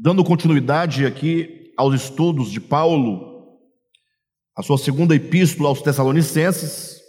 dando 0.00 0.22
continuidade 0.22 1.04
aqui 1.04 1.72
aos 1.76 1.92
estudos 1.92 2.52
de 2.52 2.60
Paulo, 2.60 3.48
a 4.56 4.62
sua 4.62 4.78
segunda 4.78 5.14
epístola 5.14 5.68
aos 5.68 5.82
Tessalonicenses, 5.82 7.00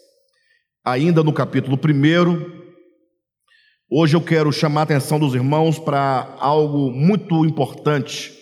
ainda 0.84 1.23
no 1.23 1.31
capítulo 1.31 1.78
1. 1.78 2.60
Hoje 3.91 4.15
eu 4.15 4.21
quero 4.21 4.52
chamar 4.52 4.81
a 4.81 4.83
atenção 4.86 5.20
dos 5.20 5.36
irmãos 5.36 5.78
para 5.78 6.36
algo 6.39 6.91
muito 6.91 7.46
importante 7.46 8.34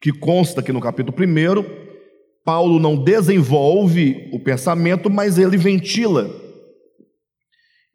que 0.00 0.12
consta 0.12 0.60
aqui 0.60 0.72
no 0.72 0.80
capítulo 0.80 1.16
1. 1.18 1.88
Paulo 2.44 2.78
não 2.78 3.02
desenvolve 3.02 4.28
o 4.30 4.40
pensamento, 4.40 5.08
mas 5.08 5.38
ele 5.38 5.56
ventila. 5.56 6.30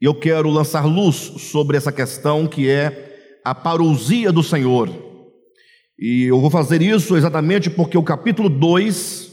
E 0.02 0.06
eu 0.06 0.16
quero 0.16 0.50
lançar 0.50 0.86
luz 0.86 1.16
sobre 1.16 1.78
essa 1.78 1.92
questão 1.92 2.48
que 2.48 2.68
é 2.68 3.40
a 3.46 3.54
parousia 3.54 4.32
do 4.32 4.42
Senhor. 4.42 5.03
E 6.00 6.24
eu 6.24 6.40
vou 6.42 6.50
fazer 6.50 6.82
isso 6.82 7.16
exatamente 7.16 7.70
porque 7.70 7.98
o 7.98 8.04
capítulo 8.04 8.50
2 8.50 9.32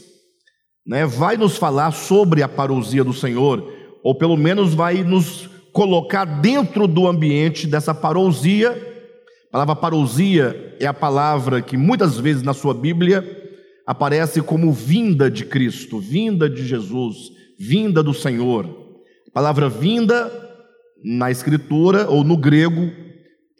né, 0.85 1.05
vai 1.05 1.37
nos 1.37 1.57
falar 1.57 1.91
sobre 1.91 2.43
a 2.43 2.47
parousia 2.47 3.03
do 3.03 3.13
Senhor, 3.13 3.67
ou 4.03 4.15
pelo 4.15 4.37
menos 4.37 4.73
vai 4.73 5.03
nos 5.03 5.49
colocar 5.73 6.25
dentro 6.25 6.87
do 6.87 7.07
ambiente 7.07 7.65
dessa 7.65 7.93
parousia. 7.93 8.71
A 9.49 9.51
palavra 9.51 9.75
parousia 9.75 10.75
é 10.79 10.85
a 10.85 10.93
palavra 10.93 11.61
que 11.61 11.77
muitas 11.77 12.17
vezes 12.17 12.43
na 12.43 12.53
sua 12.53 12.73
Bíblia 12.73 13.25
aparece 13.85 14.41
como 14.41 14.71
vinda 14.71 15.29
de 15.29 15.45
Cristo, 15.45 15.99
vinda 15.99 16.49
de 16.49 16.65
Jesus, 16.65 17.31
vinda 17.59 18.01
do 18.01 18.13
Senhor. 18.13 18.65
A 19.27 19.31
palavra 19.31 19.67
vinda 19.67 20.31
na 21.03 21.31
escritura 21.31 22.09
ou 22.09 22.23
no 22.23 22.37
grego 22.37 22.91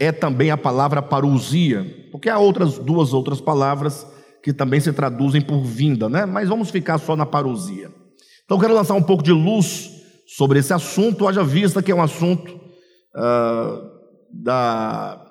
é 0.02 0.12
também 0.12 0.50
a 0.50 0.58
palavra 0.58 1.00
parousia, 1.00 2.08
porque 2.12 2.28
há 2.28 2.40
outras 2.40 2.80
duas 2.80 3.14
outras 3.14 3.40
palavras 3.40 4.08
que 4.42 4.52
também 4.52 4.80
se 4.80 4.92
traduzem 4.92 5.40
por 5.40 5.62
vinda, 5.62 6.10
né? 6.10 6.26
Mas 6.26 6.50
vamos 6.50 6.72
ficar 6.72 6.98
só 6.98 7.16
na 7.16 7.24
parousia. 7.24 7.92
Então 8.44 8.58
quero 8.58 8.74
lançar 8.74 8.96
um 8.96 9.04
pouco 9.04 9.22
de 9.22 9.32
luz 9.32 9.92
sobre 10.26 10.58
esse 10.58 10.74
assunto, 10.74 11.28
haja 11.28 11.44
vista 11.44 11.84
que 11.84 11.92
é 11.92 11.96
um 11.96 12.02
assunto 12.02 12.50
uh, 12.52 13.92
da 14.34 15.24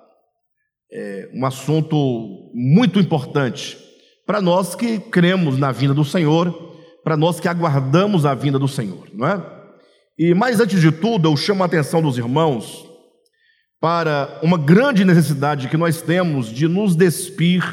é, 0.92 1.28
um 1.34 1.44
assunto 1.44 2.52
muito 2.54 3.00
importante 3.00 3.76
para 4.24 4.40
nós 4.40 4.76
que 4.76 5.00
cremos 5.00 5.58
na 5.58 5.72
vinda 5.72 5.94
do 5.94 6.04
Senhor, 6.04 6.52
para 7.02 7.16
nós 7.16 7.40
que 7.40 7.48
aguardamos 7.48 8.24
a 8.24 8.34
vinda 8.34 8.58
do 8.58 8.68
Senhor, 8.68 9.08
não 9.12 9.26
é? 9.26 9.44
E 10.16 10.32
mais 10.32 10.60
antes 10.60 10.80
de 10.80 10.92
tudo, 10.92 11.28
eu 11.28 11.36
chamo 11.36 11.64
a 11.64 11.66
atenção 11.66 12.00
dos 12.00 12.16
irmãos 12.16 12.88
para 13.80 14.38
uma 14.42 14.58
grande 14.58 15.04
necessidade 15.04 15.68
que 15.68 15.76
nós 15.76 16.02
temos 16.02 16.52
de 16.52 16.68
nos 16.68 16.94
despir 16.94 17.64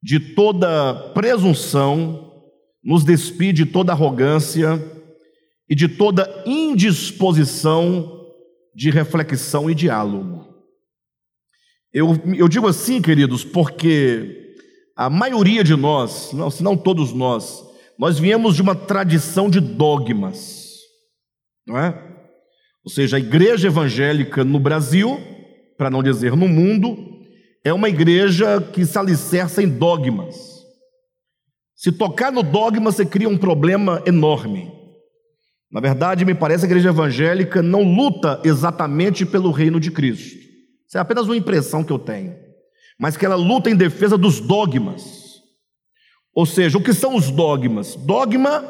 de 0.00 0.20
toda 0.20 0.94
presunção, 1.12 2.32
nos 2.82 3.04
despir 3.04 3.52
de 3.52 3.66
toda 3.66 3.92
arrogância 3.92 4.80
e 5.68 5.74
de 5.74 5.88
toda 5.88 6.44
indisposição 6.46 8.24
de 8.74 8.90
reflexão 8.90 9.68
e 9.68 9.74
diálogo. 9.74 10.46
Eu, 11.92 12.20
eu 12.36 12.48
digo 12.48 12.68
assim, 12.68 13.00
queridos, 13.00 13.44
porque 13.44 14.54
a 14.96 15.10
maioria 15.10 15.64
de 15.64 15.74
nós, 15.74 16.32
não, 16.32 16.50
se 16.50 16.62
não 16.62 16.76
todos 16.76 17.12
nós, 17.12 17.64
nós 17.98 18.18
viemos 18.18 18.54
de 18.54 18.62
uma 18.62 18.74
tradição 18.74 19.48
de 19.48 19.60
dogmas, 19.60 20.76
não 21.66 21.78
é? 21.78 22.13
Ou 22.84 22.90
seja, 22.90 23.16
a 23.16 23.20
igreja 23.20 23.68
evangélica 23.68 24.44
no 24.44 24.60
Brasil, 24.60 25.18
para 25.78 25.88
não 25.88 26.02
dizer 26.02 26.36
no 26.36 26.46
mundo, 26.46 26.96
é 27.64 27.72
uma 27.72 27.88
igreja 27.88 28.60
que 28.60 28.84
se 28.84 28.98
alicerça 28.98 29.62
em 29.62 29.68
dogmas. 29.68 30.62
Se 31.74 31.90
tocar 31.90 32.30
no 32.30 32.42
dogma, 32.42 32.92
você 32.92 33.06
cria 33.06 33.28
um 33.28 33.38
problema 33.38 34.02
enorme. 34.04 34.70
Na 35.72 35.80
verdade, 35.80 36.26
me 36.26 36.34
parece 36.34 36.60
que 36.60 36.66
a 36.66 36.76
igreja 36.76 36.90
evangélica 36.90 37.62
não 37.62 37.82
luta 37.82 38.40
exatamente 38.44 39.24
pelo 39.24 39.50
reino 39.50 39.80
de 39.80 39.90
Cristo. 39.90 40.36
Isso 40.86 40.98
é 40.98 41.00
apenas 41.00 41.24
uma 41.24 41.36
impressão 41.36 41.82
que 41.82 41.92
eu 41.92 41.98
tenho. 41.98 42.36
Mas 42.98 43.16
que 43.16 43.24
ela 43.24 43.34
luta 43.34 43.70
em 43.70 43.74
defesa 43.74 44.16
dos 44.16 44.40
dogmas. 44.40 45.42
Ou 46.34 46.44
seja, 46.44 46.76
o 46.78 46.82
que 46.82 46.92
são 46.92 47.16
os 47.16 47.30
dogmas? 47.30 47.96
Dogma 47.96 48.62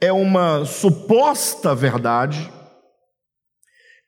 é 0.00 0.12
uma 0.12 0.64
suposta 0.66 1.74
verdade 1.74 2.50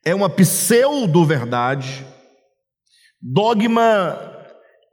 é 0.04 0.14
uma 0.14 0.28
pseudo-verdade. 0.28 2.04
Dogma 3.20 4.18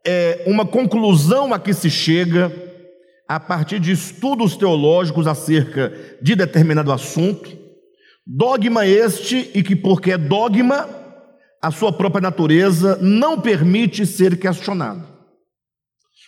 é 0.05 0.43
uma 0.47 0.65
conclusão 0.65 1.53
a 1.53 1.59
que 1.59 1.73
se 1.73 1.89
chega 1.89 2.51
a 3.27 3.39
partir 3.39 3.79
de 3.79 3.91
estudos 3.91 4.55
teológicos 4.55 5.27
acerca 5.27 5.93
de 6.21 6.35
determinado 6.35 6.91
assunto. 6.91 7.57
Dogma 8.25 8.85
este 8.85 9.51
e 9.53 9.63
que, 9.63 9.75
porque 9.75 10.11
é 10.11 10.17
dogma, 10.17 10.87
a 11.61 11.71
sua 11.71 11.91
própria 11.91 12.21
natureza 12.21 12.97
não 13.01 13.39
permite 13.39 14.05
ser 14.05 14.39
questionado. 14.39 15.07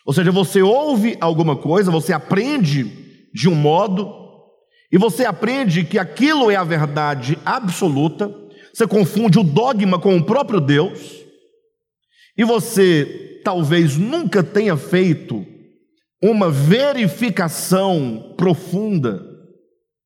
Ou 0.05 0.13
seja, 0.13 0.31
você 0.31 0.61
ouve 0.61 1.15
alguma 1.21 1.55
coisa, 1.55 1.91
você 1.91 2.11
aprende 2.11 3.29
de 3.33 3.47
um 3.47 3.55
modo, 3.55 4.21
e 4.91 4.97
você 4.97 5.25
aprende 5.25 5.85
que 5.85 5.97
aquilo 5.97 6.51
é 6.51 6.55
a 6.55 6.63
verdade 6.63 7.37
absoluta, 7.45 8.29
você 8.73 8.87
confunde 8.87 9.39
o 9.39 9.43
dogma 9.43 9.99
com 9.99 10.17
o 10.17 10.23
próprio 10.23 10.59
Deus, 10.59 11.21
e 12.37 12.43
você 12.43 13.41
talvez 13.43 13.97
nunca 13.97 14.43
tenha 14.43 14.77
feito 14.77 15.45
uma 16.21 16.49
verificação 16.49 18.33
profunda 18.37 19.25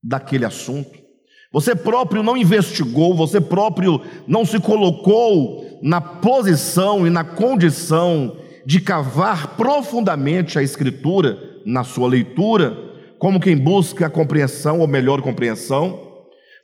daquele 0.01 0.45
assunto. 0.45 1.05
Você 1.51 1.75
próprio 1.75 2.21
não 2.21 2.35
investigou, 2.35 3.15
você 3.15 3.39
próprio 3.39 4.01
não 4.27 4.45
se 4.45 4.59
colocou 4.59 5.79
na 5.81 6.01
posição 6.01 7.07
e 7.07 7.09
na 7.09 7.23
condição 7.23 8.37
de 8.65 8.81
cavar 8.81 9.55
profundamente 9.55 10.57
a 10.57 10.63
Escritura 10.63 11.37
na 11.65 11.83
sua 11.83 12.07
leitura, 12.07 12.77
como 13.17 13.39
quem 13.39 13.55
busca 13.55 14.07
a 14.07 14.09
compreensão 14.09 14.79
ou 14.79 14.87
melhor 14.87 15.21
compreensão. 15.21 16.04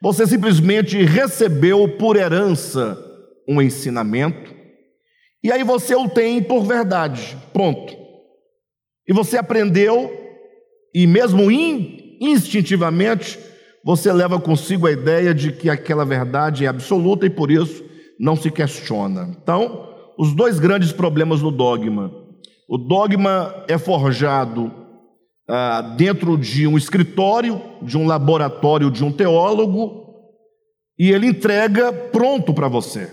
Você 0.02 0.26
simplesmente 0.26 1.04
recebeu 1.04 1.88
por 1.88 2.16
herança 2.16 2.98
um 3.48 3.62
ensinamento, 3.62 4.52
e 5.44 5.52
aí 5.52 5.64
você 5.64 5.96
o 5.96 6.10
tem 6.10 6.42
por 6.42 6.64
verdade, 6.64 7.38
pronto. 7.54 7.96
E 9.08 9.14
você 9.14 9.38
aprendeu, 9.38 10.12
e 10.94 11.06
mesmo 11.06 11.52
instintivamente, 11.52 13.38
você 13.84 14.12
leva 14.12 14.40
consigo 14.40 14.88
a 14.88 14.92
ideia 14.92 15.34
de 15.34 15.52
que 15.52 15.70
aquela 15.70 16.06
verdade 16.06 16.66
é 16.66 16.68
absoluta 16.68 17.26
e 17.26 17.30
por 17.30 17.52
isso 17.52 17.84
não 18.20 18.36
se 18.36 18.50
questiona. 18.50 19.36
Então, 19.42 19.88
os 20.18 20.34
dois 20.34 20.60
grandes 20.60 20.92
problemas 20.92 21.42
no 21.42 21.52
dogma. 21.52 22.12
O 22.68 22.78
dogma 22.78 23.66
é 23.68 23.78
forjado 23.78 24.81
ah, 25.54 25.82
dentro 25.82 26.38
de 26.38 26.66
um 26.66 26.78
escritório, 26.78 27.62
de 27.82 27.98
um 27.98 28.08
laboratório 28.08 28.90
de 28.90 29.04
um 29.04 29.12
teólogo, 29.12 30.06
e 30.98 31.12
ele 31.12 31.28
entrega 31.28 31.92
pronto 31.92 32.54
para 32.54 32.70
você. 32.70 33.12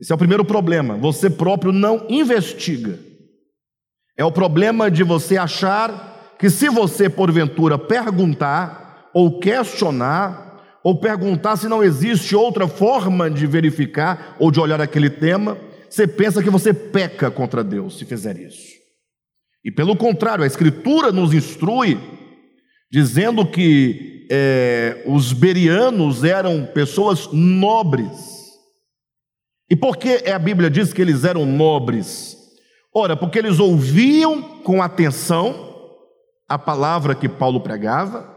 Esse 0.00 0.10
é 0.10 0.14
o 0.16 0.18
primeiro 0.18 0.44
problema. 0.44 0.96
Você 0.96 1.30
próprio 1.30 1.70
não 1.70 2.06
investiga. 2.08 2.98
É 4.18 4.24
o 4.24 4.32
problema 4.32 4.90
de 4.90 5.04
você 5.04 5.36
achar 5.36 6.34
que, 6.40 6.50
se 6.50 6.68
você 6.68 7.08
porventura 7.08 7.78
perguntar 7.78 9.10
ou 9.14 9.38
questionar, 9.38 10.80
ou 10.82 10.98
perguntar 10.98 11.56
se 11.56 11.68
não 11.68 11.84
existe 11.84 12.34
outra 12.34 12.66
forma 12.66 13.30
de 13.30 13.46
verificar 13.46 14.34
ou 14.40 14.50
de 14.50 14.58
olhar 14.58 14.80
aquele 14.80 15.08
tema, 15.08 15.56
você 15.88 16.08
pensa 16.08 16.42
que 16.42 16.50
você 16.50 16.74
peca 16.74 17.30
contra 17.30 17.62
Deus 17.62 17.96
se 17.96 18.04
fizer 18.04 18.36
isso. 18.38 18.81
E 19.64 19.70
pelo 19.70 19.96
contrário, 19.96 20.44
a 20.44 20.46
Escritura 20.46 21.12
nos 21.12 21.32
instrui, 21.32 21.98
dizendo 22.90 23.46
que 23.46 24.26
é, 24.30 25.02
os 25.06 25.32
berianos 25.32 26.24
eram 26.24 26.66
pessoas 26.66 27.28
nobres. 27.32 28.42
E 29.70 29.76
por 29.76 29.96
que 29.96 30.28
a 30.28 30.38
Bíblia 30.38 30.68
diz 30.68 30.92
que 30.92 31.00
eles 31.00 31.24
eram 31.24 31.46
nobres? 31.46 32.36
Ora, 32.94 33.16
porque 33.16 33.38
eles 33.38 33.58
ouviam 33.58 34.42
com 34.62 34.82
atenção 34.82 35.70
a 36.48 36.58
palavra 36.58 37.14
que 37.14 37.28
Paulo 37.28 37.60
pregava, 37.60 38.30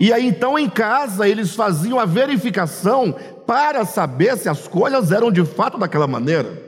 e 0.00 0.12
aí 0.12 0.26
então 0.26 0.58
em 0.58 0.68
casa 0.68 1.28
eles 1.28 1.54
faziam 1.54 1.98
a 1.98 2.06
verificação 2.06 3.14
para 3.46 3.84
saber 3.84 4.36
se 4.38 4.48
as 4.48 4.66
coisas 4.66 5.12
eram 5.12 5.30
de 5.30 5.44
fato 5.44 5.78
daquela 5.78 6.06
maneira. 6.06 6.63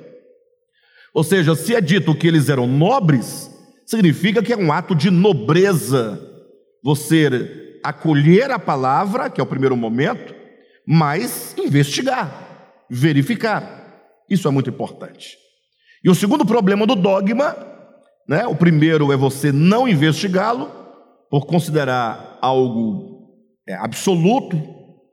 Ou 1.17 1.25
seja, 1.25 1.55
se 1.55 1.75
é 1.75 1.81
dito 1.81 2.15
que 2.15 2.27
eles 2.27 2.51
eram 2.51 2.67
nobres, 2.67 3.51
significa 3.87 4.43
que 4.43 4.53
é 4.53 4.57
um 4.57 4.71
ato 4.71 4.95
de 4.95 5.11
nobreza 5.11 6.21
você 6.85 7.81
acolher 7.83 8.51
a 8.51 8.59
palavra, 8.59 9.31
que 9.31 9.41
é 9.41 9.43
o 9.43 9.47
primeiro 9.47 9.75
momento, 9.75 10.35
mas 10.87 11.57
investigar, 11.57 12.85
verificar. 12.91 14.05
Isso 14.29 14.47
é 14.47 14.51
muito 14.51 14.69
importante. 14.69 15.39
E 16.05 16.11
o 16.11 16.15
segundo 16.15 16.45
problema 16.45 16.87
do 16.87 16.95
dogma, 16.95 17.57
né? 18.29 18.47
O 18.47 18.55
primeiro 18.55 19.11
é 19.11 19.17
você 19.17 19.51
não 19.51 19.89
investigá-lo 19.89 20.71
por 21.31 21.47
considerar 21.47 22.37
algo 22.43 23.33
é, 23.67 23.75
absoluto, 23.75 24.55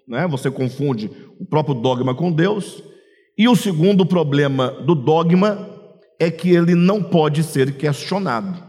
né? 0.05 0.27
Você 0.27 0.51
confunde 0.51 1.09
o 1.39 1.45
próprio 1.45 1.75
dogma 1.75 2.13
com 2.13 2.29
Deus. 2.29 2.83
E 3.37 3.47
o 3.47 3.55
segundo 3.55 4.05
problema 4.05 4.69
do 4.69 4.95
dogma 4.95 5.72
é 6.23 6.31
que 6.31 6.49
ele 6.49 6.75
não 6.75 7.03
pode 7.03 7.43
ser 7.43 7.75
questionado. 7.75 8.63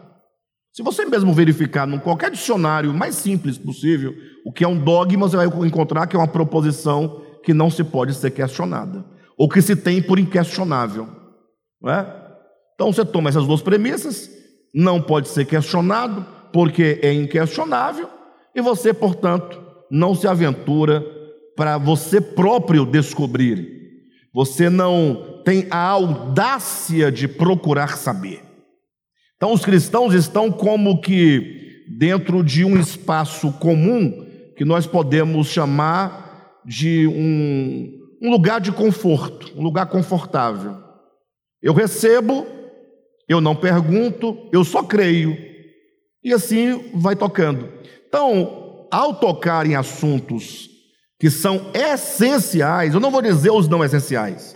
Se 0.72 0.82
você 0.82 1.04
mesmo 1.04 1.32
verificar 1.32 1.88
em 1.88 1.98
qualquer 1.98 2.30
dicionário 2.30 2.92
mais 2.92 3.14
simples 3.14 3.56
possível 3.56 4.12
o 4.44 4.52
que 4.52 4.64
é 4.64 4.68
um 4.68 4.78
dogma, 4.78 5.28
você 5.28 5.36
vai 5.36 5.46
encontrar 5.46 6.06
que 6.06 6.16
é 6.16 6.18
uma 6.18 6.26
proposição 6.26 7.22
que 7.44 7.54
não 7.54 7.70
se 7.70 7.84
pode 7.84 8.14
ser 8.14 8.32
questionada, 8.32 9.04
ou 9.38 9.48
que 9.48 9.62
se 9.62 9.76
tem 9.76 10.02
por 10.02 10.18
inquestionável. 10.18 11.08
Não 11.80 11.92
é? 11.92 12.24
Então 12.74 12.92
você 12.92 13.04
toma 13.04 13.28
essas 13.28 13.46
duas 13.46 13.62
premissas, 13.62 14.28
não 14.74 15.00
pode 15.00 15.28
ser 15.28 15.44
questionado, 15.44 16.26
porque 16.52 16.98
é 17.02 17.12
inquestionável, 17.12 18.08
e 18.54 18.60
você, 18.60 18.92
portanto, 18.92 19.62
não 19.90 20.14
se 20.14 20.26
aventura 20.26 21.04
para 21.56 21.78
você 21.78 22.20
próprio 22.20 22.84
descobrir. 22.84 23.68
Você 24.32 24.68
não 24.68 25.33
tem 25.44 25.66
a 25.70 25.78
audácia 25.78 27.12
de 27.12 27.28
procurar 27.28 27.96
saber. 27.98 28.42
Então, 29.36 29.52
os 29.52 29.64
cristãos 29.64 30.14
estão 30.14 30.50
como 30.50 31.00
que 31.00 31.84
dentro 31.98 32.42
de 32.42 32.64
um 32.64 32.78
espaço 32.78 33.52
comum 33.52 34.24
que 34.56 34.64
nós 34.64 34.86
podemos 34.86 35.48
chamar 35.48 36.60
de 36.64 37.06
um, 37.06 38.00
um 38.22 38.30
lugar 38.30 38.60
de 38.60 38.72
conforto, 38.72 39.52
um 39.56 39.62
lugar 39.62 39.86
confortável. 39.86 40.76
Eu 41.62 41.74
recebo, 41.74 42.46
eu 43.28 43.40
não 43.40 43.54
pergunto, 43.54 44.48
eu 44.52 44.64
só 44.64 44.82
creio. 44.82 45.36
E 46.22 46.32
assim 46.32 46.90
vai 46.94 47.14
tocando. 47.14 47.68
Então, 48.08 48.86
ao 48.90 49.14
tocar 49.14 49.66
em 49.66 49.74
assuntos 49.74 50.70
que 51.18 51.30
são 51.30 51.70
essenciais, 51.74 52.94
eu 52.94 53.00
não 53.00 53.10
vou 53.10 53.20
dizer 53.20 53.50
os 53.50 53.68
não 53.68 53.84
essenciais, 53.84 54.53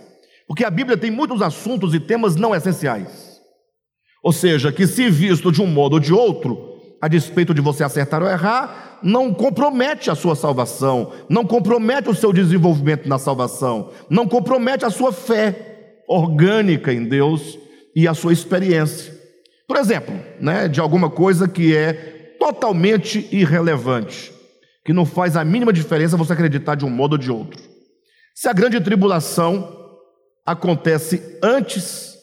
porque 0.49 0.65
a 0.65 0.71
Bíblia 0.71 0.97
tem 0.97 1.11
muitos 1.11 1.43
assuntos 1.43 1.93
e 1.93 1.99
temas 1.99 2.35
não 2.35 2.55
essenciais. 2.55 3.39
Ou 4.23 4.33
seja, 4.33 4.71
que 4.71 4.87
se 4.87 5.07
visto 5.07 5.51
de 5.51 5.61
um 5.61 5.67
modo 5.67 5.93
ou 5.93 5.99
de 5.99 6.11
outro, 6.11 6.75
a 6.99 7.07
despeito 7.07 7.53
de 7.53 7.61
você 7.61 7.83
acertar 7.83 8.23
ou 8.23 8.27
errar, 8.27 8.97
não 9.03 9.31
compromete 9.31 10.09
a 10.09 10.15
sua 10.15 10.35
salvação, 10.35 11.13
não 11.29 11.45
compromete 11.45 12.09
o 12.09 12.15
seu 12.15 12.33
desenvolvimento 12.33 13.07
na 13.07 13.19
salvação, 13.19 13.91
não 14.09 14.27
compromete 14.27 14.83
a 14.83 14.89
sua 14.89 15.13
fé 15.13 16.01
orgânica 16.07 16.91
em 16.91 17.03
Deus 17.03 17.59
e 17.95 18.07
a 18.07 18.15
sua 18.15 18.33
experiência. 18.33 19.13
Por 19.67 19.77
exemplo, 19.77 20.15
né, 20.41 20.67
de 20.67 20.79
alguma 20.79 21.11
coisa 21.11 21.47
que 21.47 21.75
é 21.75 21.93
totalmente 22.39 23.29
irrelevante, 23.31 24.33
que 24.83 24.93
não 24.93 25.05
faz 25.05 25.37
a 25.37 25.45
mínima 25.45 25.71
diferença 25.71 26.17
você 26.17 26.33
acreditar 26.33 26.73
de 26.73 26.85
um 26.85 26.89
modo 26.89 27.13
ou 27.13 27.19
de 27.19 27.31
outro. 27.31 27.61
Se 28.33 28.49
a 28.49 28.53
grande 28.53 28.81
tribulação 28.81 29.77
acontece 30.51 31.37
antes 31.43 32.17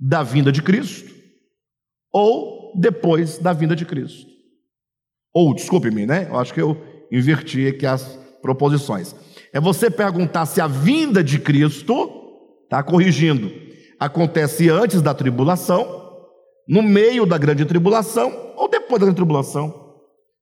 da 0.00 0.22
vinda 0.22 0.50
de 0.50 0.62
Cristo 0.62 1.12
ou 2.12 2.72
depois 2.74 3.38
da 3.38 3.52
vinda 3.52 3.76
de 3.76 3.84
Cristo. 3.84 4.26
Ou, 5.32 5.54
desculpe-me, 5.54 6.06
né? 6.06 6.28
Eu 6.30 6.38
acho 6.38 6.54
que 6.54 6.62
eu 6.62 6.76
inverti 7.10 7.66
aqui 7.66 7.84
as 7.84 8.18
proposições. 8.40 9.14
É 9.52 9.60
você 9.60 9.90
perguntar 9.90 10.46
se 10.46 10.60
a 10.60 10.66
vinda 10.66 11.22
de 11.22 11.38
Cristo, 11.38 12.10
está 12.64 12.82
corrigindo, 12.82 13.52
acontece 14.00 14.70
antes 14.70 15.02
da 15.02 15.12
tribulação, 15.12 16.02
no 16.66 16.82
meio 16.82 17.26
da 17.26 17.36
grande 17.36 17.64
tribulação 17.66 18.54
ou 18.56 18.68
depois 18.68 19.00
da 19.00 19.06
grande 19.06 19.16
tribulação. 19.16 19.92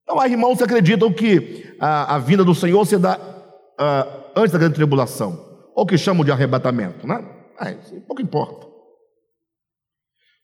Então, 0.02 0.20
há 0.20 0.28
irmãos 0.28 0.58
que 0.58 0.64
acreditam 0.64 1.12
que 1.12 1.74
a, 1.80 2.14
a 2.14 2.18
vinda 2.18 2.44
do 2.44 2.54
Senhor 2.54 2.84
se 2.86 2.96
dá 2.96 3.16
uh, 3.18 4.30
antes 4.36 4.52
da 4.52 4.58
grande 4.58 4.74
tribulação, 4.74 5.51
ou 5.74 5.86
que 5.86 5.96
chamam 5.98 6.24
de 6.24 6.30
arrebatamento, 6.30 7.06
né? 7.06 7.24
É, 7.60 7.72
pouco 8.00 8.22
importa. 8.22 8.66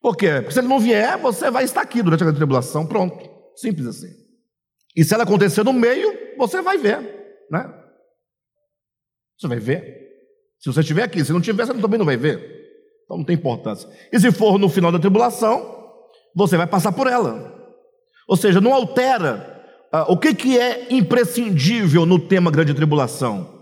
Por 0.00 0.16
quê? 0.16 0.30
Porque 0.36 0.52
se 0.52 0.60
ele 0.60 0.68
não 0.68 0.78
vier, 0.78 1.18
você 1.18 1.50
vai 1.50 1.64
estar 1.64 1.80
aqui 1.80 2.02
durante 2.02 2.24
a 2.24 2.32
tribulação, 2.32 2.86
pronto. 2.86 3.28
Simples 3.56 3.86
assim. 3.86 4.08
E 4.94 5.04
se 5.04 5.12
ela 5.12 5.24
acontecer 5.24 5.64
no 5.64 5.72
meio, 5.72 6.36
você 6.36 6.62
vai 6.62 6.78
ver, 6.78 6.98
né? 7.50 7.72
Você 9.36 9.48
vai 9.48 9.58
ver. 9.58 10.08
Se 10.60 10.72
você 10.72 10.80
estiver 10.80 11.02
aqui, 11.02 11.24
se 11.24 11.32
não 11.32 11.40
tiver, 11.40 11.66
você 11.66 11.74
também 11.74 11.98
não 11.98 12.06
vai 12.06 12.16
ver. 12.16 12.58
Então 13.04 13.18
não 13.18 13.24
tem 13.24 13.36
importância. 13.36 13.88
E 14.12 14.18
se 14.18 14.30
for 14.30 14.58
no 14.58 14.68
final 14.68 14.92
da 14.92 14.98
tribulação, 14.98 15.78
você 16.34 16.56
vai 16.56 16.66
passar 16.66 16.92
por 16.92 17.06
ela. 17.06 17.56
Ou 18.28 18.36
seja, 18.36 18.60
não 18.60 18.74
altera. 18.74 19.56
Uh, 19.92 20.12
o 20.12 20.18
que, 20.18 20.34
que 20.34 20.58
é 20.58 20.92
imprescindível 20.92 22.04
no 22.04 22.18
tema 22.18 22.50
grande 22.50 22.74
tribulação? 22.74 23.57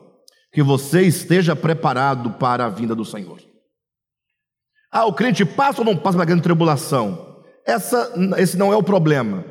Que 0.52 0.62
você 0.62 1.02
esteja 1.02 1.54
preparado 1.54 2.32
para 2.32 2.64
a 2.64 2.69
vinda 2.69 2.94
do 2.94 3.04
Senhor. 3.04 3.40
Ah, 4.90 5.04
o 5.04 5.12
crente 5.12 5.44
passa 5.44 5.81
ou 5.81 5.84
não 5.84 5.96
passa 5.96 6.12
pela 6.12 6.25
grande 6.25 6.43
tribulação? 6.43 7.44
Essa, 7.66 8.12
esse 8.38 8.56
não 8.56 8.72
é 8.72 8.76
o 8.76 8.82
problema. 8.82 9.44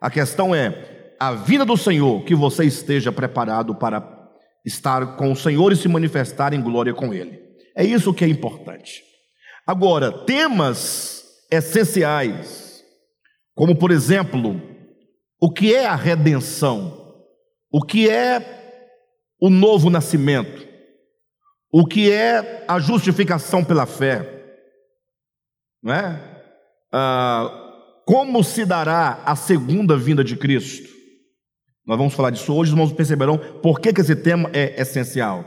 A 0.00 0.10
questão 0.10 0.54
é 0.54 1.14
a 1.18 1.32
vida 1.32 1.64
do 1.64 1.76
Senhor, 1.76 2.24
que 2.24 2.34
você 2.34 2.64
esteja 2.64 3.12
preparado 3.12 3.74
para 3.74 4.20
estar 4.64 5.16
com 5.16 5.30
o 5.30 5.36
Senhor 5.36 5.72
e 5.72 5.76
se 5.76 5.88
manifestar 5.88 6.52
em 6.52 6.62
glória 6.62 6.92
com 6.92 7.14
Ele. 7.14 7.38
É 7.76 7.84
isso 7.84 8.12
que 8.12 8.24
é 8.24 8.28
importante. 8.28 9.02
Agora, 9.66 10.10
temas 10.10 11.24
essenciais, 11.50 12.82
como 13.54 13.76
por 13.76 13.90
exemplo, 13.90 14.60
o 15.40 15.52
que 15.52 15.74
é 15.74 15.86
a 15.86 15.94
redenção? 15.94 17.14
O 17.70 17.82
que 17.82 18.08
é 18.08 18.59
o 19.40 19.48
novo 19.48 19.90
nascimento? 19.90 20.68
O 21.72 21.86
que 21.86 22.10
é 22.10 22.64
a 22.68 22.78
justificação 22.78 23.64
pela 23.64 23.86
fé? 23.86 24.40
não 25.82 25.92
é? 25.92 26.20
Ah, 26.92 27.50
como 28.06 28.42
se 28.42 28.64
dará 28.64 29.22
a 29.24 29.34
segunda 29.34 29.96
vinda 29.96 30.22
de 30.22 30.36
Cristo? 30.36 30.88
Nós 31.86 31.96
vamos 31.96 32.14
falar 32.14 32.30
disso 32.30 32.52
hoje, 32.52 32.70
os 32.70 32.76
irmãos 32.76 32.92
perceberão 32.92 33.38
por 33.62 33.80
que, 33.80 33.92
que 33.92 34.00
esse 34.00 34.14
tema 34.14 34.50
é 34.52 34.80
essencial. 34.80 35.44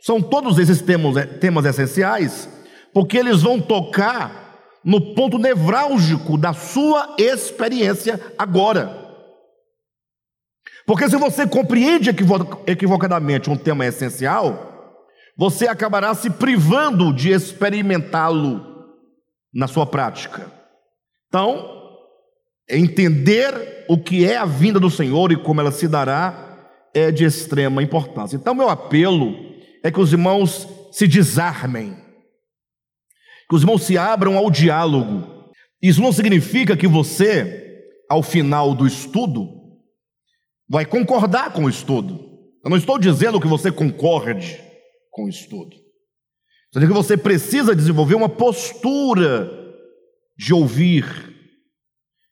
São 0.00 0.20
todos 0.20 0.58
esses 0.58 0.80
temas, 0.80 1.16
é, 1.16 1.26
temas 1.26 1.64
essenciais, 1.64 2.48
porque 2.92 3.18
eles 3.18 3.42
vão 3.42 3.60
tocar 3.60 4.42
no 4.84 5.14
ponto 5.14 5.38
nevrálgico 5.38 6.36
da 6.36 6.52
sua 6.52 7.14
experiência 7.18 8.20
agora. 8.38 9.03
Porque 10.86 11.08
se 11.08 11.16
você 11.16 11.46
compreende 11.46 12.10
equivocadamente 12.66 13.48
um 13.48 13.56
tema 13.56 13.86
essencial, 13.86 14.72
você 15.36 15.66
acabará 15.66 16.14
se 16.14 16.30
privando 16.30 17.12
de 17.12 17.30
experimentá-lo 17.30 18.74
na 19.52 19.66
sua 19.66 19.86
prática. 19.86 20.50
Então, 21.28 21.70
entender 22.68 23.84
o 23.88 23.98
que 23.98 24.24
é 24.24 24.36
a 24.36 24.44
vinda 24.44 24.78
do 24.78 24.90
Senhor 24.90 25.32
e 25.32 25.36
como 25.36 25.60
ela 25.60 25.72
se 25.72 25.88
dará 25.88 26.68
é 26.94 27.10
de 27.10 27.24
extrema 27.24 27.82
importância. 27.82 28.36
Então, 28.36 28.54
meu 28.54 28.68
apelo 28.68 29.34
é 29.82 29.90
que 29.90 30.00
os 30.00 30.12
irmãos 30.12 30.68
se 30.92 31.08
desarmem, 31.08 31.96
que 33.48 33.56
os 33.56 33.62
irmãos 33.62 33.82
se 33.82 33.98
abram 33.98 34.36
ao 34.36 34.50
diálogo. 34.50 35.52
Isso 35.82 36.00
não 36.00 36.12
significa 36.12 36.76
que 36.76 36.86
você, 36.86 37.82
ao 38.08 38.22
final 38.22 38.74
do 38.74 38.86
estudo, 38.86 39.63
vai 40.68 40.84
concordar 40.84 41.52
com 41.52 41.64
o 41.64 41.68
estudo. 41.68 42.18
Eu 42.64 42.70
não 42.70 42.76
estou 42.76 42.98
dizendo 42.98 43.40
que 43.40 43.46
você 43.46 43.70
concorde 43.70 44.60
com 45.10 45.24
o 45.24 45.28
estudo. 45.28 45.76
Sendo 46.72 46.86
que 46.86 46.92
você 46.92 47.16
precisa 47.16 47.74
desenvolver 47.74 48.14
uma 48.14 48.28
postura 48.28 49.50
de 50.36 50.52
ouvir, 50.52 51.04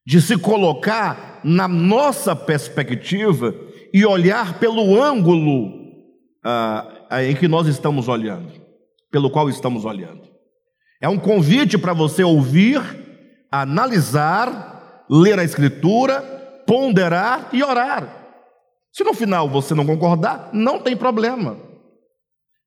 de 0.06 0.20
se 0.20 0.36
colocar 0.36 1.40
na 1.44 1.68
nossa 1.68 2.34
perspectiva 2.34 3.54
e 3.92 4.04
olhar 4.04 4.58
pelo 4.58 5.00
ângulo 5.00 5.70
ah, 6.44 7.22
em 7.22 7.36
que 7.36 7.46
nós 7.46 7.66
estamos 7.68 8.08
olhando, 8.08 8.52
pelo 9.10 9.30
qual 9.30 9.48
estamos 9.48 9.84
olhando. 9.84 10.22
É 11.00 11.08
um 11.08 11.18
convite 11.18 11.76
para 11.76 11.92
você 11.92 12.24
ouvir, 12.24 12.80
analisar, 13.50 15.04
ler 15.10 15.38
a 15.38 15.44
Escritura, 15.44 16.20
ponderar 16.66 17.48
e 17.52 17.62
orar. 17.62 18.21
Se 18.92 19.02
no 19.02 19.14
final 19.14 19.48
você 19.48 19.74
não 19.74 19.86
concordar, 19.86 20.50
não 20.52 20.80
tem 20.80 20.96
problema 20.96 21.72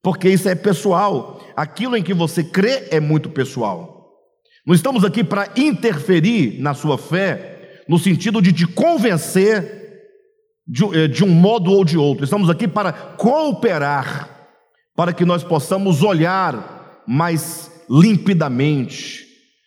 porque 0.05 0.29
isso 0.29 0.47
é 0.47 0.53
pessoal. 0.53 1.41
Aquilo 1.57 1.97
em 1.97 2.03
que 2.03 2.13
você 2.13 2.43
crê 2.43 2.89
é 2.91 2.99
muito 2.99 3.27
pessoal. 3.27 4.13
Não 4.63 4.75
estamos 4.75 5.03
aqui 5.03 5.23
para 5.23 5.49
interferir 5.55 6.61
na 6.61 6.75
sua 6.75 6.95
fé, 6.95 7.81
no 7.89 7.97
sentido 7.97 8.39
de 8.39 8.53
te 8.53 8.67
convencer 8.67 10.03
de, 10.67 10.83
eh, 10.95 11.07
de 11.07 11.23
um 11.23 11.29
modo 11.29 11.71
ou 11.71 11.83
de 11.83 11.97
outro. 11.97 12.23
Estamos 12.23 12.51
aqui 12.51 12.67
para 12.67 12.93
cooperar, 12.93 14.29
para 14.95 15.11
que 15.11 15.25
nós 15.25 15.43
possamos 15.43 16.03
olhar 16.03 17.01
mais 17.07 17.71
limpidamente. 17.89 19.25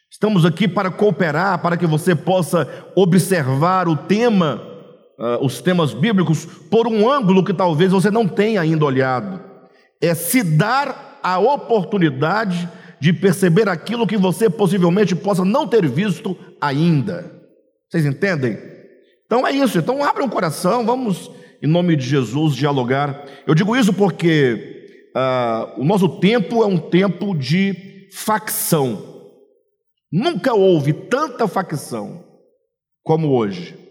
Estamos 0.08 0.44
aqui 0.44 0.68
para 0.68 0.88
cooperar, 0.88 1.60
para 1.60 1.76
que 1.76 1.86
você 1.86 2.14
possa 2.14 2.68
observar 2.94 3.88
o 3.88 3.96
tema, 3.96 4.62
uh, 5.18 5.44
os 5.44 5.60
temas 5.60 5.92
bíblicos, 5.92 6.44
por 6.70 6.86
um 6.86 7.10
ângulo 7.10 7.44
que 7.44 7.52
talvez 7.52 7.90
você 7.90 8.10
não 8.10 8.26
tenha 8.26 8.60
ainda 8.60 8.84
olhado. 8.84 9.40
É 10.00 10.14
se 10.14 10.42
dar 10.42 11.18
a 11.22 11.38
oportunidade 11.38 12.68
de 13.00 13.12
perceber 13.12 13.68
aquilo 13.68 14.06
que 14.06 14.16
você 14.16 14.48
possivelmente 14.48 15.14
possa 15.14 15.44
não 15.44 15.66
ter 15.66 15.86
visto 15.86 16.36
ainda. 16.60 17.30
Vocês 17.88 18.04
entendem? 18.04 18.58
Então 19.26 19.46
é 19.46 19.52
isso. 19.52 19.78
Então 19.78 20.02
abra 20.02 20.24
um 20.24 20.28
coração, 20.28 20.84
vamos, 20.84 21.30
em 21.62 21.66
nome 21.66 21.96
de 21.96 22.06
Jesus, 22.06 22.54
dialogar. 22.54 23.24
Eu 23.46 23.54
digo 23.54 23.76
isso 23.76 23.92
porque 23.92 25.10
uh, 25.16 25.80
o 25.80 25.84
nosso 25.84 26.08
tempo 26.20 26.62
é 26.62 26.66
um 26.66 26.78
tempo 26.78 27.36
de 27.36 28.08
facção. 28.12 29.16
Nunca 30.10 30.54
houve 30.54 30.92
tanta 30.92 31.46
facção 31.46 32.24
como 33.04 33.30
hoje. 33.30 33.87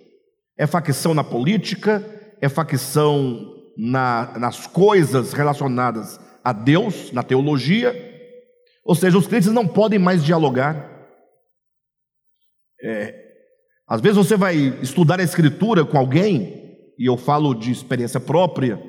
É 0.58 0.66
facção 0.66 1.14
na 1.14 1.24
política, 1.24 2.04
é 2.42 2.50
facção 2.50 3.54
na, 3.78 4.34
nas 4.38 4.66
coisas 4.66 5.34
relacionadas 5.34 6.20
a 6.44 6.52
Deus, 6.52 7.12
na 7.12 7.24
teologia. 7.24 7.94
Ou 8.84 8.96
seja, 8.96 9.18
os 9.18 9.28
crentes 9.28 9.52
não 9.52 9.68
podem 9.68 10.00
mais 10.00 10.24
dialogar. 10.24 10.90
É, 12.82 13.14
às 13.88 14.02
vezes 14.02 14.18
você 14.18 14.36
vai 14.36 14.56
estudar 14.82 15.20
a 15.20 15.24
Escritura 15.24 15.86
com 15.86 15.98
alguém, 15.98 16.78
e 16.98 17.06
eu 17.06 17.16
falo 17.16 17.54
de 17.54 17.72
experiência 17.72 18.20
própria, 18.20 18.82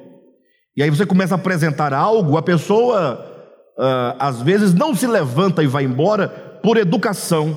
e 0.77 0.83
aí 0.83 0.91
você 0.91 1.05
começa 1.05 1.35
a 1.35 1.39
apresentar 1.39 1.93
algo, 1.93 2.37
a 2.37 2.43
pessoa 2.43 3.29
uh, 3.77 4.17
às 4.19 4.41
vezes 4.41 4.73
não 4.73 4.95
se 4.95 5.07
levanta 5.07 5.63
e 5.63 5.67
vai 5.67 5.85
embora 5.85 6.29
por 6.63 6.77
educação, 6.77 7.57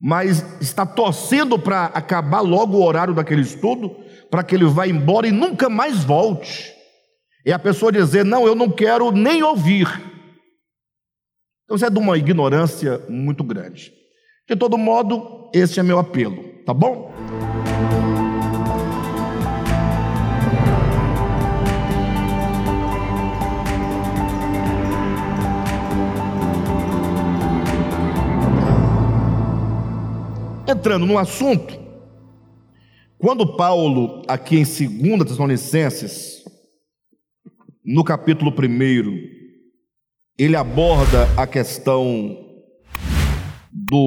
mas 0.00 0.44
está 0.60 0.86
torcendo 0.86 1.58
para 1.58 1.86
acabar 1.86 2.40
logo 2.40 2.78
o 2.78 2.84
horário 2.84 3.12
daquele 3.12 3.42
estudo, 3.42 3.94
para 4.30 4.42
que 4.42 4.54
ele 4.54 4.64
vá 4.64 4.86
embora 4.86 5.26
e 5.26 5.32
nunca 5.32 5.68
mais 5.68 6.02
volte. 6.02 6.72
E 7.44 7.52
a 7.52 7.58
pessoa 7.58 7.92
dizer: 7.92 8.24
Não, 8.24 8.46
eu 8.46 8.54
não 8.54 8.70
quero 8.70 9.10
nem 9.10 9.42
ouvir. 9.42 9.86
Então 11.64 11.76
isso 11.76 11.84
é 11.84 11.90
de 11.90 11.98
uma 11.98 12.16
ignorância 12.16 13.04
muito 13.08 13.44
grande. 13.44 13.92
De 14.48 14.56
todo 14.56 14.78
modo, 14.78 15.50
esse 15.54 15.78
é 15.78 15.82
meu 15.82 15.98
apelo, 15.98 16.42
tá 16.64 16.74
bom? 16.74 17.12
Entrando 30.70 31.04
no 31.04 31.18
assunto, 31.18 31.76
quando 33.18 33.56
Paulo, 33.56 34.22
aqui 34.28 34.56
em 34.56 34.62
2 34.62 35.24
Tessalonicenses, 35.24 36.44
no 37.84 38.04
capítulo 38.04 38.52
1, 38.52 38.54
ele 40.38 40.54
aborda 40.54 41.28
a 41.36 41.44
questão 41.44 42.38
do 43.72 44.06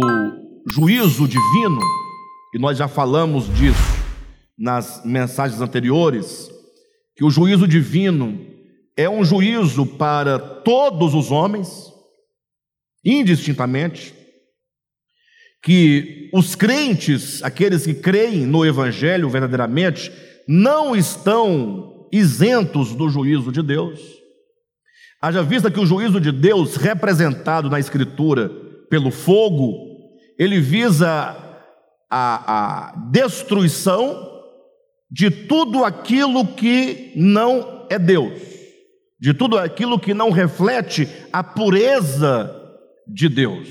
juízo 0.65 1.27
divino, 1.27 1.81
e 2.55 2.59
nós 2.59 2.77
já 2.77 2.87
falamos 2.87 3.53
disso 3.53 4.01
nas 4.57 5.03
mensagens 5.03 5.59
anteriores, 5.59 6.49
que 7.13 7.25
o 7.25 7.29
juízo 7.29 7.67
divino 7.67 8.39
é 8.95 9.09
um 9.09 9.25
juízo 9.25 9.85
para 9.85 10.39
todos 10.39 11.13
os 11.13 11.29
homens, 11.29 11.91
indistintamente, 13.03 14.22
que 15.63 16.29
os 16.33 16.55
crentes, 16.55 17.41
aqueles 17.41 17.85
que 17.85 17.93
creem 17.93 18.45
no 18.45 18.65
Evangelho 18.65 19.29
verdadeiramente, 19.29 20.11
não 20.45 20.93
estão 20.93 22.09
isentos 22.11 22.93
do 22.93 23.07
juízo 23.07 23.49
de 23.49 23.63
Deus. 23.63 24.01
Haja 25.21 25.41
vista 25.41 25.71
que 25.71 25.79
o 25.79 25.85
juízo 25.85 26.19
de 26.19 26.33
Deus, 26.33 26.75
representado 26.75 27.69
na 27.69 27.79
Escritura 27.79 28.49
pelo 28.89 29.09
fogo, 29.09 29.73
ele 30.37 30.59
visa 30.59 31.07
a, 32.11 32.89
a 32.91 32.95
destruição 33.09 34.31
de 35.09 35.31
tudo 35.31 35.85
aquilo 35.85 36.45
que 36.45 37.13
não 37.15 37.87
é 37.89 37.97
Deus, 37.97 38.37
de 39.17 39.33
tudo 39.33 39.57
aquilo 39.57 39.97
que 39.97 40.13
não 40.13 40.29
reflete 40.29 41.07
a 41.31 41.41
pureza 41.41 42.53
de 43.07 43.29
Deus. 43.29 43.69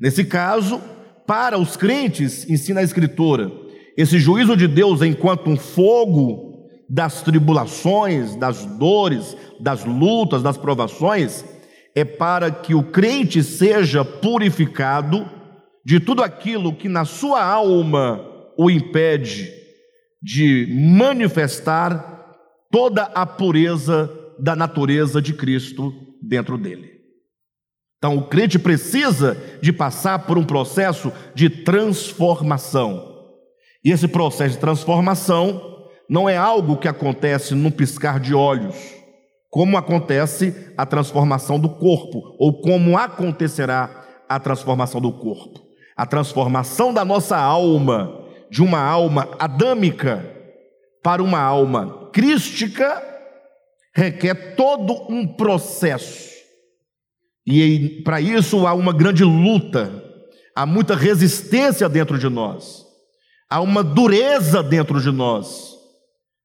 Nesse 0.00 0.24
caso, 0.24 0.80
para 1.26 1.58
os 1.58 1.76
crentes, 1.76 2.48
ensina 2.48 2.80
a 2.80 2.84
Escritura, 2.84 3.50
esse 3.96 4.18
juízo 4.18 4.56
de 4.56 4.66
Deus 4.66 5.02
enquanto 5.02 5.48
um 5.48 5.56
fogo 5.56 6.68
das 6.88 7.22
tribulações, 7.22 8.36
das 8.36 8.64
dores, 8.64 9.36
das 9.60 9.84
lutas, 9.84 10.42
das 10.42 10.56
provações, 10.56 11.44
é 11.94 12.04
para 12.04 12.50
que 12.50 12.74
o 12.74 12.82
crente 12.82 13.42
seja 13.42 14.04
purificado 14.04 15.28
de 15.84 16.00
tudo 16.00 16.22
aquilo 16.22 16.74
que 16.74 16.88
na 16.88 17.04
sua 17.04 17.44
alma 17.44 18.24
o 18.56 18.70
impede 18.70 19.52
de 20.22 20.66
manifestar 20.70 22.14
toda 22.70 23.02
a 23.02 23.24
pureza 23.24 24.10
da 24.38 24.56
natureza 24.56 25.22
de 25.22 25.32
Cristo 25.34 25.92
dentro 26.20 26.58
dele. 26.58 26.93
Então, 28.04 28.18
o 28.18 28.22
crente 28.22 28.58
precisa 28.58 29.34
de 29.62 29.72
passar 29.72 30.26
por 30.26 30.36
um 30.36 30.44
processo 30.44 31.10
de 31.34 31.48
transformação. 31.48 33.02
E 33.82 33.90
esse 33.90 34.06
processo 34.06 34.56
de 34.56 34.60
transformação 34.60 35.88
não 36.06 36.28
é 36.28 36.36
algo 36.36 36.76
que 36.76 36.86
acontece 36.86 37.54
num 37.54 37.70
piscar 37.70 38.20
de 38.20 38.34
olhos 38.34 38.76
como 39.48 39.78
acontece 39.78 40.74
a 40.76 40.84
transformação 40.84 41.58
do 41.58 41.70
corpo, 41.70 42.36
ou 42.38 42.60
como 42.60 42.98
acontecerá 42.98 44.04
a 44.28 44.38
transformação 44.38 45.00
do 45.00 45.10
corpo. 45.10 45.60
A 45.96 46.04
transformação 46.04 46.92
da 46.92 47.06
nossa 47.06 47.38
alma, 47.38 48.26
de 48.50 48.62
uma 48.62 48.80
alma 48.80 49.30
adâmica 49.38 50.28
para 51.02 51.22
uma 51.22 51.40
alma 51.40 52.10
crística, 52.12 53.02
requer 53.94 54.56
todo 54.56 55.06
um 55.08 55.26
processo. 55.26 56.33
E 57.46 58.02
para 58.04 58.20
isso 58.20 58.66
há 58.66 58.74
uma 58.74 58.92
grande 58.92 59.24
luta, 59.24 60.02
há 60.54 60.64
muita 60.64 60.94
resistência 60.94 61.88
dentro 61.88 62.18
de 62.18 62.28
nós, 62.28 62.84
há 63.50 63.60
uma 63.60 63.82
dureza 63.82 64.62
dentro 64.62 65.00
de 65.00 65.10
nós 65.10 65.74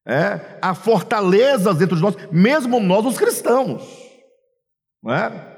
é, 0.09 0.57
há 0.59 0.73
fortalezas 0.73 1.77
dentro 1.77 1.95
de 1.95 2.01
nós, 2.01 2.15
mesmo 2.31 2.79
nós, 2.79 3.05
os 3.05 3.15
cristãos. 3.15 3.83
Não 5.03 5.13
é? 5.13 5.57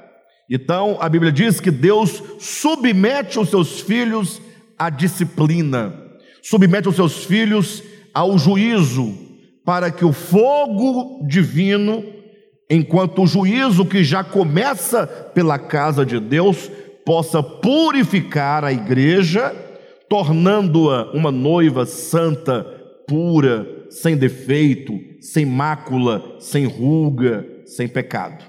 Então, 0.50 0.98
a 1.00 1.08
Bíblia 1.08 1.32
diz 1.32 1.58
que 1.58 1.70
Deus 1.70 2.22
submete 2.38 3.38
os 3.38 3.48
seus 3.48 3.80
filhos 3.80 4.42
à 4.78 4.90
disciplina, 4.90 5.94
submete 6.42 6.86
os 6.86 6.96
seus 6.96 7.24
filhos 7.24 7.82
ao 8.12 8.36
juízo, 8.36 9.16
para 9.64 9.90
que 9.90 10.04
o 10.04 10.12
fogo 10.12 11.26
divino, 11.26 12.04
enquanto 12.72 13.22
o 13.22 13.26
juízo 13.26 13.84
que 13.84 14.02
já 14.02 14.24
começa 14.24 15.06
pela 15.34 15.58
casa 15.58 16.06
de 16.06 16.18
Deus, 16.18 16.70
possa 17.04 17.42
purificar 17.42 18.64
a 18.64 18.72
igreja, 18.72 19.54
tornando-a 20.08 21.12
uma 21.12 21.30
noiva 21.30 21.84
santa, 21.84 22.64
pura, 23.06 23.66
sem 23.90 24.16
defeito, 24.16 24.98
sem 25.20 25.44
mácula, 25.44 26.36
sem 26.38 26.64
ruga, 26.64 27.46
sem 27.66 27.86
pecado. 27.86 28.42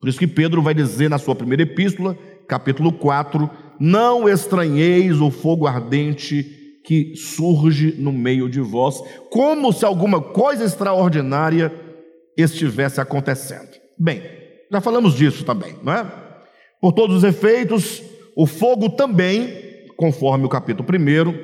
Por 0.00 0.08
isso 0.08 0.18
que 0.18 0.26
Pedro 0.26 0.62
vai 0.62 0.72
dizer 0.72 1.10
na 1.10 1.18
sua 1.18 1.34
primeira 1.34 1.62
epístola, 1.62 2.16
capítulo 2.48 2.90
4: 2.90 3.50
Não 3.78 4.26
estranheis 4.26 5.20
o 5.20 5.30
fogo 5.30 5.66
ardente 5.66 6.42
que 6.86 7.14
surge 7.16 7.94
no 7.98 8.12
meio 8.12 8.48
de 8.48 8.60
vós, 8.60 9.02
como 9.30 9.72
se 9.72 9.84
alguma 9.84 10.20
coisa 10.20 10.64
extraordinária 10.64 11.83
estivesse 12.36 13.00
acontecendo. 13.00 13.70
Bem, 13.98 14.22
já 14.70 14.80
falamos 14.80 15.14
disso 15.14 15.44
também, 15.44 15.76
não 15.82 15.92
é? 15.92 16.04
Por 16.80 16.92
todos 16.92 17.16
os 17.16 17.24
efeitos, 17.24 18.02
o 18.36 18.46
fogo 18.46 18.90
também, 18.90 19.86
conforme 19.96 20.44
o 20.44 20.48
capítulo 20.48 20.86
1, 20.88 21.34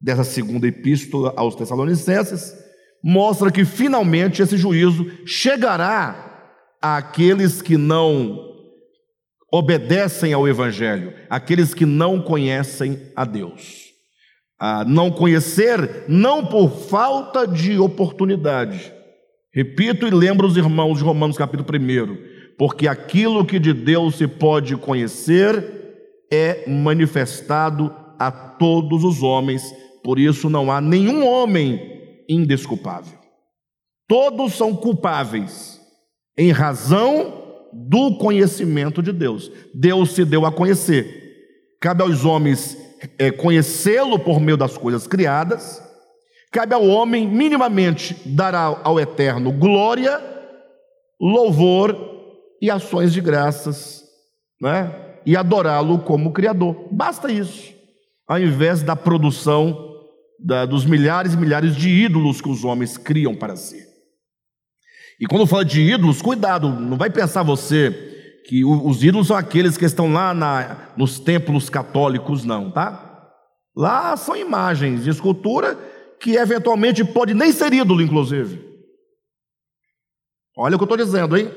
dessa 0.00 0.24
segunda 0.24 0.66
epístola 0.66 1.32
aos 1.36 1.54
Tessalonicenses, 1.54 2.54
mostra 3.02 3.50
que 3.50 3.64
finalmente 3.64 4.40
esse 4.40 4.56
juízo 4.56 5.06
chegará 5.26 6.52
àqueles 6.80 7.60
que 7.60 7.76
não 7.76 8.38
obedecem 9.52 10.32
ao 10.32 10.48
Evangelho, 10.48 11.12
aqueles 11.30 11.74
que 11.74 11.86
não 11.86 12.20
conhecem 12.20 13.00
a 13.14 13.24
Deus. 13.24 13.84
A 14.58 14.84
não 14.84 15.10
conhecer, 15.10 16.04
não 16.08 16.46
por 16.46 16.70
falta 16.70 17.46
de 17.46 17.78
oportunidade. 17.78 18.92
Repito 19.54 20.04
e 20.04 20.10
lembro 20.10 20.48
os 20.48 20.56
irmãos 20.56 20.98
de 20.98 21.04
Romanos 21.04 21.38
capítulo 21.38 21.68
1, 21.78 22.56
porque 22.58 22.88
aquilo 22.88 23.44
que 23.44 23.60
de 23.60 23.72
Deus 23.72 24.16
se 24.16 24.26
pode 24.26 24.76
conhecer 24.76 26.26
é 26.28 26.68
manifestado 26.68 27.94
a 28.18 28.32
todos 28.32 29.04
os 29.04 29.22
homens, 29.22 29.62
por 30.02 30.18
isso 30.18 30.50
não 30.50 30.72
há 30.72 30.80
nenhum 30.80 31.24
homem 31.24 31.80
indesculpável. 32.28 33.16
Todos 34.08 34.54
são 34.54 34.74
culpáveis 34.74 35.80
em 36.36 36.50
razão 36.50 37.44
do 37.72 38.18
conhecimento 38.18 39.00
de 39.00 39.12
Deus. 39.12 39.52
Deus 39.72 40.10
se 40.14 40.24
deu 40.24 40.44
a 40.44 40.50
conhecer. 40.50 41.76
Cabe 41.80 42.02
aos 42.02 42.24
homens 42.24 42.76
é, 43.16 43.30
conhecê-lo 43.30 44.18
por 44.18 44.40
meio 44.40 44.56
das 44.56 44.76
coisas 44.76 45.06
criadas. 45.06 45.80
Cabe 46.54 46.72
ao 46.72 46.86
homem 46.86 47.26
minimamente 47.26 48.16
dar 48.24 48.54
ao, 48.54 49.00
eterno 49.00 49.50
glória, 49.50 50.22
louvor 51.20 51.98
e 52.62 52.70
ações 52.70 53.12
de 53.12 53.20
graças, 53.20 54.04
né? 54.62 55.16
E 55.26 55.36
adorá-lo 55.36 55.98
como 55.98 56.32
Criador. 56.32 56.76
Basta 56.92 57.32
isso. 57.32 57.74
Ao 58.28 58.38
invés 58.38 58.84
da 58.84 58.94
produção 58.94 59.96
da, 60.38 60.64
dos 60.64 60.84
milhares 60.84 61.34
e 61.34 61.36
milhares 61.36 61.74
de 61.74 61.88
ídolos 61.88 62.40
que 62.40 62.48
os 62.48 62.64
homens 62.64 62.96
criam 62.96 63.34
para 63.34 63.56
si. 63.56 63.84
E 65.20 65.26
quando 65.26 65.48
fala 65.48 65.64
de 65.64 65.80
ídolos, 65.80 66.22
cuidado, 66.22 66.68
não 66.68 66.96
vai 66.96 67.10
pensar 67.10 67.42
você 67.42 67.90
que 68.46 68.64
os 68.64 69.02
ídolos 69.02 69.26
são 69.26 69.36
aqueles 69.36 69.76
que 69.76 69.86
estão 69.86 70.12
lá 70.12 70.32
na, 70.32 70.92
nos 70.96 71.18
templos 71.18 71.68
católicos, 71.68 72.44
não, 72.44 72.70
tá? 72.70 73.32
Lá 73.76 74.16
são 74.16 74.36
imagens 74.36 75.02
de 75.02 75.10
escultura 75.10 75.76
que 76.24 76.36
eventualmente 76.36 77.04
pode 77.04 77.34
nem 77.34 77.52
ser 77.52 77.74
ídolo, 77.74 78.00
inclusive. 78.00 78.58
Olha 80.56 80.74
o 80.74 80.78
que 80.78 80.82
eu 80.82 80.86
estou 80.86 80.96
dizendo, 80.96 81.36
hein? 81.36 81.52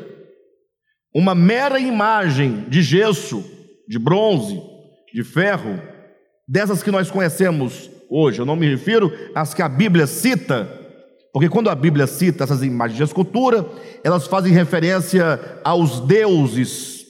Uma 1.15 1.33
mera 1.33 1.79
imagem 1.79 2.65
de 2.67 2.81
gesso, 2.81 3.45
de 3.87 3.97
bronze, 3.97 4.61
de 5.13 5.23
ferro, 5.23 5.81
dessas 6.45 6.83
que 6.83 6.91
nós 6.91 7.09
conhecemos 7.09 7.89
hoje, 8.09 8.39
eu 8.39 8.45
não 8.45 8.57
me 8.57 8.67
refiro 8.67 9.09
às 9.33 9.53
que 9.53 9.61
a 9.61 9.69
Bíblia 9.69 10.05
cita, 10.05 10.69
porque 11.31 11.47
quando 11.47 11.69
a 11.69 11.75
Bíblia 11.75 12.05
cita 12.05 12.43
essas 12.43 12.61
imagens 12.61 12.97
de 12.97 13.03
escultura, 13.03 13.65
elas 14.03 14.27
fazem 14.27 14.51
referência 14.51 15.39
aos 15.63 16.01
deuses 16.01 17.05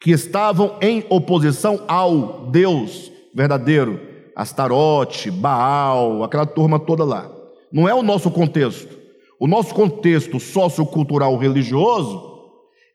que 0.00 0.12
estavam 0.12 0.78
em 0.80 1.04
oposição 1.10 1.84
ao 1.86 2.46
Deus 2.46 3.12
verdadeiro, 3.34 4.00
Astarote, 4.36 5.30
Baal, 5.30 6.22
aquela 6.22 6.44
turma 6.44 6.78
toda 6.78 7.02
lá. 7.02 7.30
Não 7.72 7.88
é 7.88 7.94
o 7.94 8.02
nosso 8.02 8.30
contexto. 8.30 8.94
O 9.40 9.46
nosso 9.46 9.74
contexto 9.74 10.38
sociocultural 10.38 11.38
religioso 11.38 12.36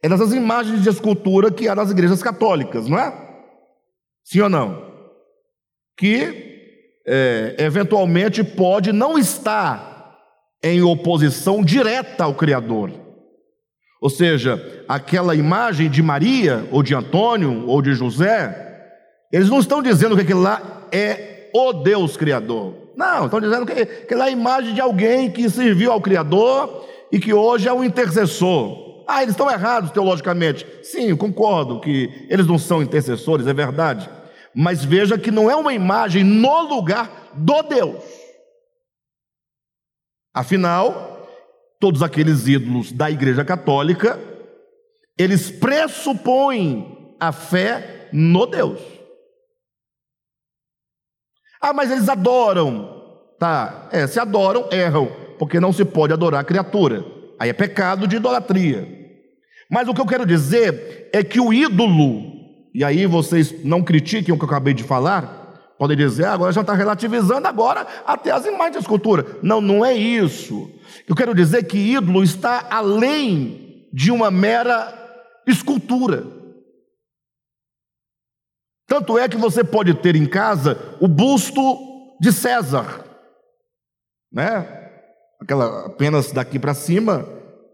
é 0.03 0.07
dessas 0.07 0.33
imagens 0.33 0.83
de 0.83 0.89
escultura 0.89 1.51
que 1.51 1.67
há 1.67 1.73
nas 1.73 1.89
igrejas 1.89 2.21
católicas, 2.21 2.87
não 2.87 2.99
é? 2.99 3.11
Sim 4.23 4.41
ou 4.41 4.49
não? 4.49 4.91
Que 5.97 6.99
é, 7.07 7.55
eventualmente 7.57 8.43
pode 8.43 8.91
não 8.91 9.17
estar 9.17 10.19
em 10.63 10.83
oposição 10.83 11.63
direta 11.63 12.23
ao 12.23 12.35
Criador. 12.35 12.91
Ou 13.99 14.09
seja, 14.09 14.83
aquela 14.87 15.35
imagem 15.35 15.89
de 15.89 16.03
Maria, 16.03 16.67
ou 16.71 16.83
de 16.83 16.93
Antônio, 16.93 17.67
ou 17.67 17.81
de 17.81 17.93
José, 17.93 18.69
eles 19.31 19.49
não 19.49 19.59
estão 19.59 19.81
dizendo 19.81 20.15
que 20.15 20.21
aquilo 20.21 20.41
lá 20.41 20.80
é 20.91 21.49
o 21.53 21.73
Deus 21.73 22.17
Criador. 22.17 22.73
Não, 22.95 23.25
estão 23.25 23.39
dizendo 23.39 23.65
que 23.65 23.73
aquela 23.73 24.25
é 24.25 24.27
a 24.27 24.31
imagem 24.31 24.73
de 24.73 24.81
alguém 24.81 25.31
que 25.31 25.49
serviu 25.49 25.91
ao 25.91 26.01
Criador 26.01 26.87
e 27.11 27.19
que 27.19 27.33
hoje 27.33 27.67
é 27.67 27.73
um 27.73 27.83
intercessor. 27.83 29.03
Ah, 29.07 29.21
eles 29.21 29.33
estão 29.33 29.49
errados 29.49 29.91
teologicamente. 29.91 30.65
Sim, 30.83 31.15
concordo 31.15 31.79
que 31.79 32.27
eles 32.29 32.47
não 32.47 32.57
são 32.57 32.81
intercessores, 32.81 33.47
é 33.47 33.53
verdade. 33.53 34.09
Mas 34.53 34.83
veja 34.85 35.17
que 35.17 35.31
não 35.31 35.49
é 35.49 35.55
uma 35.55 35.73
imagem 35.73 36.23
no 36.23 36.61
lugar 36.61 37.31
do 37.33 37.61
Deus. 37.63 38.03
Afinal, 40.33 41.27
todos 41.79 42.01
aqueles 42.01 42.47
ídolos 42.47 42.91
da 42.91 43.09
Igreja 43.11 43.43
Católica, 43.43 44.19
eles 45.17 45.49
pressupõem 45.49 47.15
a 47.19 47.31
fé 47.31 48.09
no 48.13 48.45
Deus. 48.45 48.79
Ah, 51.61 51.73
mas 51.73 51.91
eles 51.91 52.09
adoram. 52.09 52.99
Tá, 53.39 53.87
é, 53.91 54.05
se 54.07 54.19
adoram, 54.19 54.67
erram, 54.71 55.11
porque 55.39 55.59
não 55.59 55.73
se 55.73 55.85
pode 55.85 56.13
adorar 56.13 56.41
a 56.41 56.43
criatura. 56.43 57.03
Aí 57.39 57.49
é 57.49 57.53
pecado 57.53 58.07
de 58.07 58.17
idolatria. 58.17 58.87
Mas 59.69 59.87
o 59.87 59.93
que 59.93 60.01
eu 60.01 60.05
quero 60.05 60.25
dizer 60.25 61.09
é 61.13 61.23
que 61.23 61.39
o 61.39 61.53
ídolo, 61.53 62.23
e 62.73 62.83
aí 62.83 63.05
vocês 63.05 63.63
não 63.63 63.81
critiquem 63.81 64.33
o 64.33 64.37
que 64.37 64.43
eu 64.43 64.47
acabei 64.47 64.73
de 64.73 64.83
falar, 64.83 65.41
Podem 65.81 65.97
dizer, 65.97 66.25
ah, 66.25 66.33
agora 66.33 66.51
já 66.51 66.61
está 66.61 66.75
relativizando 66.75 67.47
agora 67.47 67.87
até 68.05 68.29
as 68.29 68.45
imagens 68.45 68.73
de 68.73 68.81
escultura. 68.81 69.25
Não, 69.41 69.59
não 69.59 69.83
é 69.83 69.91
isso. 69.95 70.69
Eu 71.07 71.15
quero 71.15 71.33
dizer 71.33 71.63
que 71.63 71.75
ídolo 71.75 72.23
está 72.23 72.67
além 72.69 73.87
de 73.91 74.11
uma 74.11 74.29
mera 74.29 74.93
escultura. 75.47 76.23
Tanto 78.91 79.17
é 79.17 79.29
que 79.29 79.37
você 79.37 79.63
pode 79.63 79.93
ter 79.93 80.17
em 80.17 80.25
casa 80.25 80.97
o 80.99 81.07
busto 81.07 81.61
de 82.19 82.29
César, 82.29 83.05
né? 84.29 84.67
Aquela 85.39 85.85
apenas 85.85 86.33
daqui 86.33 86.59
para 86.59 86.73
cima, 86.73 87.25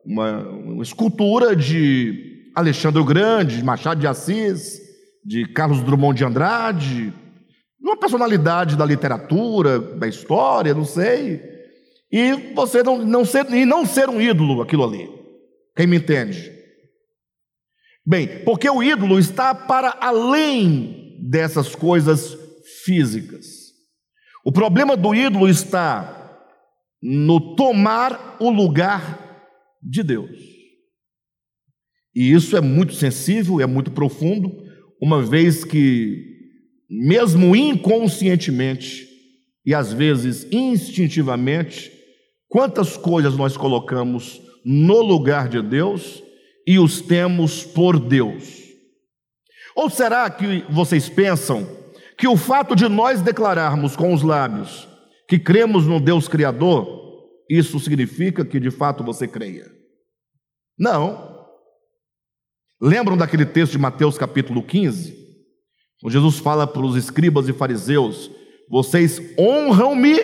uma, 0.05 0.47
uma 0.47 0.83
escultura 0.83 1.55
de 1.55 2.51
Alexandre 2.55 3.01
o 3.01 3.03
Grande, 3.03 3.57
de 3.57 3.63
Machado 3.63 3.99
de 3.99 4.05
Assis, 4.05 4.79
de 5.25 5.47
Carlos 5.53 5.81
Drummond 5.81 6.19
de 6.19 6.23
Andrade, 6.23 7.11
uma 7.81 7.97
personalidade 7.97 8.77
da 8.77 8.85
literatura, 8.85 9.79
da 9.79 10.07
história, 10.07 10.75
não 10.75 10.85
sei, 10.85 11.41
e 12.11 12.53
você 12.53 12.83
não, 12.83 12.99
não 12.99 13.25
ser, 13.25 13.51
e 13.51 13.65
não 13.65 13.87
ser 13.87 14.07
um 14.07 14.21
ídolo 14.21 14.61
aquilo 14.61 14.83
ali. 14.83 15.09
Quem 15.75 15.87
me 15.87 15.97
entende? 15.97 16.51
Bem, 18.05 18.43
porque 18.45 18.69
o 18.69 18.83
ídolo 18.83 19.17
está 19.17 19.55
para 19.55 19.97
além 19.99 21.06
dessas 21.19 21.75
coisas 21.75 22.37
físicas. 22.83 23.67
O 24.45 24.51
problema 24.51 24.95
do 24.95 25.13
ídolo 25.13 25.49
está 25.49 26.13
no 27.01 27.55
tomar 27.55 28.37
o 28.39 28.49
lugar 28.49 29.45
de 29.81 30.03
Deus. 30.03 30.39
E 32.15 32.31
isso 32.31 32.57
é 32.57 32.61
muito 32.61 32.93
sensível, 32.93 33.61
é 33.61 33.65
muito 33.65 33.91
profundo, 33.91 34.51
uma 35.01 35.21
vez 35.21 35.63
que 35.63 36.25
mesmo 36.89 37.55
inconscientemente 37.55 39.07
e 39.65 39.73
às 39.73 39.91
vezes 39.91 40.47
instintivamente, 40.49 41.91
quantas 42.47 42.95
coisas 42.95 43.35
nós 43.35 43.57
colocamos 43.57 44.41
no 44.63 45.01
lugar 45.01 45.49
de 45.49 45.61
Deus 45.61 46.23
e 46.65 46.79
os 46.79 47.01
temos 47.01 47.63
por 47.63 47.99
Deus? 47.99 48.66
Ou 49.77 49.91
será 49.91 50.27
que 50.27 50.65
vocês 50.71 51.07
pensam 51.07 51.63
que 52.17 52.27
o 52.27 52.35
fato 52.35 52.75
de 52.75 52.89
nós 52.89 53.21
declararmos 53.21 53.95
com 53.95 54.11
os 54.11 54.23
lábios 54.23 54.87
que 55.29 55.37
cremos 55.37 55.85
no 55.85 55.99
Deus 55.99 56.27
Criador, 56.27 57.27
isso 57.47 57.79
significa 57.79 58.43
que 58.43 58.59
de 58.59 58.71
fato 58.71 59.03
você 59.03 59.27
creia? 59.27 59.71
Não. 60.79 61.45
Lembram 62.81 63.15
daquele 63.15 63.45
texto 63.45 63.73
de 63.73 63.77
Mateus 63.77 64.17
capítulo 64.17 64.63
15? 64.63 65.15
Quando 66.01 66.13
Jesus 66.13 66.39
fala 66.39 66.65
para 66.65 66.81
os 66.81 66.95
escribas 66.95 67.47
e 67.47 67.53
fariseus: 67.53 68.31
Vocês 68.67 69.21
honram-me 69.37 70.17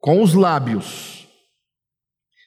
com 0.00 0.22
os 0.22 0.32
lábios. 0.32 1.28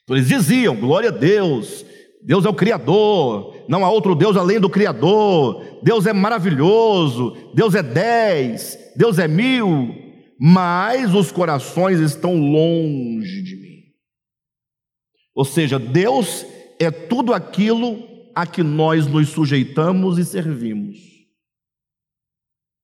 Então 0.02 0.16
eles 0.16 0.26
diziam: 0.26 0.74
Glória 0.74 1.10
a 1.10 1.12
Deus, 1.12 1.86
Deus 2.20 2.44
é 2.44 2.48
o 2.48 2.54
Criador, 2.54 3.59
não 3.70 3.84
há 3.84 3.88
outro 3.88 4.16
Deus 4.16 4.36
além 4.36 4.58
do 4.58 4.68
Criador, 4.68 5.78
Deus 5.80 6.04
é 6.04 6.12
maravilhoso, 6.12 7.52
Deus 7.54 7.72
é 7.76 7.84
dez, 7.84 8.76
Deus 8.96 9.16
é 9.16 9.28
mil, 9.28 9.94
mas 10.40 11.14
os 11.14 11.30
corações 11.30 12.00
estão 12.00 12.34
longe 12.36 13.42
de 13.44 13.54
mim. 13.54 13.82
Ou 15.32 15.44
seja, 15.44 15.78
Deus 15.78 16.44
é 16.80 16.90
tudo 16.90 17.32
aquilo 17.32 18.02
a 18.34 18.44
que 18.44 18.60
nós 18.64 19.06
nos 19.06 19.28
sujeitamos 19.28 20.18
e 20.18 20.24
servimos. 20.24 20.98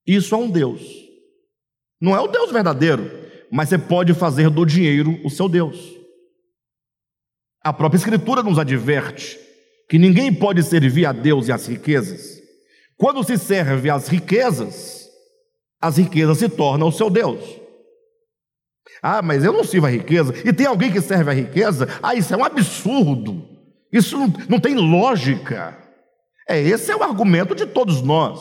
Isso 0.07 0.33
é 0.35 0.37
um 0.37 0.49
Deus. 0.49 0.81
Não 1.99 2.15
é 2.15 2.21
o 2.21 2.27
Deus 2.29 2.49
verdadeiro, 2.49 3.11
mas 3.51 3.67
você 3.67 3.77
pode 3.77 4.13
fazer 4.13 4.49
do 4.49 4.65
dinheiro 4.65 5.19
o 5.25 5.29
seu 5.29 5.49
Deus. 5.49 5.77
A 7.61 7.73
própria 7.73 7.97
Escritura 7.97 8.41
nos 8.41 8.57
adverte 8.57 9.46
que 9.87 9.97
ninguém 9.97 10.33
pode 10.33 10.61
servir 10.63 11.05
a 11.05 11.11
Deus 11.11 11.47
e 11.47 11.51
às 11.51 11.67
riquezas. 11.67 12.41
Quando 12.97 13.23
se 13.23 13.37
serve 13.37 13.89
às 13.89 14.07
riquezas, 14.07 15.07
as 15.79 15.97
riquezas 15.97 16.39
se 16.39 16.49
tornam 16.49 16.87
o 16.87 16.91
seu 16.91 17.09
Deus. 17.09 17.39
Ah, 19.01 19.21
mas 19.21 19.43
eu 19.43 19.53
não 19.53 19.63
sirvo 19.63 19.85
a 19.85 19.91
riqueza. 19.91 20.33
E 20.43 20.51
tem 20.51 20.65
alguém 20.65 20.91
que 20.91 20.99
serve 20.99 21.29
a 21.29 21.33
riqueza? 21.33 21.87
Ah, 22.01 22.15
isso 22.15 22.33
é 22.33 22.37
um 22.37 22.43
absurdo. 22.43 23.47
Isso 23.91 24.17
não, 24.17 24.33
não 24.49 24.59
tem 24.59 24.75
lógica. 24.75 25.77
É, 26.49 26.59
esse 26.59 26.91
é 26.91 26.95
o 26.95 27.03
argumento 27.03 27.53
de 27.53 27.65
todos 27.65 28.01
nós. 28.01 28.39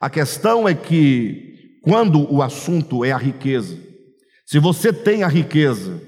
A 0.00 0.08
questão 0.08 0.68
é 0.68 0.74
que, 0.74 1.80
quando 1.82 2.32
o 2.32 2.42
assunto 2.42 3.04
é 3.04 3.10
a 3.10 3.16
riqueza, 3.16 3.76
se 4.46 4.58
você 4.58 4.92
tem 4.92 5.22
a 5.22 5.28
riqueza, 5.28 6.00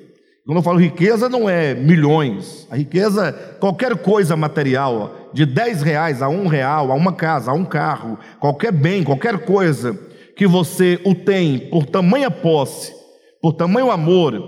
quando 0.46 0.58
eu 0.58 0.62
falo 0.62 0.78
riqueza, 0.78 1.28
não 1.28 1.50
é 1.50 1.74
milhões, 1.74 2.68
a 2.70 2.76
riqueza, 2.76 3.32
qualquer 3.58 3.96
coisa 3.98 4.36
material, 4.36 5.30
de 5.34 5.44
10 5.44 5.82
reais 5.82 6.22
a 6.22 6.28
um 6.28 6.46
real, 6.46 6.92
a 6.92 6.94
uma 6.94 7.12
casa, 7.12 7.50
a 7.50 7.54
um 7.54 7.64
carro, 7.64 8.16
qualquer 8.38 8.70
bem, 8.70 9.02
qualquer 9.02 9.44
coisa 9.44 9.98
que 10.36 10.46
você 10.46 11.00
o 11.04 11.16
tem 11.16 11.68
por 11.68 11.84
tamanha 11.84 12.30
posse, 12.30 12.94
por 13.42 13.54
tamanho 13.54 13.90
amor, 13.90 14.40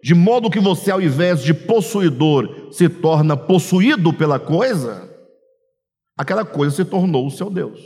de 0.00 0.14
modo 0.14 0.48
que 0.48 0.60
você, 0.60 0.92
ao 0.92 1.02
invés 1.02 1.42
de 1.42 1.52
possuidor, 1.52 2.68
se 2.70 2.88
torna 2.88 3.36
possuído 3.36 4.12
pela 4.12 4.38
coisa, 4.38 5.10
aquela 6.16 6.44
coisa 6.44 6.76
se 6.76 6.84
tornou 6.84 7.26
o 7.26 7.30
seu 7.30 7.50
Deus. 7.50 7.80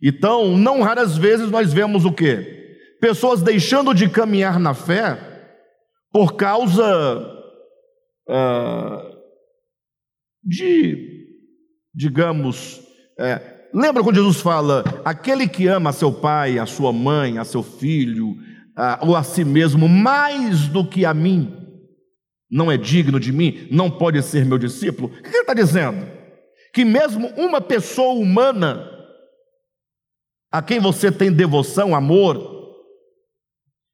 Então, 0.00 0.56
não 0.56 0.80
raras 0.80 1.18
vezes 1.18 1.50
nós 1.50 1.72
vemos 1.72 2.04
o 2.04 2.12
que? 2.12 2.60
Pessoas 3.00 3.42
deixando 3.42 3.92
de 3.92 4.08
caminhar 4.08 4.60
na 4.60 4.74
fé 4.74 5.29
por 6.12 6.34
causa 6.34 7.18
uh, 8.28 9.16
de, 10.42 11.26
digamos, 11.94 12.80
é, 13.18 13.68
lembra 13.72 14.02
quando 14.02 14.16
Jesus 14.16 14.40
fala: 14.40 14.82
aquele 15.04 15.48
que 15.48 15.66
ama 15.66 15.90
a 15.90 15.92
seu 15.92 16.12
pai, 16.12 16.58
a 16.58 16.66
sua 16.66 16.92
mãe, 16.92 17.38
a 17.38 17.44
seu 17.44 17.62
filho, 17.62 18.36
ou 19.02 19.14
a 19.14 19.22
si 19.22 19.44
mesmo, 19.44 19.88
mais 19.88 20.66
do 20.68 20.86
que 20.86 21.04
a 21.04 21.12
mim, 21.12 21.54
não 22.50 22.70
é 22.70 22.76
digno 22.76 23.20
de 23.20 23.32
mim, 23.32 23.68
não 23.70 23.90
pode 23.90 24.22
ser 24.22 24.44
meu 24.44 24.58
discípulo. 24.58 25.08
O 25.08 25.22
que 25.22 25.28
ele 25.28 25.38
está 25.38 25.54
dizendo? 25.54 26.06
Que 26.72 26.84
mesmo 26.84 27.28
uma 27.36 27.60
pessoa 27.60 28.14
humana, 28.14 28.88
a 30.50 30.62
quem 30.62 30.80
você 30.80 31.12
tem 31.12 31.32
devoção, 31.32 31.94
amor, 31.94 32.58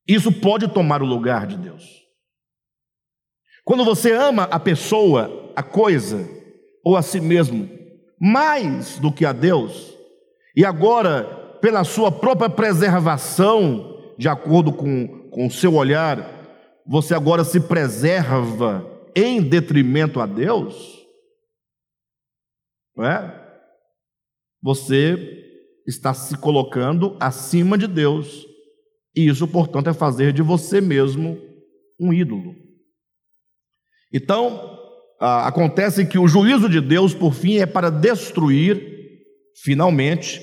isso 0.06 0.30
pode 0.30 0.68
tomar 0.68 1.02
o 1.02 1.06
lugar 1.06 1.46
de 1.46 1.56
Deus. 1.56 2.05
Quando 3.66 3.84
você 3.84 4.12
ama 4.12 4.44
a 4.44 4.60
pessoa, 4.60 5.52
a 5.56 5.62
coisa, 5.62 6.24
ou 6.84 6.96
a 6.96 7.02
si 7.02 7.20
mesmo, 7.20 7.68
mais 8.16 8.96
do 9.00 9.10
que 9.10 9.26
a 9.26 9.32
Deus, 9.32 9.92
e 10.54 10.64
agora, 10.64 11.24
pela 11.60 11.82
sua 11.82 12.12
própria 12.12 12.48
preservação, 12.48 14.14
de 14.16 14.28
acordo 14.28 14.72
com, 14.72 15.28
com 15.30 15.48
o 15.48 15.50
seu 15.50 15.74
olhar, 15.74 16.16
você 16.86 17.12
agora 17.12 17.42
se 17.42 17.58
preserva 17.58 18.88
em 19.16 19.42
detrimento 19.42 20.20
a 20.20 20.26
Deus, 20.26 21.04
não 22.96 23.04
é? 23.04 23.60
Você 24.62 25.42
está 25.84 26.14
se 26.14 26.38
colocando 26.38 27.16
acima 27.18 27.76
de 27.76 27.88
Deus, 27.88 28.46
e 29.16 29.26
isso, 29.26 29.48
portanto, 29.48 29.90
é 29.90 29.92
fazer 29.92 30.32
de 30.32 30.40
você 30.40 30.80
mesmo 30.80 31.36
um 31.98 32.12
ídolo. 32.12 32.65
Então, 34.16 34.78
acontece 35.20 36.06
que 36.06 36.18
o 36.18 36.26
juízo 36.26 36.70
de 36.70 36.80
Deus, 36.80 37.12
por 37.12 37.34
fim, 37.34 37.58
é 37.58 37.66
para 37.66 37.90
destruir, 37.90 38.82
finalmente, 39.62 40.40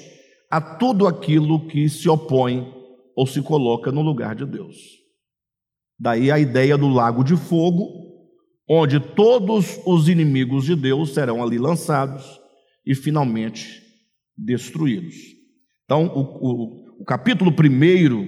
a 0.50 0.62
tudo 0.62 1.08
aquilo 1.08 1.68
que 1.68 1.90
se 1.90 2.08
opõe 2.08 2.72
ou 3.16 3.26
se 3.26 3.42
coloca 3.42 3.92
no 3.92 4.04
lugar 4.04 4.36
de 4.36 4.46
Deus. 4.46 4.76
Daí 6.00 6.30
a 6.30 6.38
ideia 6.38 6.78
do 6.78 6.88
lago 6.88 7.24
de 7.24 7.36
fogo, 7.36 7.88
onde 8.70 9.00
todos 9.00 9.80
os 9.88 10.08
inimigos 10.08 10.66
de 10.66 10.76
Deus 10.76 11.16
serão 11.16 11.42
ali 11.42 11.58
lançados 11.58 12.40
e 12.86 12.94
finalmente 12.94 13.82
destruídos. 14.38 15.16
Então, 15.86 16.06
o, 16.06 16.20
o, 16.20 17.02
o 17.02 17.06
capítulo 17.06 17.52
primeiro 17.52 18.28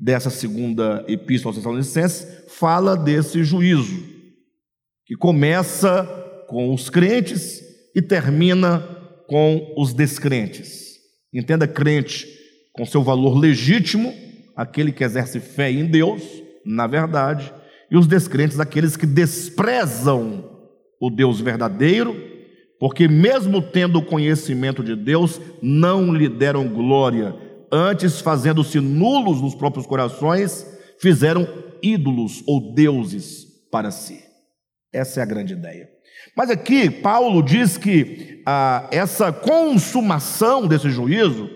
dessa 0.00 0.30
segunda 0.30 1.04
epístola 1.06 1.50
aos 1.50 1.56
Tessalonicenses 1.56 2.44
fala 2.48 2.96
desse 2.96 3.44
juízo, 3.44 4.15
que 5.06 5.14
começa 5.14 6.04
com 6.48 6.74
os 6.74 6.90
crentes 6.90 7.62
e 7.94 8.02
termina 8.02 8.80
com 9.28 9.72
os 9.76 9.94
descrentes. 9.94 10.96
Entenda 11.32 11.66
crente 11.66 12.26
com 12.72 12.84
seu 12.84 13.02
valor 13.02 13.38
legítimo, 13.38 14.12
aquele 14.56 14.90
que 14.90 15.04
exerce 15.04 15.38
fé 15.38 15.70
em 15.70 15.86
Deus, 15.86 16.22
na 16.64 16.86
verdade, 16.86 17.52
e 17.90 17.96
os 17.96 18.06
descrentes, 18.06 18.58
aqueles 18.58 18.96
que 18.96 19.06
desprezam 19.06 20.44
o 21.00 21.08
Deus 21.08 21.40
verdadeiro, 21.40 22.16
porque, 22.80 23.06
mesmo 23.06 23.62
tendo 23.62 24.00
o 24.00 24.04
conhecimento 24.04 24.82
de 24.82 24.96
Deus, 24.96 25.40
não 25.62 26.12
lhe 26.12 26.28
deram 26.28 26.68
glória, 26.68 27.34
antes, 27.72 28.20
fazendo-se 28.20 28.80
nulos 28.80 29.40
nos 29.40 29.54
próprios 29.54 29.86
corações, 29.86 30.66
fizeram 30.98 31.46
ídolos 31.82 32.42
ou 32.46 32.74
deuses 32.74 33.46
para 33.70 33.90
si. 33.90 34.25
Essa 34.96 35.20
é 35.20 35.22
a 35.22 35.26
grande 35.26 35.52
ideia. 35.52 35.90
Mas 36.34 36.48
aqui, 36.48 36.88
Paulo 36.88 37.42
diz 37.42 37.76
que 37.76 38.42
ah, 38.46 38.88
essa 38.90 39.30
consumação 39.30 40.66
desse 40.66 40.88
juízo 40.88 41.50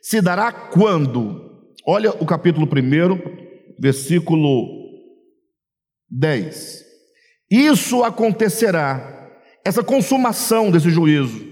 se 0.00 0.20
dará 0.20 0.52
quando? 0.52 1.64
Olha 1.84 2.12
o 2.12 2.24
capítulo 2.24 2.66
1, 2.66 3.76
versículo 3.80 4.68
10. 6.08 6.84
Isso 7.50 8.04
acontecerá, 8.04 9.28
essa 9.64 9.82
consumação 9.82 10.70
desse 10.70 10.88
juízo, 10.88 11.44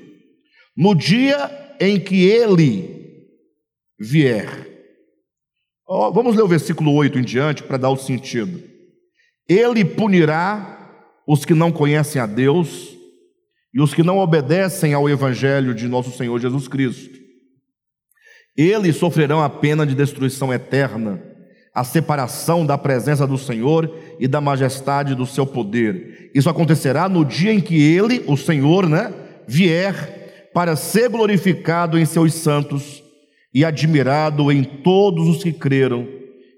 no 0.77 0.95
dia 0.95 1.75
em 1.81 1.99
que 1.99 2.25
ele 2.25 3.27
vier. 3.99 4.49
Oh, 5.89 6.13
vamos 6.13 6.37
ler 6.37 6.43
o 6.43 6.49
versículo 6.49 6.95
8 6.95 7.19
em 7.19 7.23
diante 7.23 7.65
para 7.65 7.77
dar 7.77 7.91
o 7.91 7.97
sentido. 7.97 8.63
Ele 9.49 9.85
punirá 9.85 10.82
os 11.27 11.45
que 11.45 11.55
não 11.55 11.73
conhecem 11.73 12.21
a 12.21 12.27
Deus 12.27 12.97
e 13.73 13.81
os 13.81 13.95
que 13.95 14.03
não 14.03 14.19
obedecem 14.19 14.95
ao 14.95 15.09
Evangelho 15.09 15.75
de 15.75 15.89
nosso 15.89 16.11
Senhor 16.17 16.39
Jesus 16.39 16.69
Cristo. 16.69 17.19
Eles 18.57 18.97
sofrerão 18.97 19.43
a 19.43 19.49
pena 19.49 19.87
de 19.87 19.95
destruição 19.95 20.53
eterna 20.53 21.33
a 21.75 21.85
separação 21.85 22.67
da 22.67 22.77
presença 22.77 23.27
do 23.27 23.39
Senhor 23.39 23.93
e 24.21 24.29
da 24.29 24.41
majestade 24.41 25.15
do 25.15 25.27
seu 25.27 25.47
poder. 25.47 26.31
Isso 26.35 26.51
acontecerá 26.51 27.09
no 27.09 27.25
dia 27.25 27.53
em 27.53 27.61
que 27.61 27.81
ele, 27.81 28.23
o 28.27 28.37
Senhor, 28.37 28.89
né, 28.89 29.13
vier 29.49 30.51
para 30.53 30.77
ser 30.77 31.09
glorificado 31.09 31.99
em 31.99 32.05
seus 32.05 32.35
santos 32.35 33.03
e 33.55 33.65
admirado 33.65 34.53
em 34.53 34.63
todos 34.63 35.29
os 35.29 35.43
que 35.43 35.53
creram, 35.53 36.07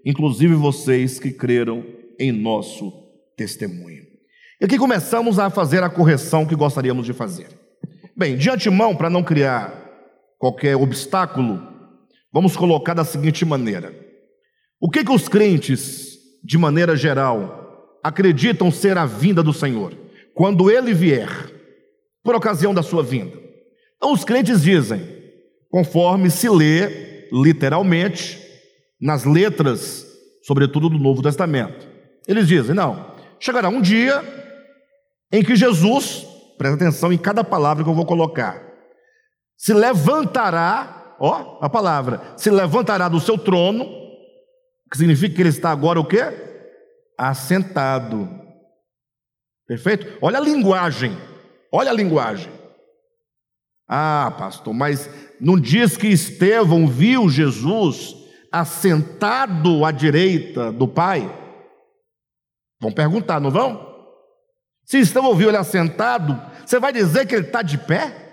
inclusive 0.04 0.54
vocês 0.54 1.20
que 1.20 1.30
creram 1.30 1.84
em 2.18 2.32
nosso 2.32 2.92
testemunho. 3.36 4.03
E 4.64 4.66
aqui 4.66 4.78
começamos 4.78 5.38
a 5.38 5.50
fazer 5.50 5.82
a 5.82 5.90
correção 5.90 6.46
que 6.46 6.56
gostaríamos 6.56 7.04
de 7.04 7.12
fazer. 7.12 7.48
Bem, 8.16 8.34
de 8.34 8.48
antemão, 8.48 8.96
para 8.96 9.10
não 9.10 9.22
criar 9.22 9.74
qualquer 10.38 10.74
obstáculo, 10.74 11.60
vamos 12.32 12.56
colocar 12.56 12.94
da 12.94 13.04
seguinte 13.04 13.44
maneira: 13.44 13.94
o 14.80 14.88
que, 14.88 15.04
que 15.04 15.12
os 15.12 15.28
crentes, 15.28 16.16
de 16.42 16.56
maneira 16.56 16.96
geral, 16.96 17.98
acreditam 18.02 18.70
ser 18.70 18.96
a 18.96 19.04
vinda 19.04 19.42
do 19.42 19.52
Senhor? 19.52 19.92
Quando 20.34 20.70
ele 20.70 20.94
vier, 20.94 21.28
por 22.22 22.34
ocasião 22.34 22.72
da 22.72 22.82
sua 22.82 23.02
vinda. 23.02 23.38
Então, 23.98 24.14
os 24.14 24.24
crentes 24.24 24.62
dizem, 24.62 25.02
conforme 25.68 26.30
se 26.30 26.48
lê 26.48 27.28
literalmente 27.30 28.40
nas 28.98 29.26
letras, 29.26 30.06
sobretudo 30.42 30.88
do 30.88 30.98
Novo 30.98 31.20
Testamento, 31.20 31.86
eles 32.26 32.48
dizem: 32.48 32.74
não, 32.74 33.12
chegará 33.38 33.68
um 33.68 33.82
dia 33.82 34.42
em 35.34 35.42
que 35.42 35.56
Jesus, 35.56 36.24
presta 36.56 36.76
atenção 36.76 37.12
em 37.12 37.18
cada 37.18 37.42
palavra 37.42 37.82
que 37.82 37.90
eu 37.90 37.94
vou 37.94 38.06
colocar, 38.06 38.62
se 39.58 39.74
levantará, 39.74 41.16
ó, 41.18 41.58
a 41.60 41.68
palavra, 41.68 42.22
se 42.36 42.48
levantará 42.50 43.08
do 43.08 43.18
seu 43.18 43.36
trono 43.36 43.84
que 44.88 44.96
significa 44.96 45.34
que 45.34 45.42
ele 45.42 45.48
está 45.48 45.72
agora 45.72 45.98
o 45.98 46.04
quê? 46.04 46.20
Assentado. 47.18 48.28
Perfeito? 49.66 50.18
Olha 50.22 50.38
a 50.38 50.40
linguagem. 50.40 51.18
Olha 51.72 51.90
a 51.90 51.94
linguagem. 51.94 52.52
Ah, 53.88 54.32
pastor, 54.38 54.72
mas 54.72 55.10
não 55.40 55.58
diz 55.58 55.96
que 55.96 56.06
Estevão 56.06 56.86
viu 56.86 57.28
Jesus 57.28 58.14
assentado 58.52 59.84
à 59.84 59.90
direita 59.90 60.70
do 60.70 60.86
Pai? 60.86 61.28
Vão 62.80 62.92
perguntar, 62.92 63.40
não 63.40 63.50
vão? 63.50 63.93
Se 64.84 64.98
Estevão 64.98 65.34
viu 65.34 65.48
ele 65.48 65.56
assentado, 65.56 66.40
você 66.64 66.78
vai 66.78 66.92
dizer 66.92 67.26
que 67.26 67.34
ele 67.34 67.46
está 67.46 67.62
de 67.62 67.78
pé? 67.78 68.24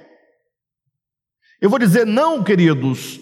Eu 1.61 1.69
vou 1.69 1.79
dizer, 1.79 2.05
não, 2.05 2.43
queridos, 2.43 3.19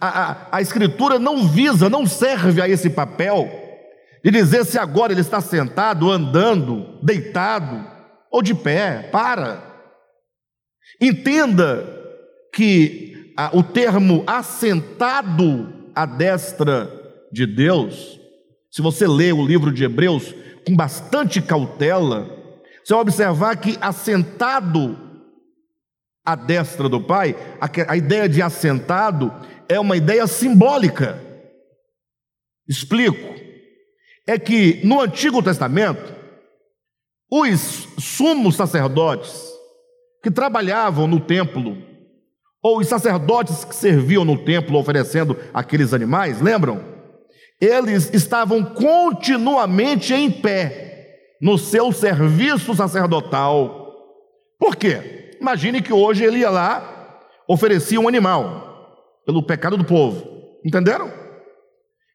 a, 0.00 0.08
a, 0.08 0.56
a 0.56 0.60
Escritura 0.60 1.18
não 1.18 1.46
visa, 1.46 1.88
não 1.88 2.06
serve 2.06 2.60
a 2.60 2.68
esse 2.68 2.90
papel 2.90 3.50
de 4.24 4.30
dizer 4.30 4.64
se 4.64 4.78
agora 4.78 5.12
ele 5.12 5.20
está 5.20 5.40
sentado, 5.40 6.10
andando, 6.10 6.98
deitado 7.02 7.86
ou 8.30 8.42
de 8.42 8.54
pé. 8.54 9.08
Para. 9.12 9.62
Entenda 11.00 11.86
que 12.52 13.32
ah, 13.36 13.50
o 13.52 13.62
termo 13.62 14.22
assentado 14.26 15.72
à 15.94 16.06
destra 16.06 16.90
de 17.32 17.46
Deus, 17.46 18.18
se 18.70 18.80
você 18.80 19.06
ler 19.06 19.32
o 19.32 19.44
livro 19.44 19.72
de 19.72 19.84
Hebreus 19.84 20.34
com 20.66 20.76
bastante 20.76 21.42
cautela, 21.42 22.41
você 22.84 22.94
vai 22.94 23.02
observar 23.02 23.56
que 23.56 23.78
assentado 23.80 24.98
à 26.24 26.34
destra 26.34 26.88
do 26.88 27.00
Pai, 27.00 27.36
a, 27.60 27.92
a 27.92 27.96
ideia 27.96 28.28
de 28.28 28.42
assentado 28.42 29.32
é 29.68 29.78
uma 29.78 29.96
ideia 29.96 30.26
simbólica. 30.26 31.20
Explico. 32.68 33.40
É 34.26 34.38
que 34.38 34.80
no 34.84 35.00
Antigo 35.00 35.42
Testamento, 35.42 36.14
os 37.30 37.88
sumos 37.98 38.56
sacerdotes 38.56 39.50
que 40.22 40.30
trabalhavam 40.30 41.08
no 41.08 41.18
templo, 41.18 41.76
ou 42.62 42.78
os 42.78 42.86
sacerdotes 42.86 43.64
que 43.64 43.74
serviam 43.74 44.24
no 44.24 44.44
templo 44.44 44.78
oferecendo 44.78 45.36
aqueles 45.52 45.92
animais, 45.92 46.40
lembram? 46.40 46.84
Eles 47.60 48.12
estavam 48.12 48.64
continuamente 48.64 50.14
em 50.14 50.30
pé 50.30 50.91
no 51.42 51.58
seu 51.58 51.90
serviço 51.90 52.72
sacerdotal. 52.72 53.92
Por 54.60 54.76
quê? 54.76 55.36
Imagine 55.40 55.82
que 55.82 55.92
hoje 55.92 56.22
ele 56.22 56.38
ia 56.38 56.50
lá, 56.50 57.20
oferecia 57.48 58.00
um 58.00 58.06
animal 58.06 59.02
pelo 59.26 59.42
pecado 59.42 59.76
do 59.76 59.84
povo. 59.84 60.24
Entenderam? 60.64 61.10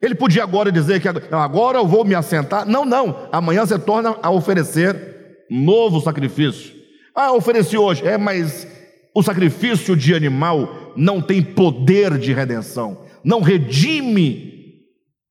Ele 0.01 0.15
podia 0.15 0.43
agora 0.43 0.71
dizer 0.71 1.01
que 1.01 1.09
agora 1.35 1.77
eu 1.77 1.85
vou 1.85 2.05
me 2.05 2.15
assentar. 2.15 2.65
Não, 2.65 2.85
não. 2.85 3.27
Amanhã 3.29 3.65
você 3.65 3.77
torna 3.77 4.15
a 4.23 4.29
oferecer 4.29 5.45
novo 5.51 5.99
sacrifício. 5.99 6.73
Ah, 7.13 7.33
ofereci 7.33 7.77
hoje. 7.77 8.07
É, 8.07 8.17
mas 8.17 8.65
o 9.13 9.21
sacrifício 9.21 9.95
de 9.97 10.13
animal 10.13 10.93
não 10.95 11.21
tem 11.21 11.41
poder 11.43 12.17
de 12.17 12.31
redenção. 12.31 13.05
Não 13.23 13.41
redime 13.41 14.53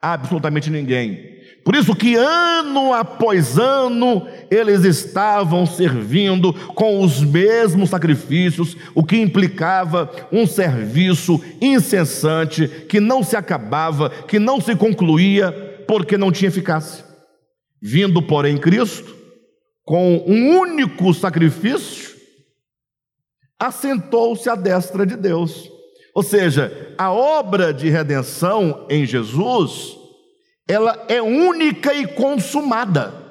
absolutamente 0.02 0.68
ninguém. 0.68 1.35
Por 1.66 1.74
isso 1.74 1.96
que 1.96 2.14
ano 2.14 2.92
após 2.92 3.58
ano 3.58 4.24
eles 4.48 4.84
estavam 4.84 5.66
servindo 5.66 6.54
com 6.54 7.00
os 7.02 7.20
mesmos 7.24 7.90
sacrifícios, 7.90 8.76
o 8.94 9.02
que 9.02 9.16
implicava 9.16 10.08
um 10.30 10.46
serviço 10.46 11.42
incessante 11.60 12.68
que 12.88 13.00
não 13.00 13.20
se 13.20 13.36
acabava, 13.36 14.08
que 14.08 14.38
não 14.38 14.60
se 14.60 14.76
concluía, 14.76 15.50
porque 15.88 16.16
não 16.16 16.30
tinha 16.30 16.50
eficácia. 16.50 17.04
Vindo, 17.82 18.22
porém, 18.22 18.56
Cristo, 18.58 19.16
com 19.84 20.22
um 20.24 20.56
único 20.60 21.12
sacrifício, 21.12 22.14
assentou-se 23.58 24.48
à 24.48 24.54
destra 24.54 25.04
de 25.04 25.16
Deus. 25.16 25.68
Ou 26.14 26.22
seja, 26.22 26.94
a 26.96 27.10
obra 27.10 27.74
de 27.74 27.90
redenção 27.90 28.86
em 28.88 29.04
Jesus 29.04 29.95
ela 30.68 31.04
é 31.08 31.22
única 31.22 31.94
e 31.94 32.06
consumada. 32.06 33.24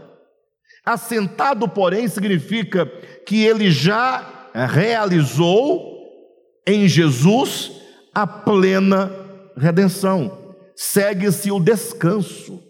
Assentado, 0.85 1.67
porém, 1.67 2.07
significa 2.07 2.85
que 3.25 3.43
ele 3.43 3.71
já 3.71 4.49
realizou 4.53 5.95
em 6.65 6.87
Jesus 6.87 7.71
a 8.13 8.25
plena 8.25 9.11
redenção. 9.57 10.55
Segue-se 10.75 11.51
o 11.51 11.59
descanso. 11.59 12.63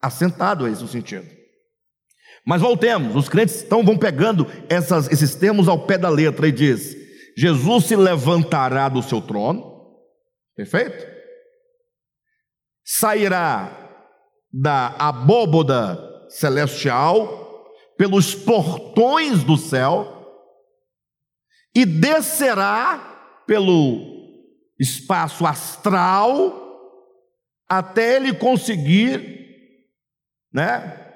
Assentado 0.00 0.66
é 0.66 0.70
esse 0.70 0.84
o 0.84 0.88
sentido. 0.88 1.26
Mas 2.46 2.62
voltemos, 2.62 3.16
os 3.16 3.28
crentes 3.28 3.62
então 3.62 3.84
vão 3.84 3.98
pegando 3.98 4.46
essas, 4.68 5.10
esses 5.10 5.34
termos 5.34 5.68
ao 5.68 5.86
pé 5.86 5.98
da 5.98 6.08
letra 6.08 6.46
e 6.46 6.52
diz: 6.52 6.96
Jesus 7.36 7.84
se 7.84 7.96
levantará 7.96 8.88
do 8.88 9.02
seu 9.02 9.20
trono, 9.20 9.86
perfeito? 10.56 11.17
Sairá 12.90 13.70
da 14.50 14.94
abóboda 14.98 16.26
celestial, 16.30 17.66
pelos 17.98 18.34
portões 18.34 19.44
do 19.44 19.58
céu, 19.58 20.14
e 21.74 21.84
descerá 21.84 23.42
pelo 23.46 24.00
espaço 24.80 25.44
astral 25.44 26.66
até 27.68 28.16
ele 28.16 28.32
conseguir, 28.32 29.36
né, 30.50 31.12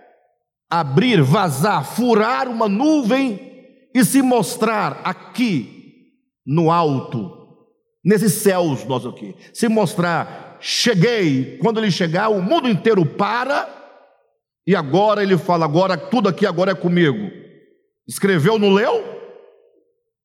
abrir, 0.68 1.22
vazar, 1.22 1.86
furar 1.86 2.48
uma 2.48 2.68
nuvem 2.68 3.88
e 3.94 4.04
se 4.04 4.20
mostrar 4.20 5.00
aqui 5.04 6.10
no 6.44 6.70
alto, 6.70 7.56
nesses 8.04 8.34
céus 8.34 8.84
nós 8.84 9.06
aqui, 9.06 9.34
se 9.54 9.68
mostrar 9.68 10.41
cheguei. 10.62 11.58
Quando 11.58 11.78
ele 11.78 11.90
chegar, 11.90 12.28
o 12.28 12.40
mundo 12.40 12.68
inteiro 12.68 13.04
para, 13.04 13.68
e 14.66 14.74
agora 14.74 15.22
ele 15.22 15.36
fala: 15.36 15.64
agora 15.66 15.96
tudo 15.96 16.28
aqui 16.28 16.46
agora 16.46 16.70
é 16.70 16.74
comigo. 16.74 17.30
Escreveu, 18.08 18.58
não 18.58 18.72
leu? 18.72 19.04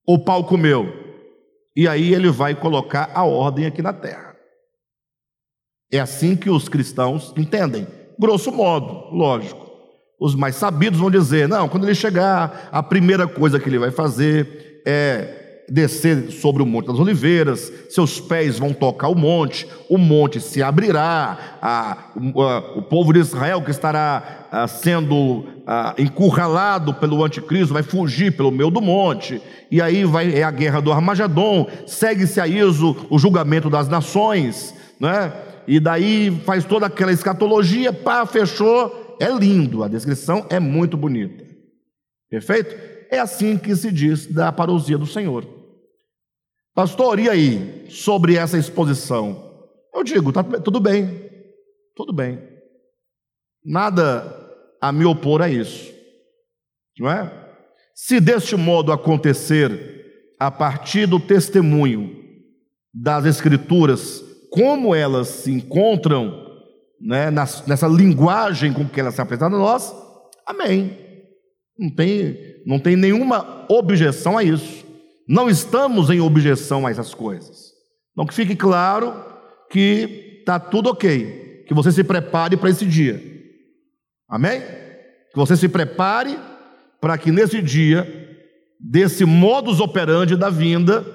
O 0.08 0.20
pau 0.20 0.46
comeu. 0.46 1.06
E 1.76 1.88
aí 1.88 2.14
ele 2.14 2.30
vai 2.30 2.56
colocar 2.56 3.12
a 3.14 3.24
ordem 3.24 3.66
aqui 3.66 3.82
na 3.82 3.92
terra. 3.92 4.36
É 5.92 6.00
assim 6.00 6.36
que 6.36 6.50
os 6.50 6.70
cristãos 6.70 7.34
entendem, 7.38 7.88
grosso 8.20 8.52
modo, 8.52 9.16
lógico. 9.16 9.68
Os 10.20 10.36
mais 10.36 10.56
sabidos 10.56 11.00
vão 11.00 11.12
dizer: 11.12 11.48
não, 11.48 11.68
quando 11.68 11.86
ele 11.86 11.96
chegar, 11.96 12.70
a 12.72 12.84
primeira 12.84 13.28
coisa 13.28 13.60
que 13.60 13.68
ele 13.68 13.80
vai 13.80 13.92
fazer 13.92 14.82
é 14.86 15.47
descer 15.70 16.32
sobre 16.32 16.64
o 16.64 16.66
Monte 16.66 16.88
das 16.88 17.00
Oliveiras, 17.00 17.72
seus 17.90 18.22
pés 18.22 18.58
vão 18.58 18.72
tocar 18.74 19.10
o 19.10 19.16
monte, 19.16 19.68
o 19.90 19.98
monte 19.98 20.40
se 20.40 20.64
abrirá, 20.64 21.58
a, 21.62 21.92
a, 21.92 22.58
o 22.76 22.82
povo 22.84 23.12
de 23.12 23.20
Israel 23.20 23.62
que 23.62 23.72
estará 23.72 24.48
a, 24.50 24.68
sendo 24.68 25.46
encurralado 25.98 26.94
pelo 26.94 27.24
anticristo 27.24 27.74
vai 27.74 27.84
fugir 27.84 28.36
pelo 28.38 28.52
meio 28.52 28.70
do 28.70 28.82
monte, 28.82 29.42
e 29.70 29.82
aí 29.82 30.06
vai, 30.06 30.34
é 30.34 30.44
a 30.44 30.52
guerra 30.52 30.82
do 30.82 30.94
Armagedon, 30.94 31.68
segue-se 31.86 32.40
a 32.40 32.48
isso 32.48 32.96
o 33.10 33.20
julgamento 33.20 33.70
das 33.70 33.90
nações, 33.90 34.74
né? 34.98 35.34
e 35.68 35.82
daí 35.82 36.32
faz 36.46 36.64
toda 36.64 36.86
aquela 36.86 37.12
escatologia, 37.12 37.92
pá, 37.92 38.26
fechou, 38.26 39.18
é 39.20 39.30
lindo, 39.30 39.84
a 39.84 39.90
descrição 39.90 40.46
é 40.50 40.62
muito 40.62 40.96
bonita, 40.96 41.44
perfeito? 42.30 42.74
É 43.12 43.20
assim 43.20 43.58
que 43.58 43.76
se 43.76 43.92
diz 43.92 44.26
da 44.28 44.52
parousia 44.52 44.98
do 44.98 45.06
Senhor. 45.06 45.57
Pastor, 46.78 47.20
e 47.20 47.28
aí, 47.28 47.88
sobre 47.90 48.36
essa 48.36 48.56
exposição? 48.56 49.66
Eu 49.92 50.04
digo, 50.04 50.32
tá 50.32 50.44
tudo 50.44 50.80
bem, 50.80 51.28
tudo 51.96 52.14
bem. 52.14 52.38
Nada 53.66 54.32
a 54.80 54.92
me 54.92 55.04
opor 55.04 55.42
a 55.42 55.50
isso, 55.50 55.92
não 57.00 57.10
é? 57.10 57.34
Se 57.96 58.20
deste 58.20 58.56
modo 58.56 58.92
acontecer, 58.92 60.36
a 60.40 60.52
partir 60.52 61.08
do 61.08 61.20
testemunho 61.20 62.16
das 62.94 63.26
Escrituras, 63.26 64.24
como 64.52 64.94
elas 64.94 65.30
se 65.30 65.52
encontram 65.52 66.46
né, 67.02 67.32
nessa 67.32 67.88
linguagem 67.88 68.72
com 68.72 68.88
que 68.88 69.00
elas 69.00 69.16
se 69.16 69.22
apresentam 69.22 69.58
a 69.58 69.60
nós, 69.60 69.92
amém. 70.46 70.96
Não 71.76 71.90
tem, 71.90 72.38
não 72.68 72.80
tem 72.80 72.96
nenhuma 72.96 73.66
objeção 73.68 74.38
a 74.38 74.44
isso. 74.44 74.87
Não 75.28 75.50
estamos 75.50 76.10
em 76.10 76.22
objeção 76.22 76.88
a 76.88 76.92
essas 76.92 77.14
coisas. 77.14 77.74
Então 78.12 78.26
que 78.26 78.34
fique 78.34 78.56
claro 78.56 79.14
que 79.70 80.38
está 80.40 80.60
tudo 80.60 80.90
ok, 80.90 81.66
que 81.68 81.74
você 81.74 81.92
se 81.92 82.04
prepare 82.04 82.56
para 82.56 82.70
esse 82.70 82.86
dia. 82.86 83.22
Amém? 84.30 84.62
Que 84.62 85.36
você 85.36 85.58
se 85.58 85.68
prepare 85.68 86.40
para 87.02 87.18
que 87.18 87.32
nesse 87.32 87.62
dia, 87.62 88.08
desse 88.80 89.26
modus 89.26 89.80
operandi 89.80 90.36
da 90.36 90.50
vinda, 90.50 91.06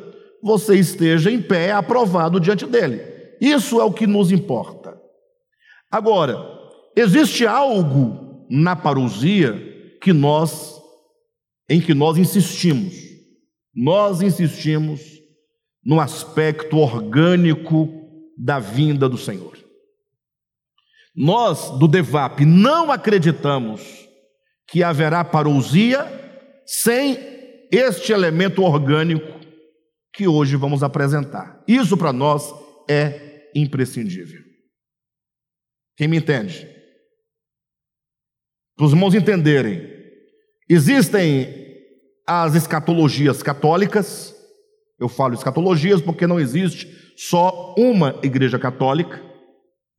você 0.43 0.77
esteja 0.77 1.31
em 1.31 1.41
pé, 1.41 1.73
aprovado 1.73 2.39
diante 2.39 2.67
dele. 2.67 3.01
Isso 3.41 3.81
é 3.81 3.85
o 3.85 3.93
que 3.93 4.07
nos 4.07 4.31
importa. 4.31 5.01
Agora, 5.91 6.37
existe 6.97 7.47
algo 7.47 8.47
na 8.51 8.77
parousia 8.77 9.53
que 10.01 10.13
nós 10.13 10.81
em 11.69 11.81
que 11.81 11.95
nós 11.95 12.19
insistimos. 12.19 13.12
Nós 13.75 14.21
insistimos 14.21 15.01
no 15.85 16.01
aspecto 16.01 16.77
orgânico 16.77 17.89
da 18.37 18.59
vinda 18.59 19.09
do 19.09 19.19
Senhor. 19.19 19.59
Nós, 21.15 21.71
do 21.79 21.87
DEVAP, 21.87 22.45
não 22.45 22.91
acreditamos 22.91 23.83
que 24.67 24.83
haverá 24.83 25.25
parousia 25.25 26.07
sem 26.67 27.19
este 27.71 28.13
elemento 28.13 28.63
orgânico 28.63 29.41
que 30.13 30.27
hoje 30.29 30.57
vamos 30.57 30.83
apresentar. 30.83 31.63
Isso 31.67 31.97
para 31.97 32.13
nós 32.13 32.53
é 32.89 33.51
imprescindível. 33.55 34.41
Quem 35.97 36.09
me 36.09 36.19
entende? 36.19 36.69
Para 38.77 38.87
os 38.87 38.93
irmãos 38.93 39.15
entenderem, 39.15 39.91
existem 40.69 41.62
as 42.41 42.55
escatologias 42.55 43.43
católicas. 43.43 44.35
Eu 44.99 45.09
falo 45.09 45.35
escatologias 45.35 46.01
porque 46.01 46.27
não 46.27 46.41
existe 46.41 46.89
só 47.17 47.75
uma 47.77 48.19
igreja 48.23 48.59
católica, 48.59 49.21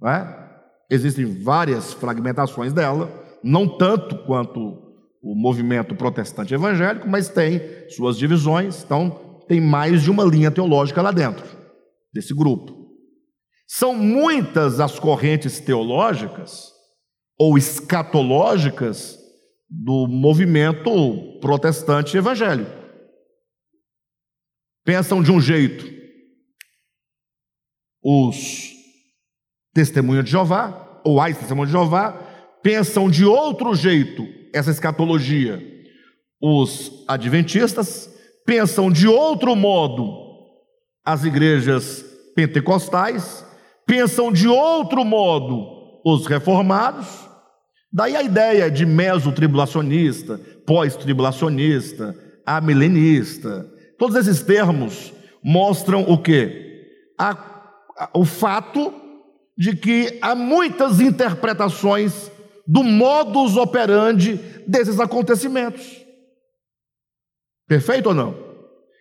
é? 0.06 0.44
existem 0.90 1.26
várias 1.26 1.94
fragmentações 1.94 2.74
dela, 2.74 3.10
não 3.44 3.68
tanto 3.68 4.18
quanto 4.26 4.60
o 5.22 5.36
movimento 5.36 5.96
protestante 5.96 6.54
evangélico, 6.54 7.08
mas 7.08 7.30
tem 7.30 7.62
suas 7.90 8.18
divisões, 8.18 8.84
então 8.84 9.42
tem 9.48 9.62
mais 9.62 10.02
de 10.02 10.12
uma 10.12 10.24
linha 10.24 10.52
teológica 10.52 11.02
lá 11.02 11.12
dentro 11.12 11.46
desse 12.14 12.34
grupo. 12.34 12.84
São 13.68 13.96
muitas 13.96 14.80
as 14.80 15.00
correntes 15.00 15.60
teológicas 15.60 16.72
ou 17.40 17.58
escatológicas 17.58 19.18
do 19.76 20.08
movimento 20.08 21.40
protestante 21.42 22.16
evangélico. 22.16 22.72
Pensam 24.86 25.24
de 25.24 25.32
um 25.32 25.42
jeito. 25.42 25.92
Os 28.04 28.72
testemunhas 29.74 30.26
de 30.26 30.32
Jeová, 30.32 31.02
ou 31.04 31.20
as 31.20 31.38
testemunhas 31.38 31.70
de 31.70 31.74
Jeová, 31.74 32.12
pensam 32.62 33.10
de 33.10 33.26
outro 33.26 33.74
jeito 33.74 34.28
essa 34.54 34.70
escatologia. 34.70 35.60
Os 36.40 37.04
adventistas, 37.08 38.14
pensam 38.46 38.92
de 38.92 39.08
outro 39.08 39.56
modo. 39.56 40.22
As 41.04 41.24
igrejas 41.24 42.06
pentecostais, 42.36 43.44
pensam 43.88 44.32
de 44.32 44.48
outro 44.48 45.04
modo. 45.04 46.02
Os 46.06 46.28
reformados, 46.28 47.08
daí 47.94 48.16
a 48.16 48.24
ideia 48.24 48.72
de 48.72 48.86
meso-tribulacionista, 48.86 50.40
pós-tribulacionista, 50.66 52.16
amilenista, 52.46 53.70
todos 53.98 54.16
esses 54.16 54.42
termos 54.42 55.14
mostram 55.44 56.02
o 56.02 56.18
que? 56.18 56.64
o 58.14 58.26
fato 58.26 58.94
de 59.58 59.76
que 59.76 60.18
há 60.22 60.34
muitas 60.34 61.00
interpretações 61.00 62.32
do 62.66 62.84
modus 62.84 63.56
operandi 63.56 64.36
desses 64.68 65.00
acontecimentos. 65.00 66.02
Perfeito 67.68 68.10
ou 68.10 68.16
não? 68.16 68.36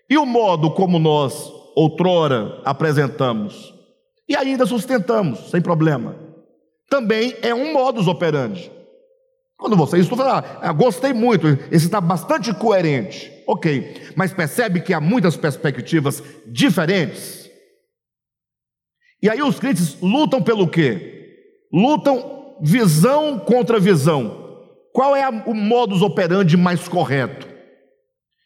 E 0.09 0.19
o 0.19 0.27
modo 0.27 0.71
como 0.73 0.99
nós 0.99 1.51
outrora 1.75 2.61
apresentamos 2.65 3.73
e 4.29 4.37
ainda 4.37 4.67
sustentamos, 4.67 5.51
sem 5.51 5.61
problema, 5.61 6.17
também 6.89 7.35
é 7.43 7.55
um 7.55 7.73
modus 7.73 8.07
operandi. 8.07 8.71
Quando 9.63 9.77
você 9.77 9.99
estuda, 9.99 10.25
ah, 10.61 10.73
gostei 10.73 11.13
muito, 11.13 11.47
esse 11.71 11.87
está 11.87 12.01
bastante 12.01 12.53
coerente. 12.53 13.31
Ok, 13.47 14.11
mas 14.17 14.35
percebe 14.35 14.81
que 14.81 14.93
há 14.93 15.01
muitas 15.01 15.37
perspectivas 15.37 16.21
diferentes. 16.45 17.49
E 19.23 19.31
aí 19.31 19.41
os 19.41 19.61
crentes 19.61 20.01
lutam 20.03 20.43
pelo 20.43 20.67
quê? 20.67 21.29
Lutam 21.73 22.57
visão 22.61 23.39
contra 23.39 23.79
visão. 23.79 24.59
Qual 24.93 25.15
é 25.15 25.29
o 25.29 25.55
modus 25.55 26.03
operandi 26.03 26.57
mais 26.57 26.89
correto? 26.89 27.47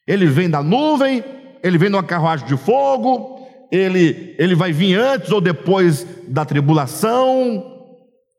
Ele 0.07 0.27
vem 0.27 0.51
da 0.51 0.63
nuvem, 0.63 1.25
ele 1.63 1.79
vem 1.79 1.89
numa 1.89 2.05
carruagem 2.05 2.47
de 2.47 2.59
fogo, 2.59 3.41
ele, 3.73 4.35
ele 4.39 4.55
vai 4.55 4.71
vir 4.71 4.97
antes 4.99 5.33
ou 5.33 5.41
depois 5.41 6.07
da 6.29 6.45
tribulação, 6.45 7.76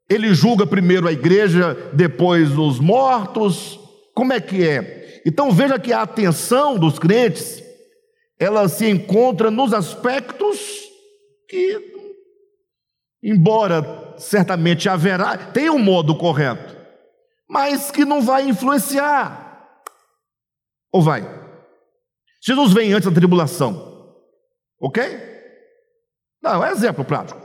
ele 0.10 0.34
julga 0.34 0.66
primeiro 0.66 1.08
a 1.08 1.12
igreja, 1.12 1.74
depois 1.94 2.58
os 2.58 2.80
mortos. 2.80 3.80
Como 4.14 4.34
é 4.34 4.40
que 4.40 4.68
é? 4.68 5.22
Então 5.26 5.52
veja 5.52 5.78
que 5.78 5.92
a 5.92 6.02
atenção 6.02 6.78
dos 6.78 6.98
crentes, 6.98 7.64
ela 8.40 8.70
se 8.70 8.90
encontra 8.90 9.52
nos 9.52 9.74
aspectos 9.74 10.60
que 11.50 11.98
embora 13.22 14.16
certamente 14.18 14.88
haverá, 14.88 15.38
tem 15.38 15.70
um 15.70 15.80
modo 15.80 16.18
correto, 16.18 16.76
mas 17.48 17.92
que 17.92 18.06
não 18.06 18.22
vai 18.22 18.48
influenciar. 18.48 19.68
Ou 20.92 21.02
vai? 21.02 21.22
Jesus 22.42 22.72
vem 22.74 22.94
antes 22.94 23.10
da 23.10 23.14
tribulação, 23.14 24.16
ok? 24.80 25.04
Não, 26.42 26.64
é 26.64 26.72
exemplo 26.72 27.04
prático. 27.04 27.42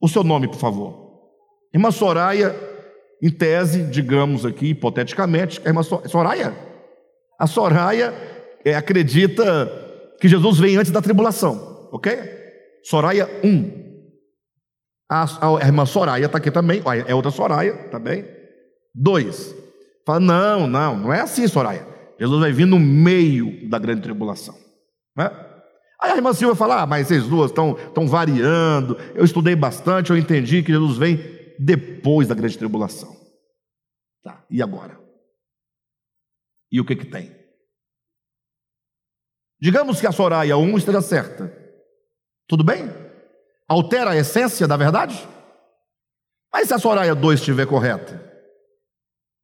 O 0.00 0.08
seu 0.08 0.22
nome, 0.22 0.46
por 0.46 0.58
favor. 0.58 1.07
Irmã 1.72 1.90
Soraya, 1.90 2.54
em 3.22 3.30
tese, 3.30 3.82
digamos 3.84 4.46
aqui, 4.46 4.68
hipoteticamente, 4.68 5.60
a 5.64 5.68
irmã 5.68 5.82
Soraya, 5.82 6.54
a 7.38 7.46
Soraya 7.46 8.14
é, 8.64 8.74
acredita 8.74 9.70
que 10.20 10.28
Jesus 10.28 10.58
vem 10.58 10.76
antes 10.76 10.90
da 10.90 11.00
tribulação, 11.00 11.88
ok? 11.92 12.18
Soraya 12.82 13.28
1. 13.44 13.88
A, 15.10 15.24
a 15.62 15.66
irmã 15.66 15.86
Soraya 15.86 16.26
está 16.26 16.38
aqui 16.38 16.50
também, 16.50 16.82
é 17.06 17.14
outra 17.14 17.30
Soraya 17.30 17.88
também. 17.90 18.24
Dois. 18.94 19.54
Fala, 20.04 20.20
não, 20.20 20.66
não, 20.66 20.96
não 20.96 21.12
é 21.12 21.20
assim, 21.20 21.46
Soraya. 21.46 21.86
Jesus 22.18 22.40
vai 22.40 22.52
vir 22.52 22.66
no 22.66 22.78
meio 22.78 23.68
da 23.68 23.78
grande 23.78 24.02
tribulação. 24.02 24.54
Né? 25.16 25.30
Aí 26.00 26.12
a 26.12 26.16
irmã 26.16 26.32
Silvia 26.32 26.56
fala, 26.56 26.82
ah, 26.82 26.86
mas 26.86 27.06
vocês 27.06 27.24
duas 27.24 27.50
estão 27.50 28.06
variando, 28.06 28.96
eu 29.14 29.24
estudei 29.24 29.54
bastante, 29.54 30.10
eu 30.10 30.16
entendi 30.16 30.62
que 30.62 30.72
Jesus 30.72 30.96
vem 30.96 31.37
depois 31.58 32.28
da 32.28 32.34
grande 32.34 32.56
tribulação. 32.56 33.16
Tá, 34.22 34.44
e 34.50 34.62
agora? 34.62 34.98
E 36.70 36.80
o 36.80 36.84
que 36.84 36.96
que 36.96 37.06
tem? 37.06 37.36
Digamos 39.60 40.00
que 40.00 40.06
a 40.06 40.12
Soraya 40.12 40.56
1 40.56 40.78
esteja 40.78 41.00
certa. 41.00 41.52
Tudo 42.46 42.62
bem? 42.62 43.08
altera 43.68 44.12
a 44.12 44.16
essência 44.16 44.66
da 44.66 44.76
verdade? 44.76 45.28
Mas 46.50 46.68
se 46.68 46.74
a 46.74 46.78
Soraya 46.78 47.14
2 47.14 47.38
estiver 47.38 47.66
correta? 47.66 48.24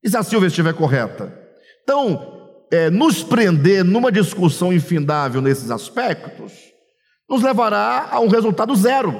E 0.02 0.08
se 0.08 0.16
a 0.16 0.22
Silvia 0.22 0.46
estiver 0.46 0.72
correta? 0.72 1.38
Então, 1.82 2.64
é, 2.72 2.88
nos 2.88 3.22
prender 3.22 3.84
numa 3.84 4.10
discussão 4.10 4.72
infindável 4.72 5.42
nesses 5.42 5.70
aspectos, 5.70 6.52
nos 7.28 7.42
levará 7.42 8.08
a 8.10 8.20
um 8.20 8.28
resultado 8.28 8.74
zero. 8.74 9.12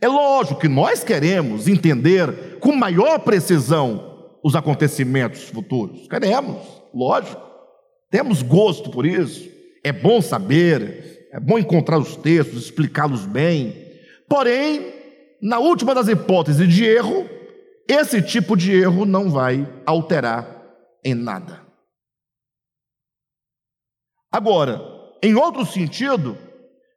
É 0.00 0.06
lógico 0.06 0.60
que 0.60 0.68
nós 0.68 1.02
queremos 1.02 1.66
entender 1.66 2.58
com 2.60 2.72
maior 2.72 3.18
precisão 3.18 4.30
os 4.42 4.54
acontecimentos 4.54 5.44
futuros. 5.48 6.06
Queremos, 6.06 6.62
lógico. 6.94 7.42
Temos 8.10 8.42
gosto 8.42 8.90
por 8.90 9.04
isso. 9.04 9.48
É 9.82 9.92
bom 9.92 10.20
saber, 10.20 11.28
é 11.32 11.40
bom 11.40 11.58
encontrar 11.58 11.98
os 11.98 12.16
textos, 12.16 12.64
explicá-los 12.64 13.26
bem. 13.26 13.74
Porém, 14.28 14.92
na 15.42 15.58
última 15.58 15.94
das 15.94 16.08
hipóteses 16.08 16.68
de 16.72 16.84
erro, 16.84 17.28
esse 17.88 18.22
tipo 18.22 18.56
de 18.56 18.72
erro 18.72 19.04
não 19.04 19.30
vai 19.30 19.66
alterar 19.84 20.62
em 21.04 21.14
nada. 21.14 21.66
Agora, 24.30 24.80
em 25.22 25.34
outro 25.34 25.64
sentido, 25.64 26.36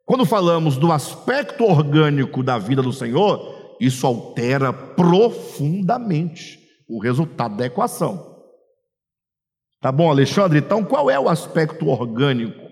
quando 0.04 0.26
falamos 0.26 0.76
do 0.76 0.90
aspecto 0.90 1.64
orgânico 1.64 2.42
da 2.42 2.58
vida 2.58 2.82
do 2.82 2.92
Senhor, 2.92 3.76
isso 3.80 4.06
altera 4.06 4.72
profundamente 4.72 6.58
o 6.88 7.00
resultado 7.00 7.56
da 7.56 7.66
equação. 7.66 8.30
Tá 9.80 9.90
bom, 9.90 10.10
Alexandre? 10.10 10.58
Então, 10.58 10.84
qual 10.84 11.10
é 11.10 11.18
o 11.18 11.28
aspecto 11.28 11.88
orgânico 11.88 12.62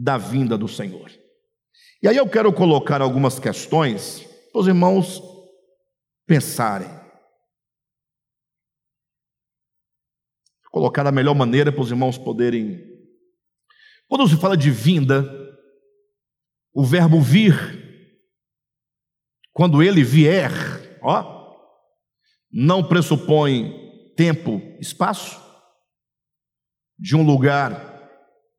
da 0.00 0.16
vinda 0.16 0.56
do 0.56 0.66
Senhor. 0.66 1.10
E 2.02 2.08
aí 2.08 2.16
eu 2.16 2.28
quero 2.28 2.52
colocar 2.52 3.02
algumas 3.02 3.38
questões 3.38 4.26
para 4.50 4.60
os 4.60 4.66
irmãos 4.66 5.22
pensarem. 6.26 6.88
Colocar 10.70 11.02
da 11.02 11.12
melhor 11.12 11.34
maneira 11.34 11.70
para 11.70 11.82
os 11.82 11.90
irmãos 11.90 12.16
poderem. 12.16 12.88
Quando 14.08 14.26
se 14.26 14.36
fala 14.36 14.56
de 14.56 14.70
vinda, 14.70 15.22
o 16.72 16.84
verbo 16.84 17.20
vir, 17.20 17.54
quando 19.52 19.82
ele 19.82 20.02
vier, 20.02 20.50
ó, 21.02 21.40
não 22.52 22.82
pressupõe 22.82 24.12
tempo, 24.16 24.60
espaço, 24.80 25.40
de 26.98 27.16
um 27.16 27.22
lugar 27.22 28.08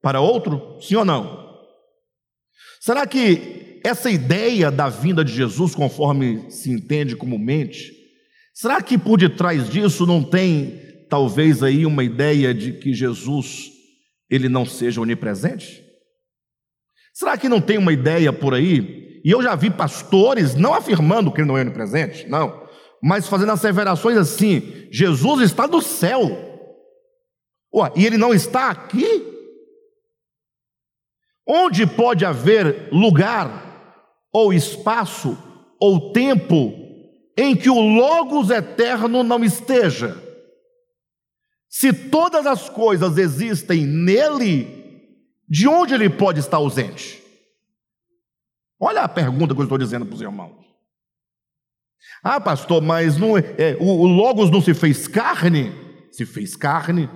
para 0.02 0.20
outro? 0.20 0.80
Sim 0.82 0.96
ou 0.96 1.06
não? 1.06 1.42
Será 2.80 3.06
que 3.06 3.80
essa 3.84 4.10
ideia 4.10 4.72
da 4.72 4.90
vinda 4.90 5.24
de 5.24 5.34
Jesus, 5.34 5.74
conforme 5.74 6.50
se 6.52 6.72
entende 6.72 7.16
comumente, 7.16 7.92
será 8.54 8.82
que 8.82 8.98
por 8.98 9.20
detrás 9.20 9.70
disso 9.70 10.06
não 10.06 10.24
tem 10.24 11.06
talvez 11.10 11.64
aí 11.64 11.86
uma 11.86 12.04
ideia 12.04 12.54
de 12.54 12.74
que 12.74 12.94
Jesus 12.94 13.72
ele 14.30 14.50
não 14.50 14.66
seja 14.66 15.02
onipresente? 15.02 15.91
Será 17.14 17.38
que 17.38 17.50
não 17.50 17.62
tem 17.62 17.78
uma 17.78 17.94
ideia 17.94 18.32
por 18.32 18.54
aí? 18.54 19.22
E 19.24 19.30
eu 19.30 19.42
já 19.42 19.56
vi 19.56 19.70
pastores 19.70 20.56
não 20.56 20.74
afirmando 20.74 21.32
que 21.32 21.42
ele 21.42 21.48
não 21.48 21.58
é 21.58 21.62
onipresente, 21.62 22.28
não, 22.28 22.68
mas 23.02 23.28
fazendo 23.28 23.52
asseverações 23.52 24.18
assim: 24.18 24.88
Jesus 24.92 25.42
está 25.42 25.68
no 25.68 25.82
céu. 25.82 26.50
Ué, 27.74 27.92
e 27.96 28.06
ele 28.06 28.18
não 28.18 28.34
está 28.34 28.70
aqui? 28.70 29.28
Onde 31.48 31.86
pode 31.88 32.26
haver 32.26 32.90
lugar, 32.92 34.28
ou 34.32 34.54
espaço, 34.54 35.38
ou 35.80 36.12
tempo 36.12 36.74
em 37.38 37.56
que 37.56 37.70
o 37.70 37.80
Logos 37.80 38.50
eterno 38.50 39.24
não 39.24 39.44
esteja? 39.44 40.22
Se 41.70 41.94
todas 41.94 42.46
as 42.46 42.70
coisas 42.70 43.18
existem 43.18 43.86
nele, 43.86 44.81
de 45.52 45.68
onde 45.68 45.94
ele 45.94 46.10
pode 46.10 46.40
estar 46.40 46.56
ausente? 46.56 47.22
Olha 48.80 49.02
a 49.02 49.10
pergunta 49.10 49.54
que 49.54 49.60
eu 49.60 49.66
estou 49.66 49.78
dizendo 49.78 50.06
para 50.06 50.16
os 50.16 50.22
irmãos. 50.22 50.66
Ah, 52.24 52.40
pastor, 52.40 52.82
mas 52.82 53.18
não, 53.18 53.38
é, 53.38 53.42
é, 53.58 53.78
o, 53.78 53.86
o 53.86 54.08
Logos 54.08 54.50
não 54.50 54.62
se 54.62 54.74
fez 54.74 55.10
carne? 55.10 55.74
Se 56.10 56.26
fez 56.26 56.56
carne, 56.56 57.10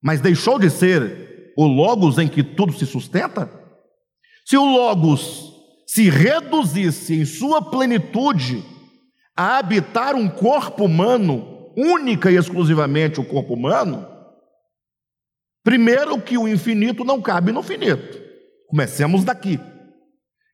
mas 0.00 0.20
deixou 0.20 0.56
de 0.56 0.70
ser 0.70 1.52
o 1.56 1.66
Logos 1.66 2.16
em 2.16 2.28
que 2.28 2.44
tudo 2.44 2.72
se 2.72 2.86
sustenta? 2.86 3.50
Se 4.46 4.56
o 4.56 4.64
Logos 4.64 5.52
se 5.88 6.08
reduzisse 6.08 7.14
em 7.14 7.24
sua 7.24 7.60
plenitude 7.60 8.64
a 9.36 9.58
habitar 9.58 10.14
um 10.14 10.28
corpo 10.28 10.84
humano, 10.84 11.72
única 11.76 12.30
e 12.30 12.36
exclusivamente 12.36 13.20
o 13.20 13.24
corpo 13.24 13.54
humano, 13.54 14.13
primeiro 15.64 16.20
que 16.20 16.38
o 16.38 16.46
infinito 16.46 17.02
não 17.04 17.20
cabe 17.20 17.50
no 17.50 17.62
finito. 17.62 18.22
Comecemos 18.68 19.24
daqui. 19.24 19.58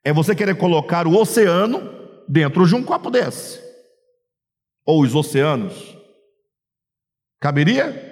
É 0.05 0.13
você 0.13 0.35
querer 0.35 0.57
colocar 0.57 1.07
o 1.07 1.15
oceano 1.15 1.83
dentro 2.29 2.67
de 2.67 2.75
um 2.75 2.83
copo 2.83 3.11
desse. 3.11 3.61
Ou 4.87 5.03
os 5.03 5.15
oceanos. 5.15 5.97
Caberia? 7.41 8.09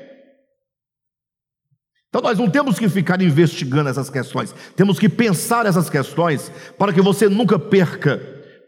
Então 2.09 2.23
nós 2.23 2.39
não 2.39 2.51
temos 2.51 2.79
que 2.79 2.89
ficar 2.89 3.21
investigando 3.21 3.89
essas 3.89 4.09
questões, 4.09 4.55
temos 4.75 4.99
que 4.99 5.11
pensar 5.11 5.67
essas 5.67 5.91
questões 5.91 6.51
para 6.79 6.93
que 6.93 7.03
você 7.03 7.29
nunca 7.29 7.59
perca 7.59 8.19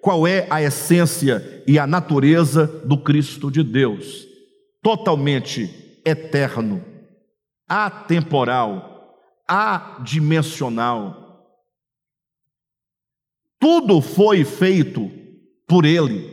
qual 0.02 0.26
é 0.26 0.46
a 0.50 0.62
essência 0.62 1.62
e 1.66 1.78
a 1.78 1.86
natureza 1.86 2.66
do 2.84 2.98
Cristo 2.98 3.50
de 3.50 3.62
Deus. 3.62 4.26
Totalmente 4.82 6.00
eterno, 6.04 6.84
atemporal, 7.70 9.16
adimensional. 9.46 11.46
Tudo 13.60 14.00
foi 14.00 14.44
feito 14.44 15.08
por 15.68 15.84
Ele, 15.84 16.28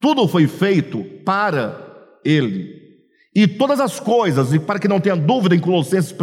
tudo 0.00 0.28
foi 0.28 0.46
feito 0.46 1.02
para 1.24 2.20
Ele. 2.24 2.76
E 3.34 3.48
todas 3.48 3.80
as 3.80 3.98
coisas, 3.98 4.54
e 4.54 4.60
para 4.60 4.78
que 4.78 4.86
não 4.86 5.00
tenha 5.00 5.16
dúvida, 5.16 5.56
em 5.56 5.60
Colossenses 5.60 6.12
1, 6.12 6.16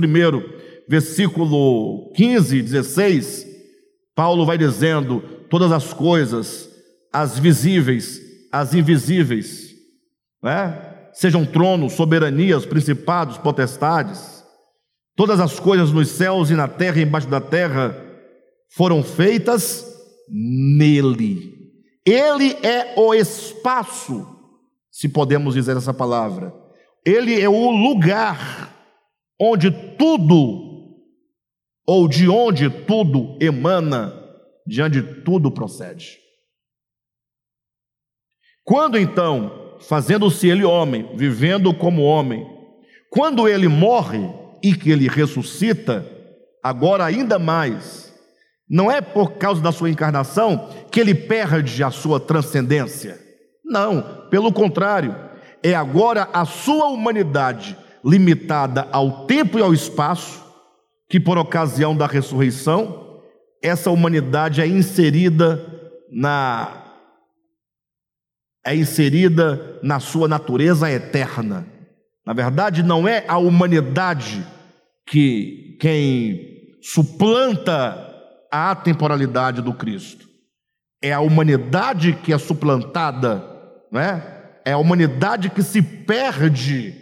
versículo 0.88 2.11
15, 2.15 2.61
16, 2.61 3.45
Paulo 4.15 4.45
vai 4.45 4.57
dizendo: 4.57 5.19
todas 5.49 5.71
as 5.71 5.93
coisas, 5.93 6.69
as 7.11 7.38
visíveis, 7.38 8.21
as 8.49 8.73
invisíveis, 8.73 9.75
né? 10.41 10.92
Sejam 11.14 11.45
tronos, 11.45 11.93
soberanias, 11.93 12.66
principados, 12.66 13.38
potestades, 13.38 14.43
todas 15.16 15.39
as 15.39 15.59
coisas 15.59 15.91
nos 15.91 16.09
céus 16.09 16.49
e 16.49 16.55
na 16.55 16.68
terra 16.68 16.99
e 16.99 17.03
embaixo 17.03 17.28
da 17.28 17.41
terra 17.41 17.95
foram 18.70 19.03
feitas 19.03 19.86
nele. 20.30 21.53
Ele 22.05 22.51
é 22.64 22.93
o 22.97 23.14
espaço, 23.14 24.28
se 24.91 25.07
podemos 25.07 25.53
dizer 25.53 25.78
essa 25.78 25.93
palavra 25.93 26.64
ele 27.05 27.39
é 27.39 27.49
o 27.49 27.72
lugar 27.72 28.74
onde 29.39 29.70
tudo, 29.97 31.01
ou 31.86 32.07
de 32.07 32.30
onde 32.30 32.70
tudo 32.70 33.38
emana, 33.41 34.14
de 34.66 34.82
onde 34.82 35.24
tudo 35.24 35.51
procede. 35.51 36.18
Quando 38.64 38.97
então, 38.97 39.62
fazendo-se 39.88 40.47
ele 40.47 40.63
homem, 40.63 41.09
vivendo 41.15 41.73
como 41.73 42.03
homem, 42.03 42.45
quando 43.09 43.47
ele 43.47 43.67
morre 43.67 44.27
e 44.63 44.73
que 44.73 44.91
ele 44.91 45.07
ressuscita, 45.07 46.05
agora 46.63 47.05
ainda 47.05 47.38
mais, 47.38 48.13
não 48.69 48.89
é 48.89 49.01
por 49.01 49.34
causa 49.34 49.61
da 49.61 49.71
sua 49.71 49.89
encarnação 49.89 50.69
que 50.89 50.99
ele 50.99 51.13
perde 51.13 51.84
a 51.84 51.91
sua 51.91 52.19
transcendência. 52.19 53.19
Não, 53.63 54.27
pelo 54.29 54.51
contrário, 54.51 55.15
é 55.61 55.73
agora 55.73 56.27
a 56.34 56.45
sua 56.45 56.88
humanidade 56.88 57.77
limitada 58.03 58.88
ao 58.91 59.25
tempo 59.25 59.59
e 59.59 59.61
ao 59.61 59.73
espaço, 59.73 60.43
que 61.09 61.19
por 61.19 61.38
ocasião 61.38 61.95
da 61.95 62.07
ressurreição, 62.07 63.21
essa 63.61 63.91
humanidade 63.91 64.59
é 64.59 64.67
inserida 64.67 65.63
na 66.11 66.82
é 68.66 68.76
inserida 68.76 69.80
na 69.82 69.99
sua 69.99 70.28
natureza 70.28 70.89
eterna. 70.89 71.68
Na 72.26 72.34
verdade, 72.34 72.82
não 72.82 73.07
é 73.07 73.26
a 73.28 73.38
humanidade 73.38 74.45
que 75.05 75.78
quem 75.80 76.78
suplanta 76.82 78.14
a 78.51 78.72
atemporalidade 78.72 79.61
do 79.61 79.74
Cristo. 79.74 80.28
É 81.01 81.11
a 81.11 81.20
humanidade 81.20 82.14
que 82.14 82.32
é 82.32 82.38
suplantada, 82.38 83.43
não 83.91 83.99
é? 83.99 84.34
é 84.66 84.72
a 84.72 84.78
humanidade 84.78 85.49
que 85.49 85.61
se 85.61 85.82
perde 85.82 86.95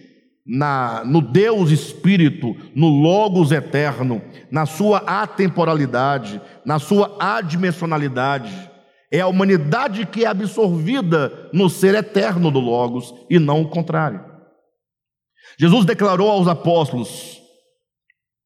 na, 0.46 1.04
no 1.06 1.22
Deus 1.22 1.70
Espírito, 1.70 2.56
no 2.76 2.88
Logos 2.88 3.52
eterno, 3.52 4.22
na 4.50 4.66
sua 4.66 5.00
atemporalidade, 5.00 6.42
na 6.66 6.80
sua 6.80 7.16
adimensionalidade. 7.20 8.71
É 9.12 9.20
a 9.20 9.28
humanidade 9.28 10.06
que 10.06 10.24
é 10.24 10.28
absorvida 10.28 11.50
no 11.52 11.70
ser 11.70 11.96
eterno 11.96 12.50
do 12.50 12.60
Logos 12.60 13.14
e 13.30 13.38
não 13.38 13.62
o 13.62 13.70
contrário. 13.70 14.24
Jesus 15.60 15.86
declarou 15.86 16.30
aos 16.30 16.48
apóstolos, 16.48 17.42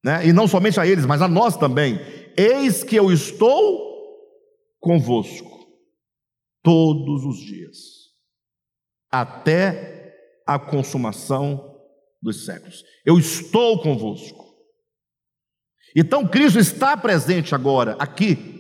né, 0.04 0.26
e 0.26 0.34
não 0.34 0.48
somente 0.48 0.80
a 0.80 0.88
eles, 0.88 1.06
mas 1.06 1.22
a 1.22 1.28
nós 1.28 1.56
também: 1.56 2.00
Eis 2.36 2.84
que 2.84 2.96
eu 2.96 3.12
estou 3.12 3.86
convosco 4.80 5.68
todos 6.64 7.24
os 7.26 7.38
dias 7.38 7.96
até 9.12 10.14
a 10.46 10.60
consumação 10.60 11.76
dos 12.22 12.46
séculos. 12.46 12.84
Eu 13.06 13.18
estou 13.18 13.82
convosco. 13.82 14.46
Então 15.96 16.28
Cristo 16.28 16.60
está 16.60 16.98
presente 16.98 17.56
agora, 17.56 17.96
aqui. 18.00 18.55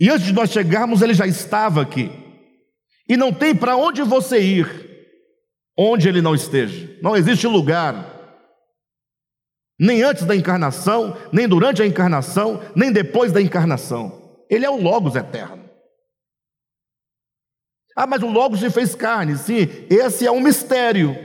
E 0.00 0.08
antes 0.08 0.26
de 0.26 0.32
nós 0.32 0.50
chegarmos, 0.50 1.02
ele 1.02 1.14
já 1.14 1.26
estava 1.26 1.82
aqui. 1.82 2.10
E 3.08 3.16
não 3.16 3.32
tem 3.32 3.54
para 3.54 3.76
onde 3.76 4.02
você 4.02 4.40
ir 4.40 4.88
onde 5.76 6.08
ele 6.08 6.20
não 6.20 6.34
esteja. 6.34 6.98
Não 7.00 7.16
existe 7.16 7.46
lugar. 7.46 8.16
Nem 9.78 10.02
antes 10.02 10.24
da 10.24 10.34
encarnação, 10.34 11.16
nem 11.32 11.46
durante 11.46 11.80
a 11.80 11.86
encarnação, 11.86 12.60
nem 12.74 12.90
depois 12.90 13.30
da 13.30 13.40
encarnação. 13.40 14.44
Ele 14.50 14.66
é 14.66 14.70
o 14.70 14.80
Logos 14.80 15.14
eterno. 15.14 15.68
Ah, 17.96 18.06
mas 18.06 18.22
o 18.22 18.28
Logos 18.28 18.60
se 18.60 18.70
fez 18.70 18.94
carne. 18.94 19.36
Sim, 19.36 19.68
esse 19.88 20.26
é 20.26 20.30
um 20.30 20.40
mistério 20.40 21.16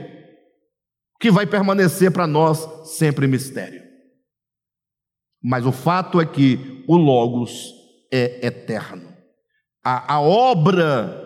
que 1.20 1.30
vai 1.30 1.46
permanecer 1.46 2.12
para 2.12 2.26
nós 2.26 2.88
sempre 2.96 3.26
mistério. 3.26 3.82
Mas 5.42 5.66
o 5.66 5.72
fato 5.72 6.20
é 6.20 6.26
que 6.26 6.84
o 6.86 6.96
Logos 6.96 7.83
é 8.14 8.46
eterno. 8.46 9.12
A, 9.82 10.14
a 10.14 10.20
obra 10.20 11.20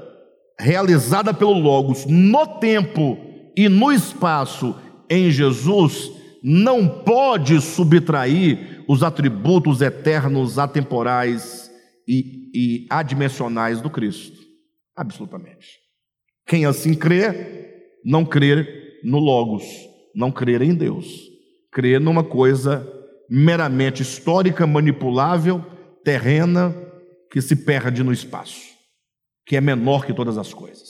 realizada 0.59 1.35
pelo 1.35 1.53
Logos 1.53 2.07
no 2.07 2.47
tempo 2.59 3.19
e 3.55 3.69
no 3.69 3.93
espaço 3.93 4.75
em 5.11 5.31
Jesus 5.31 6.11
não 6.43 6.89
pode 6.89 7.61
subtrair 7.61 8.85
os 8.89 9.03
atributos 9.03 9.83
eternos, 9.83 10.59
atemporais 10.59 11.71
e, 12.07 12.51
e 12.55 12.87
adimensionais 12.89 13.83
do 13.83 13.91
Cristo. 13.91 14.39
Absolutamente. 14.97 15.69
Quem 16.47 16.65
assim 16.65 16.95
crê, 16.95 17.99
não 18.03 18.25
crê 18.25 19.01
no 19.05 19.19
Logos, 19.19 19.65
não 20.15 20.33
crer 20.33 20.63
em 20.63 20.75
Deus, 20.75 21.07
crê 21.71 21.99
numa 21.99 22.25
coisa 22.25 22.91
meramente 23.29 24.03
histórica, 24.03 24.67
manipulável, 24.67 25.63
terrena, 26.09 26.75
que 27.31 27.39
se 27.43 27.55
perde 27.55 28.03
no 28.03 28.11
espaço, 28.11 28.63
que 29.45 29.57
é 29.57 29.61
menor 29.61 30.07
que 30.07 30.15
todas 30.15 30.39
as 30.39 30.55
coisas. 30.55 30.89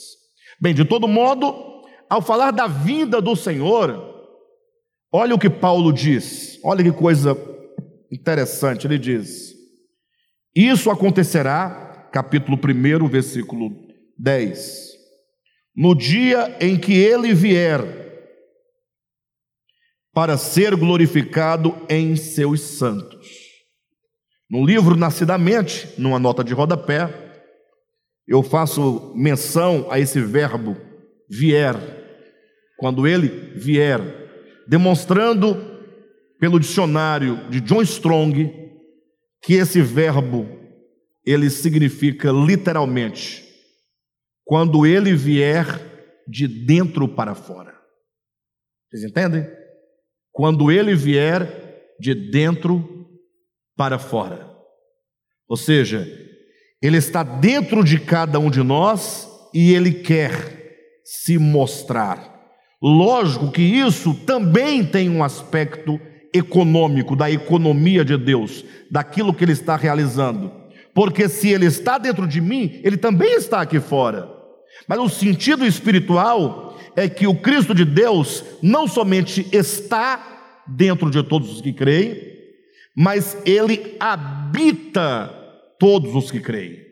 Bem, 0.61 0.73
de 0.73 0.85
todo 0.85 1.09
modo, 1.09 1.83
ao 2.09 2.21
falar 2.21 2.51
da 2.51 2.67
vinda 2.67 3.21
do 3.21 3.35
Senhor, 3.35 4.01
olha 5.11 5.35
o 5.35 5.37
que 5.37 5.49
Paulo 5.49 5.91
diz, 5.91 6.57
olha 6.63 6.81
que 6.85 6.93
coisa 6.93 7.37
interessante, 8.09 8.87
ele 8.87 8.97
diz: 8.97 9.53
Isso 10.55 10.89
acontecerá, 10.89 12.07
capítulo 12.13 12.57
1, 12.57 13.05
versículo 13.09 13.71
10. 14.17 14.87
No 15.75 15.93
dia 15.93 16.55
em 16.61 16.79
que 16.79 16.93
ele 16.93 17.33
vier, 17.33 17.81
para 20.13 20.37
ser 20.37 20.77
glorificado 20.77 21.75
em 21.89 22.15
seus 22.15 22.61
santos. 22.61 23.38
No 24.49 24.65
livro 24.65 24.95
Nascidamente, 24.95 25.87
numa 25.97 26.17
nota 26.17 26.43
de 26.43 26.53
rodapé, 26.53 27.13
eu 28.27 28.41
faço 28.41 29.13
menção 29.15 29.87
a 29.91 29.99
esse 29.99 30.19
verbo 30.21 30.75
vier, 31.29 31.75
quando 32.77 33.07
ele 33.07 33.27
vier, 33.55 33.99
demonstrando 34.67 35.55
pelo 36.39 36.59
dicionário 36.59 37.49
de 37.49 37.59
John 37.61 37.81
Strong 37.81 38.51
que 39.43 39.53
esse 39.53 39.81
verbo 39.81 40.47
ele 41.25 41.49
significa 41.49 42.31
literalmente 42.31 43.45
quando 44.43 44.85
ele 44.85 45.13
vier 45.13 45.65
de 46.27 46.47
dentro 46.47 47.07
para 47.07 47.35
fora. 47.35 47.77
Vocês 48.89 49.03
entendem? 49.03 49.47
Quando 50.31 50.71
ele 50.71 50.95
vier 50.95 51.95
de 51.99 52.15
dentro 52.15 52.98
para 53.79 53.97
fora. 53.97 54.45
Ou 55.47 55.55
seja, 55.55 56.05
ele 56.81 56.97
está 56.97 57.23
dentro 57.23 57.81
de 57.81 57.97
cada 57.97 58.37
um 58.37 58.51
de 58.51 58.61
nós 58.61 59.25
e 59.53 59.73
ele 59.73 59.93
quer 59.93 60.99
se 61.05 61.37
mostrar. 61.37 62.41
Lógico 62.83 63.49
que 63.49 63.61
isso 63.61 64.13
também 64.25 64.85
tem 64.85 65.09
um 65.09 65.23
aspecto 65.23 65.97
econômico, 66.35 67.15
da 67.15 67.31
economia 67.31 68.03
de 68.03 68.17
Deus, 68.17 68.65
daquilo 68.91 69.33
que 69.33 69.45
ele 69.45 69.53
está 69.53 69.77
realizando. 69.77 70.51
Porque 70.93 71.29
se 71.29 71.47
ele 71.47 71.65
está 71.65 71.97
dentro 71.97 72.27
de 72.27 72.41
mim, 72.41 72.81
ele 72.83 72.97
também 72.97 73.35
está 73.35 73.61
aqui 73.61 73.79
fora. 73.79 74.29
Mas 74.89 74.99
o 74.99 75.07
sentido 75.07 75.65
espiritual 75.65 76.77
é 76.97 77.07
que 77.07 77.25
o 77.25 77.35
Cristo 77.35 77.73
de 77.73 77.85
Deus 77.85 78.43
não 78.61 78.89
somente 78.89 79.47
está 79.53 80.65
dentro 80.67 81.09
de 81.09 81.23
todos 81.23 81.49
os 81.49 81.61
que 81.61 81.71
creem, 81.71 82.38
mas 82.95 83.37
ele 83.45 83.95
habita 83.99 85.29
todos 85.79 86.15
os 86.15 86.29
que 86.29 86.39
creem. 86.39 86.89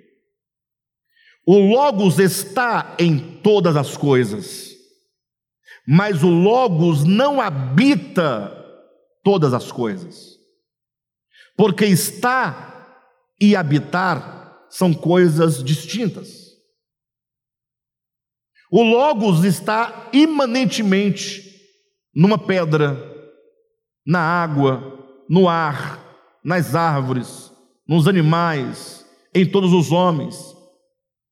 O 1.46 1.58
Logos 1.58 2.20
está 2.20 2.96
em 3.00 3.40
todas 3.42 3.76
as 3.76 3.96
coisas, 3.96 4.76
mas 5.88 6.24
o 6.24 6.30
Logos 6.30 7.04
não 7.04 7.40
habita 7.40 8.54
todas 9.24 9.54
as 9.54 9.72
coisas, 9.72 10.38
porque 11.56 11.86
está 11.86 12.68
e 13.40 13.56
habitar 13.56 14.68
são 14.70 14.94
coisas 14.94 15.64
distintas. 15.64 16.48
O 18.70 18.84
Logos 18.84 19.46
está 19.46 20.10
imanentemente 20.12 21.44
numa 22.14 22.38
pedra, 22.38 22.98
na 24.06 24.20
água, 24.20 24.97
no 25.30 25.48
ar, 25.48 26.04
nas 26.44 26.76
árvores, 26.76 27.52
nos 27.88 28.08
animais, 28.08 29.06
em 29.34 29.46
todos 29.46 29.74
os 29.74 29.92
homens, 29.92 30.56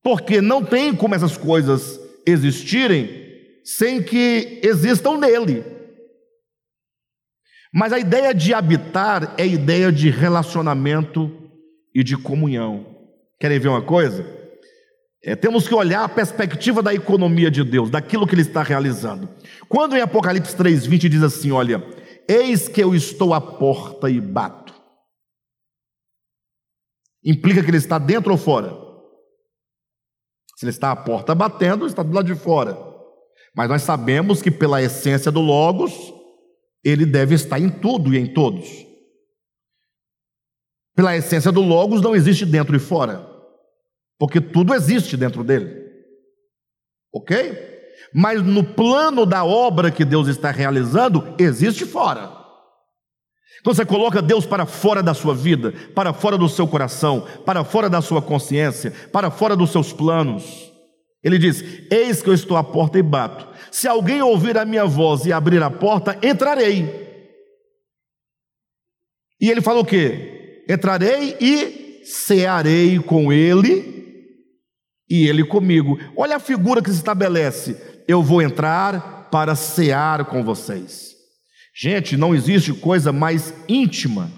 porque 0.03 0.41
não 0.41 0.63
tem 0.63 0.95
como 0.95 1.15
essas 1.15 1.37
coisas 1.37 1.99
existirem 2.25 3.25
sem 3.63 4.01
que 4.01 4.59
existam 4.63 5.17
nele. 5.17 5.63
Mas 7.73 7.91
a 7.91 7.99
ideia 7.99 8.33
de 8.33 8.53
habitar 8.53 9.33
é 9.37 9.43
a 9.43 9.45
ideia 9.45 9.91
de 9.91 10.09
relacionamento 10.09 11.29
e 11.93 12.03
de 12.03 12.15
comunhão. 12.15 12.85
Querem 13.39 13.59
ver 13.59 13.67
uma 13.67 13.81
coisa? 13.81 14.25
É, 15.23 15.35
temos 15.35 15.67
que 15.67 15.73
olhar 15.73 16.03
a 16.03 16.09
perspectiva 16.09 16.83
da 16.83 16.93
economia 16.93 17.49
de 17.49 17.63
Deus, 17.63 17.89
daquilo 17.89 18.27
que 18.27 18.35
Ele 18.35 18.43
está 18.43 18.61
realizando. 18.61 19.27
Quando 19.67 19.97
em 19.97 20.01
Apocalipse 20.01 20.55
3,20 20.55 21.09
diz 21.09 21.23
assim: 21.23 21.51
Olha, 21.51 21.83
eis 22.27 22.67
que 22.67 22.81
eu 22.81 22.95
estou 22.95 23.33
à 23.33 23.41
porta 23.41 24.09
e 24.09 24.19
bato. 24.19 24.73
Implica 27.23 27.63
que 27.63 27.69
ele 27.69 27.77
está 27.77 27.97
dentro 27.97 28.31
ou 28.31 28.37
fora? 28.37 28.69
Se 30.55 30.65
ele 30.65 30.69
está 30.69 30.91
à 30.91 30.95
porta 30.95 31.33
batendo, 31.35 31.85
está 31.85 32.03
do 32.03 32.13
lado 32.13 32.33
de 32.33 32.39
fora. 32.39 32.77
Mas 33.55 33.69
nós 33.69 33.81
sabemos 33.81 34.41
que, 34.41 34.51
pela 34.51 34.81
essência 34.81 35.31
do 35.31 35.41
Logos, 35.41 35.91
ele 36.83 37.05
deve 37.05 37.35
estar 37.35 37.59
em 37.59 37.69
tudo 37.69 38.13
e 38.13 38.17
em 38.17 38.33
todos. 38.33 38.85
Pela 40.95 41.15
essência 41.15 41.51
do 41.51 41.61
Logos, 41.61 42.01
não 42.01 42.15
existe 42.15 42.45
dentro 42.45 42.75
e 42.75 42.79
fora, 42.79 43.27
porque 44.17 44.39
tudo 44.39 44.73
existe 44.73 45.17
dentro 45.17 45.43
dele. 45.43 45.83
Ok? 47.13 47.74
Mas 48.17 48.41
no 48.41 48.63
plano 48.63 49.25
da 49.25 49.43
obra 49.43 49.91
que 49.91 50.05
Deus 50.05 50.29
está 50.29 50.49
realizando, 50.49 51.35
existe 51.37 51.85
fora. 51.85 52.31
Então 53.59 53.73
você 53.73 53.83
coloca 53.83 54.21
Deus 54.21 54.45
para 54.45 54.65
fora 54.65 55.03
da 55.03 55.13
sua 55.13 55.35
vida, 55.35 55.73
para 55.93 56.13
fora 56.13 56.37
do 56.37 56.47
seu 56.47 56.65
coração, 56.65 57.27
para 57.45 57.65
fora 57.65 57.89
da 57.89 58.01
sua 58.01 58.21
consciência, 58.21 58.93
para 59.11 59.29
fora 59.29 59.53
dos 59.53 59.69
seus 59.69 59.91
planos. 59.91 60.71
Ele 61.21 61.37
diz: 61.37 61.61
Eis 61.91 62.21
que 62.21 62.29
eu 62.29 62.33
estou 62.33 62.55
à 62.55 62.63
porta 62.63 62.97
e 62.97 63.03
bato. 63.03 63.49
Se 63.69 63.85
alguém 63.85 64.21
ouvir 64.21 64.57
a 64.57 64.63
minha 64.63 64.85
voz 64.85 65.25
e 65.25 65.33
abrir 65.33 65.61
a 65.61 65.69
porta, 65.69 66.17
entrarei. 66.23 66.87
E 69.41 69.51
ele 69.51 69.59
falou 69.59 69.83
o 69.83 69.85
quê? 69.85 70.63
Entrarei 70.69 71.35
e 71.41 72.01
cearei 72.05 72.97
com 72.97 73.33
ele 73.33 73.93
e 75.09 75.27
ele 75.27 75.43
comigo. 75.43 75.99
Olha 76.15 76.37
a 76.37 76.39
figura 76.39 76.81
que 76.81 76.89
se 76.89 76.95
estabelece. 76.95 77.94
Eu 78.07 78.21
vou 78.21 78.41
entrar 78.41 79.29
para 79.29 79.55
cear 79.55 80.25
com 80.25 80.43
vocês. 80.43 81.15
Gente, 81.75 82.15
não 82.15 82.33
existe 82.33 82.73
coisa 82.73 83.11
mais 83.11 83.53
íntima 83.67 84.31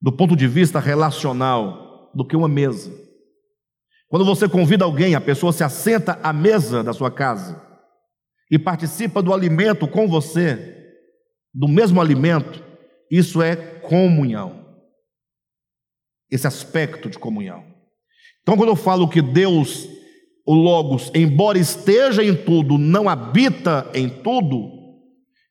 do 0.00 0.12
ponto 0.12 0.36
de 0.36 0.46
vista 0.46 0.78
relacional 0.78 2.10
do 2.14 2.24
que 2.24 2.36
uma 2.36 2.48
mesa. 2.48 2.92
Quando 4.08 4.24
você 4.24 4.48
convida 4.48 4.84
alguém, 4.84 5.14
a 5.14 5.20
pessoa 5.20 5.52
se 5.52 5.64
assenta 5.64 6.18
à 6.22 6.32
mesa 6.32 6.82
da 6.82 6.92
sua 6.92 7.10
casa 7.10 7.60
e 8.50 8.58
participa 8.58 9.22
do 9.22 9.34
alimento 9.34 9.86
com 9.86 10.08
você, 10.08 10.94
do 11.52 11.68
mesmo 11.68 12.00
alimento, 12.00 12.64
isso 13.10 13.42
é 13.42 13.56
comunhão. 13.56 14.66
Esse 16.30 16.46
aspecto 16.46 17.10
de 17.10 17.18
comunhão. 17.18 17.64
Então, 18.42 18.56
quando 18.56 18.70
eu 18.70 18.76
falo 18.76 19.08
que 19.08 19.20
Deus, 19.20 19.86
o 20.48 20.54
Logos, 20.54 21.10
embora 21.14 21.58
esteja 21.58 22.24
em 22.24 22.34
tudo, 22.34 22.78
não 22.78 23.06
habita 23.06 23.86
em 23.92 24.08
tudo, 24.08 24.70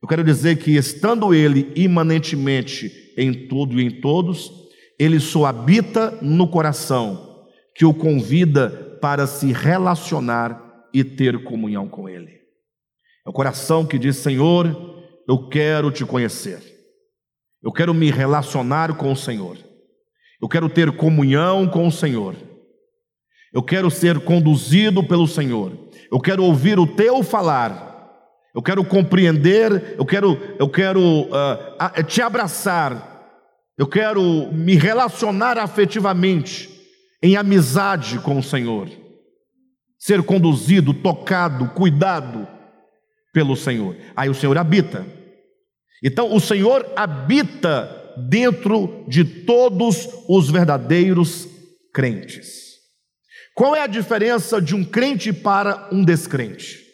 eu 0.01 0.07
quero 0.07 0.23
dizer 0.23 0.57
que, 0.57 0.75
estando 0.75 1.35
Ele 1.35 1.71
imanentemente 1.75 3.13
em 3.15 3.47
tudo 3.47 3.79
e 3.79 3.85
em 3.85 4.01
todos, 4.01 4.51
Ele 4.97 5.19
só 5.19 5.45
habita 5.45 6.17
no 6.19 6.47
coração, 6.47 7.45
que 7.75 7.85
o 7.85 7.93
convida 7.93 8.97
para 8.99 9.27
se 9.27 9.53
relacionar 9.53 10.59
e 10.91 11.03
ter 11.03 11.43
comunhão 11.43 11.87
com 11.87 12.09
Ele. 12.09 12.31
É 13.23 13.29
o 13.29 13.33
coração 13.33 13.85
que 13.85 13.99
diz: 13.99 14.15
Senhor, 14.15 14.65
eu 15.29 15.47
quero 15.47 15.91
te 15.91 16.03
conhecer, 16.05 16.59
eu 17.61 17.71
quero 17.71 17.93
me 17.93 18.09
relacionar 18.09 18.97
com 18.97 19.11
o 19.11 19.15
Senhor, 19.15 19.59
eu 20.41 20.49
quero 20.49 20.67
ter 20.67 20.91
comunhão 20.97 21.67
com 21.67 21.85
o 21.85 21.91
Senhor, 21.91 22.35
eu 23.57 23.63
quero 23.63 23.89
ser 23.89 24.19
conduzido 24.19 25.03
pelo 25.03 25.27
Senhor, 25.27 25.71
eu 26.11 26.19
quero 26.21 26.43
ouvir 26.43 26.77
o 26.77 26.85
teu 26.87 27.23
falar 27.23 27.87
eu 28.57 28.61
quero 28.63 28.83
compreender, 28.83 29.93
eu 29.99 30.03
quero, 30.03 30.35
eu 30.57 30.67
quero 30.67 30.99
uh, 30.99 32.03
te 32.07 32.23
abraçar, 32.23 33.45
eu 33.77 33.85
quero 33.85 34.51
me 34.51 34.73
relacionar 34.73 35.59
afetivamente, 35.59 36.67
em 37.21 37.37
amizade 37.37 38.17
com 38.17 38.39
o 38.39 38.41
Senhor, 38.41 38.89
ser 39.99 40.23
conduzido, 40.23 40.91
tocado, 40.91 41.69
cuidado 41.69 42.47
pelo 43.31 43.55
Senhor. 43.55 43.95
Aí 44.15 44.27
o 44.27 44.33
Senhor 44.33 44.57
habita. 44.57 45.05
Então 46.03 46.35
o 46.35 46.39
Senhor 46.39 46.83
habita 46.95 48.15
dentro 48.27 49.05
de 49.07 49.23
todos 49.23 50.09
os 50.27 50.49
verdadeiros 50.49 51.47
crentes. 51.93 52.66
Qual 53.57 53.75
é 53.75 53.81
a 53.81 53.87
diferença 53.87 54.61
de 54.61 54.75
um 54.75 54.83
crente 54.83 55.33
para 55.33 55.89
um 55.91 56.05
descrente? 56.05 56.87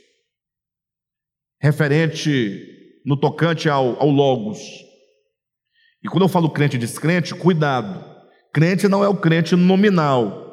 referente 1.64 3.00
no 3.06 3.16
tocante 3.16 3.70
ao, 3.70 3.98
ao 3.98 4.10
Logos. 4.10 4.60
E 6.04 6.10
quando 6.10 6.24
eu 6.24 6.28
falo 6.28 6.50
crente 6.50 6.76
e 6.76 6.80
descrente, 6.80 7.34
cuidado. 7.34 8.04
Crente 8.54 8.90
não 8.90 9.02
é 9.02 9.08
o 9.08 9.16
crente 9.16 9.56
nominal. 9.56 10.44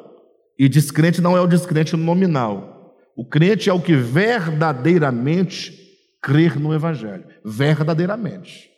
E 0.57 0.69
descrente 0.69 1.19
não 1.19 1.35
é 1.35 1.41
o 1.41 1.47
descrente 1.47 1.97
nominal. 1.97 2.95
O 3.13 3.25
crente 3.25 3.69
é 3.69 3.73
o 3.73 3.81
que 3.81 3.93
verdadeiramente 3.93 5.77
crer 6.21 6.57
no 6.57 6.73
Evangelho. 6.73 7.25
Verdadeiramente. 7.43 8.69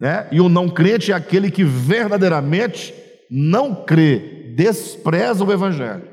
Né? 0.00 0.26
E 0.32 0.40
o 0.40 0.48
não 0.48 0.70
crente 0.70 1.12
é 1.12 1.14
aquele 1.14 1.50
que 1.50 1.64
verdadeiramente 1.64 2.94
não 3.30 3.84
crê, 3.84 4.41
despreza 4.54 5.44
o 5.44 5.52
Evangelho. 5.52 6.10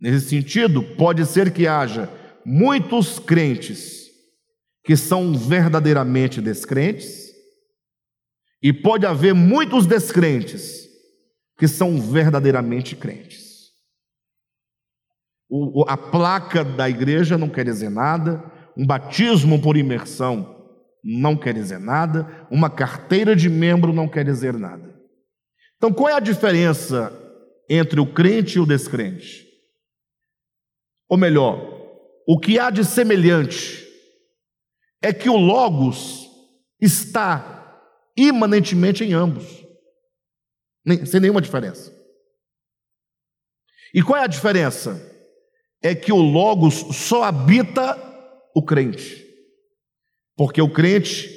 Nesse 0.00 0.28
sentido, 0.28 0.82
pode 0.96 1.24
ser 1.26 1.52
que 1.52 1.66
haja 1.66 2.10
muitos 2.44 3.18
crentes 3.18 4.02
que 4.84 4.96
são 4.96 5.32
verdadeiramente 5.32 6.40
descrentes, 6.40 7.30
e 8.62 8.72
pode 8.72 9.04
haver 9.06 9.34
muitos 9.34 9.86
descrentes 9.86 10.88
que 11.58 11.66
são 11.66 12.00
verdadeiramente 12.00 12.94
crentes. 12.94 13.42
O, 15.48 15.84
a 15.88 15.96
placa 15.96 16.64
da 16.64 16.88
igreja 16.88 17.36
não 17.36 17.48
quer 17.48 17.64
dizer 17.64 17.90
nada, 17.90 18.42
um 18.76 18.86
batismo 18.86 19.60
por 19.60 19.76
imersão 19.76 20.60
não 21.04 21.36
quer 21.36 21.52
dizer 21.52 21.80
nada, 21.80 22.46
uma 22.50 22.70
carteira 22.70 23.34
de 23.34 23.50
membro 23.50 23.92
não 23.92 24.08
quer 24.08 24.24
dizer 24.24 24.54
nada. 24.54 24.91
Então, 25.82 25.92
qual 25.92 26.10
é 26.10 26.12
a 26.12 26.20
diferença 26.20 27.12
entre 27.68 27.98
o 27.98 28.06
crente 28.06 28.56
e 28.56 28.60
o 28.60 28.64
descrente? 28.64 29.44
Ou 31.08 31.18
melhor, 31.18 31.58
o 32.24 32.38
que 32.38 32.56
há 32.56 32.70
de 32.70 32.84
semelhante 32.84 33.84
é 35.02 35.12
que 35.12 35.28
o 35.28 35.36
Logos 35.36 36.30
está 36.80 37.82
imanentemente 38.16 39.02
em 39.02 39.12
ambos, 39.12 39.44
sem 41.04 41.18
nenhuma 41.18 41.42
diferença. 41.42 41.92
E 43.92 44.04
qual 44.04 44.20
é 44.20 44.22
a 44.22 44.28
diferença? 44.28 45.04
É 45.82 45.96
que 45.96 46.12
o 46.12 46.20
Logos 46.22 46.74
só 46.94 47.24
habita 47.24 47.98
o 48.54 48.64
crente, 48.64 49.26
porque 50.36 50.62
o 50.62 50.72
crente 50.72 51.28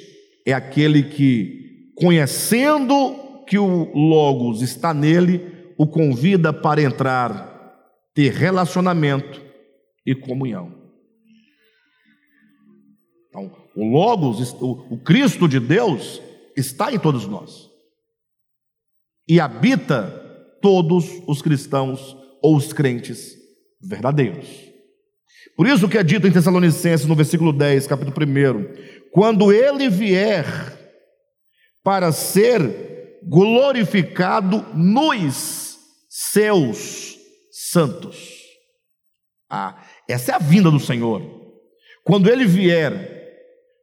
é 0.46 0.52
aquele 0.52 1.02
que, 1.02 1.92
conhecendo 1.96 3.25
que 3.46 3.58
o 3.58 3.92
Logos 3.94 4.62
está 4.62 4.92
nele, 4.92 5.72
o 5.78 5.86
convida 5.86 6.52
para 6.52 6.82
entrar, 6.82 7.74
ter 8.14 8.32
relacionamento 8.32 9.42
e 10.04 10.14
comunhão. 10.14 10.74
Então, 13.28 13.52
o 13.74 13.84
Logos, 13.84 14.54
o 14.60 14.98
Cristo 14.98 15.46
de 15.46 15.60
Deus, 15.60 16.20
está 16.56 16.92
em 16.92 16.98
todos 16.98 17.26
nós 17.26 17.70
e 19.28 19.38
habita 19.40 20.10
todos 20.62 21.22
os 21.26 21.42
cristãos 21.42 22.16
ou 22.42 22.56
os 22.56 22.72
crentes 22.72 23.36
verdadeiros. 23.80 24.48
Por 25.56 25.66
isso 25.66 25.88
que 25.88 25.98
é 25.98 26.02
dito 26.02 26.26
em 26.26 26.32
Tessalonicenses, 26.32 27.06
no 27.06 27.14
versículo 27.14 27.52
10, 27.52 27.86
capítulo 27.86 28.14
1, 28.14 29.10
quando 29.10 29.52
ele 29.52 29.88
vier 29.88 30.46
para 31.82 32.12
ser 32.12 32.95
glorificado 33.26 34.64
nos 34.74 35.78
seus 36.08 37.18
santos. 37.50 38.16
Ah, 39.50 39.82
essa 40.08 40.32
é 40.32 40.34
a 40.34 40.38
vinda 40.38 40.70
do 40.70 40.80
Senhor. 40.80 41.22
Quando 42.04 42.30
ele 42.30 42.44
vier, 42.44 43.16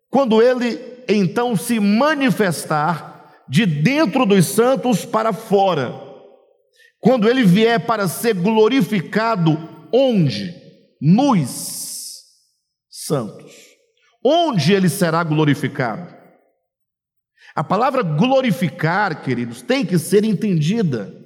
quando 0.09 0.41
ele 0.41 0.79
então 1.07 1.55
se 1.55 1.79
manifestar 1.79 3.43
de 3.49 3.65
dentro 3.65 4.25
dos 4.25 4.45
santos 4.45 5.03
para 5.05 5.33
fora, 5.33 5.93
quando 6.99 7.29
ele 7.29 7.43
vier 7.43 7.85
para 7.85 8.07
ser 8.07 8.33
glorificado, 8.33 9.87
onde? 9.91 10.55
Nos 11.01 12.23
santos. 12.89 13.53
Onde 14.23 14.71
ele 14.71 14.87
será 14.87 15.21
glorificado? 15.21 16.12
A 17.55 17.63
palavra 17.63 18.01
glorificar, 18.01 19.23
queridos, 19.23 19.61
tem 19.61 19.85
que 19.85 19.99
ser 19.99 20.23
entendida. 20.23 21.21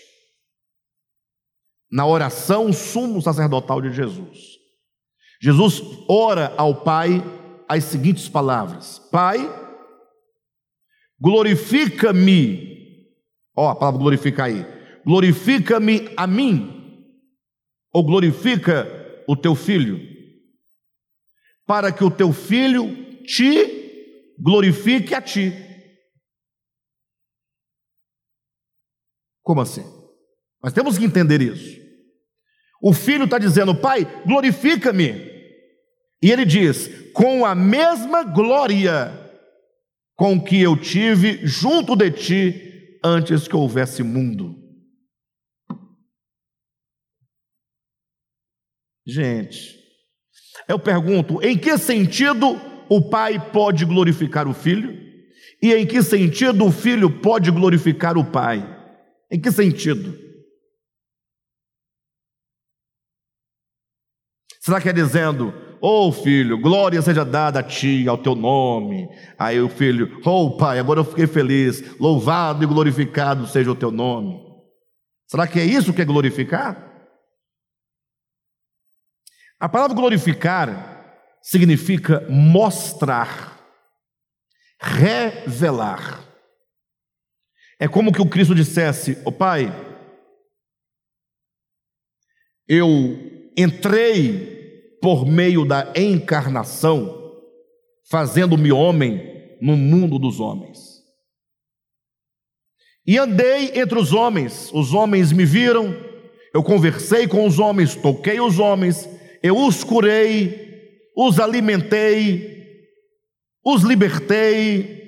na 1.93 2.07
oração 2.07 2.73
sumo 2.73 3.21
sacerdotal 3.21 3.83
de 3.83 3.93
Jesus. 3.93 4.39
Jesus 5.43 5.83
ora 6.09 6.55
ao 6.57 6.83
Pai 6.83 7.23
as 7.69 7.85
seguintes 7.85 8.31
palavras: 8.31 8.99
Pai, 9.12 9.39
glorifica-me, 11.21 13.11
ó, 13.55 13.69
a 13.69 13.77
palavra 13.77 14.01
glorifica 14.01 14.45
aí, 14.45 14.65
glorifica-me 15.05 16.09
a 16.17 16.27
mim, 16.27 17.12
ou 17.93 18.03
glorifica 18.03 18.89
o 19.29 19.37
teu 19.37 19.55
filho, 19.55 20.01
para 21.67 21.93
que 21.93 22.03
o 22.03 22.11
teu 22.11 22.33
filho 22.33 23.23
te 23.23 24.33
glorifique 24.39 25.15
a 25.15 25.21
ti. 25.21 25.64
Como 29.45 29.61
assim? 29.61 29.85
Nós 30.61 30.73
temos 30.73 30.99
que 30.99 31.05
entender 31.05 31.41
isso. 31.41 31.79
O 32.83 32.93
filho 32.93 33.25
está 33.25 33.39
dizendo, 33.39 33.75
pai, 33.75 34.05
glorifica-me. 34.27 35.33
E 36.21 36.31
ele 36.31 36.45
diz, 36.45 37.13
com 37.13 37.45
a 37.45 37.55
mesma 37.55 38.25
glória 38.25 39.21
com 40.17 40.43
que 40.43 40.61
eu 40.61 40.77
tive 40.77 41.47
junto 41.47 41.95
de 41.95 42.11
ti 42.11 42.99
antes 43.05 43.47
que 43.47 43.55
houvesse 43.55 44.03
mundo. 44.03 44.57
Gente, 49.07 49.79
eu 50.67 50.79
pergunto, 50.79 51.43
em 51.43 51.59
que 51.59 51.77
sentido 51.77 52.59
o 52.89 53.11
pai 53.11 53.51
pode 53.53 53.85
glorificar 53.85 54.49
o 54.49 54.55
filho? 54.55 54.99
E 55.61 55.75
em 55.75 55.87
que 55.87 56.03
sentido 56.03 56.65
o 56.65 56.73
filho 56.73 57.21
pode 57.21 57.51
glorificar 57.51 58.17
o 58.17 58.25
pai? 58.25 58.74
Em 59.31 59.41
que 59.41 59.51
sentido? 59.51 60.16
Será 64.64 64.81
que 64.81 64.89
é 64.89 64.93
dizendo, 64.95 65.53
oh, 65.79 66.11
filho, 66.11 66.59
glória 66.59 67.03
seja 67.03 67.22
dada 67.22 67.61
a 67.61 67.62
ti, 67.62 68.09
ao 68.09 68.16
teu 68.16 68.35
nome? 68.35 69.07
Aí 69.39 69.61
o 69.61 69.68
filho, 69.68 70.20
oh 70.25 70.57
pai, 70.57 70.79
agora 70.79 71.01
eu 71.01 71.05
fiquei 71.05 71.27
feliz, 71.27 71.99
louvado 72.01 72.64
e 72.64 72.66
glorificado 72.66 73.47
seja 73.47 73.70
o 73.70 73.77
teu 73.77 73.91
nome. 73.91 74.41
Será 75.27 75.47
que 75.47 75.61
é 75.61 75.64
isso 75.66 75.93
que 75.93 76.01
é 76.01 76.05
glorificar? 76.07 76.93
A 79.61 79.68
palavra 79.68 79.95
glorificar 79.95 81.05
significa 81.43 82.27
mostrar, 82.31 83.61
revelar. 84.81 86.24
É 87.85 87.89
como 87.89 88.11
que 88.11 88.22
o 88.22 88.26
Cristo 88.26 88.55
dissesse: 88.55 89.12
Ô 89.12 89.20
oh, 89.26 89.32
Pai, 89.32 89.70
eu 92.66 93.51
entrei 93.59 94.97
por 95.03 95.26
meio 95.26 95.66
da 95.66 95.93
encarnação, 95.95 97.30
fazendo-me 98.09 98.72
homem 98.72 99.20
no 99.61 99.76
mundo 99.76 100.18
dos 100.18 100.41
homens. 100.41 100.78
E 103.07 103.18
andei 103.18 103.78
entre 103.78 103.99
os 103.99 104.14
homens, 104.14 104.72
os 104.72 104.95
homens 104.95 105.30
me 105.30 105.45
viram, 105.45 105.95
eu 106.55 106.62
conversei 106.62 107.28
com 107.28 107.47
os 107.47 107.59
homens, 107.59 107.95
toquei 107.95 108.41
os 108.41 108.59
homens, 108.59 109.07
eu 109.43 109.59
os 109.59 109.85
curei, 109.85 111.03
os 111.14 111.39
alimentei, 111.39 112.78
os 113.62 113.82
libertei. 113.82 115.04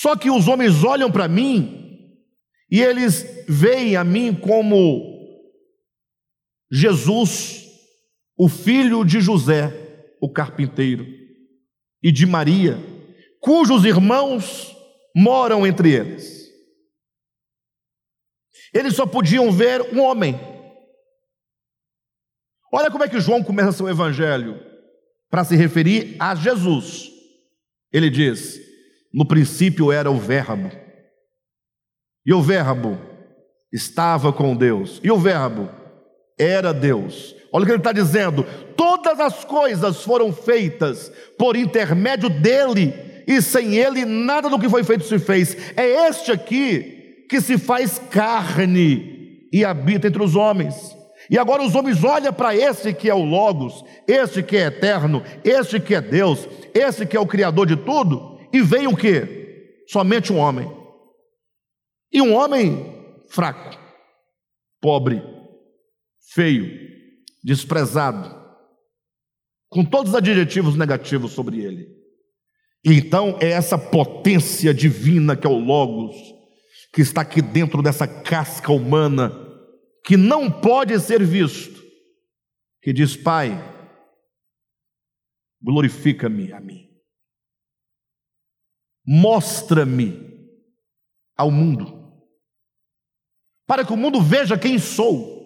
Só 0.00 0.14
que 0.14 0.30
os 0.30 0.46
homens 0.46 0.84
olham 0.84 1.10
para 1.10 1.26
mim 1.26 2.16
e 2.70 2.80
eles 2.80 3.44
veem 3.48 3.96
a 3.96 4.04
mim 4.04 4.32
como 4.32 5.18
Jesus 6.70 7.66
o 8.38 8.48
filho 8.48 9.04
de 9.04 9.20
José, 9.20 9.72
o 10.22 10.32
carpinteiro, 10.32 11.04
e 12.00 12.12
de 12.12 12.24
Maria, 12.26 12.78
cujos 13.40 13.84
irmãos 13.84 14.72
moram 15.16 15.66
entre 15.66 15.90
eles. 15.90 16.48
Eles 18.72 18.94
só 18.94 19.04
podiam 19.04 19.50
ver 19.50 19.82
um 19.92 20.00
homem. 20.00 20.38
Olha 22.72 22.88
como 22.88 23.02
é 23.02 23.08
que 23.08 23.18
João 23.18 23.42
começa 23.42 23.72
seu 23.72 23.88
evangelho 23.88 24.60
para 25.28 25.42
se 25.42 25.56
referir 25.56 26.14
a 26.20 26.36
Jesus. 26.36 27.10
Ele 27.92 28.08
diz: 28.08 28.67
No 29.12 29.26
princípio 29.26 29.90
era 29.90 30.10
o 30.10 30.18
Verbo, 30.18 30.70
e 32.26 32.34
o 32.34 32.42
Verbo 32.42 32.98
estava 33.72 34.32
com 34.32 34.54
Deus, 34.54 35.00
e 35.02 35.10
o 35.10 35.18
Verbo 35.18 35.68
era 36.38 36.72
Deus. 36.72 37.34
Olha 37.52 37.62
o 37.62 37.66
que 37.66 37.72
ele 37.72 37.78
está 37.78 37.92
dizendo: 37.92 38.44
todas 38.76 39.18
as 39.18 39.44
coisas 39.44 40.02
foram 40.04 40.32
feitas 40.32 41.10
por 41.38 41.56
intermédio 41.56 42.28
dele, 42.28 42.94
e 43.26 43.40
sem 43.40 43.76
ele 43.76 44.04
nada 44.04 44.48
do 44.50 44.58
que 44.58 44.68
foi 44.68 44.84
feito 44.84 45.04
se 45.04 45.18
fez. 45.18 45.56
É 45.76 46.08
este 46.08 46.30
aqui 46.30 47.26
que 47.28 47.40
se 47.40 47.58
faz 47.58 47.98
carne 48.10 49.48
e 49.52 49.64
habita 49.64 50.08
entre 50.08 50.22
os 50.22 50.36
homens. 50.36 50.96
E 51.30 51.38
agora 51.38 51.62
os 51.62 51.74
homens 51.74 52.02
olham 52.02 52.32
para 52.32 52.56
esse 52.56 52.92
que 52.94 53.10
é 53.10 53.14
o 53.14 53.22
Logos, 53.22 53.84
esse 54.06 54.42
que 54.42 54.56
é 54.56 54.66
eterno, 54.66 55.22
esse 55.44 55.78
que 55.78 55.94
é 55.94 56.00
Deus, 56.00 56.48
esse 56.72 57.04
que 57.04 57.16
é 57.16 57.20
o 57.20 57.26
Criador 57.26 57.66
de 57.66 57.76
tudo, 57.76 58.37
e 58.52 58.60
vem 58.62 58.86
o 58.86 58.96
que? 58.96 59.84
Somente 59.88 60.32
um 60.32 60.38
homem. 60.38 60.70
E 62.12 62.22
um 62.22 62.34
homem 62.34 63.22
fraco, 63.28 63.78
pobre, 64.80 65.22
feio, 66.32 66.70
desprezado, 67.44 68.36
com 69.68 69.84
todos 69.84 70.12
os 70.12 70.16
adjetivos 70.16 70.76
negativos 70.76 71.32
sobre 71.32 71.60
ele. 71.60 71.98
E 72.84 72.94
então 72.94 73.36
é 73.40 73.50
essa 73.50 73.76
potência 73.76 74.72
divina 74.72 75.36
que 75.36 75.46
é 75.46 75.50
o 75.50 75.58
Logos, 75.58 76.16
que 76.92 77.02
está 77.02 77.20
aqui 77.20 77.42
dentro 77.42 77.82
dessa 77.82 78.06
casca 78.06 78.72
humana 78.72 79.46
que 80.04 80.16
não 80.16 80.50
pode 80.50 80.98
ser 81.00 81.22
visto, 81.22 81.84
que 82.82 82.94
diz: 82.94 83.14
Pai, 83.14 83.52
glorifica-me 85.62 86.50
a 86.52 86.60
mim, 86.60 86.87
mostra-me 89.08 90.28
ao 91.34 91.50
mundo, 91.50 92.12
para 93.66 93.82
que 93.84 93.92
o 93.92 93.96
mundo 93.96 94.20
veja 94.20 94.58
quem 94.58 94.78
sou. 94.78 95.38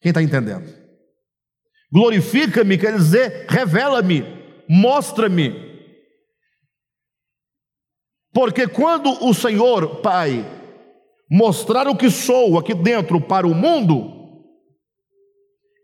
Quem 0.00 0.10
está 0.10 0.22
entendendo? 0.22 0.72
Glorifica-me 1.90 2.78
quer 2.78 2.96
dizer, 2.96 3.46
revela-me, 3.48 4.22
mostra-me 4.68 5.72
porque 8.32 8.66
quando 8.66 9.10
o 9.26 9.34
Senhor, 9.34 10.00
Pai, 10.00 10.44
mostrar 11.30 11.86
o 11.86 11.96
que 11.96 12.10
sou 12.10 12.58
aqui 12.58 12.72
dentro 12.72 13.20
para 13.20 13.46
o 13.46 13.54
mundo, 13.54 14.10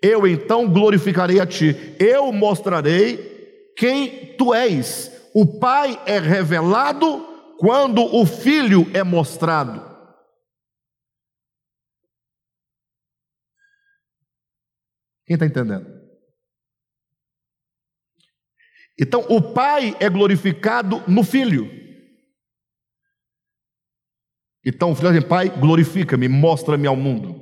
eu 0.03 0.27
então 0.27 0.67
glorificarei 0.67 1.41
a 1.41 1.47
Ti, 1.47 1.77
eu 1.99 2.33
mostrarei 2.33 3.28
quem 3.79 4.37
Tu 4.37 4.53
és. 4.53 5.31
O 5.33 5.59
Pai 5.61 6.03
é 6.05 6.19
revelado 6.19 7.57
quando 7.59 8.03
o 8.03 8.27
Filho 8.27 8.91
é 8.93 9.05
mostrado. 9.05 9.87
Quem 15.25 15.35
está 15.35 15.47
entendendo? 15.47 15.87
Então, 19.01 19.21
o 19.29 19.53
Pai 19.53 19.97
é 20.01 20.11
glorificado 20.11 21.03
no 21.07 21.23
Filho. 21.23 21.79
Então 24.65 24.91
o 24.91 24.95
filho 24.95 25.13
diz, 25.13 25.25
Pai, 25.25 25.49
glorifica-me, 25.49 26.29
mostra-me 26.29 26.87
ao 26.87 26.95
mundo, 26.95 27.41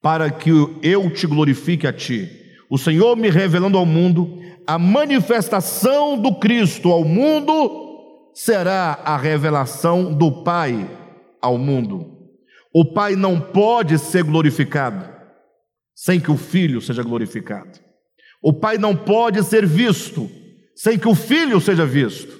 para 0.00 0.30
que 0.30 0.50
eu 0.82 1.12
te 1.12 1.26
glorifique 1.26 1.84
a 1.84 1.92
ti. 1.92 2.30
O 2.70 2.78
Senhor 2.78 3.16
me 3.16 3.28
revelando 3.28 3.76
ao 3.76 3.84
mundo, 3.84 4.40
a 4.68 4.78
manifestação 4.78 6.20
do 6.20 6.38
Cristo 6.38 6.92
ao 6.92 7.02
mundo 7.02 8.30
será 8.34 9.00
a 9.02 9.16
revelação 9.16 10.12
do 10.12 10.44
Pai 10.44 10.86
ao 11.40 11.56
mundo. 11.56 12.28
O 12.70 12.92
Pai 12.92 13.16
não 13.16 13.40
pode 13.40 13.98
ser 13.98 14.24
glorificado 14.24 15.08
sem 15.94 16.20
que 16.20 16.30
o 16.30 16.36
Filho 16.36 16.82
seja 16.82 17.02
glorificado. 17.02 17.80
O 18.42 18.52
Pai 18.52 18.76
não 18.76 18.94
pode 18.94 19.42
ser 19.42 19.64
visto 19.64 20.30
sem 20.76 20.98
que 20.98 21.08
o 21.08 21.14
Filho 21.14 21.58
seja 21.62 21.86
visto. 21.86 22.38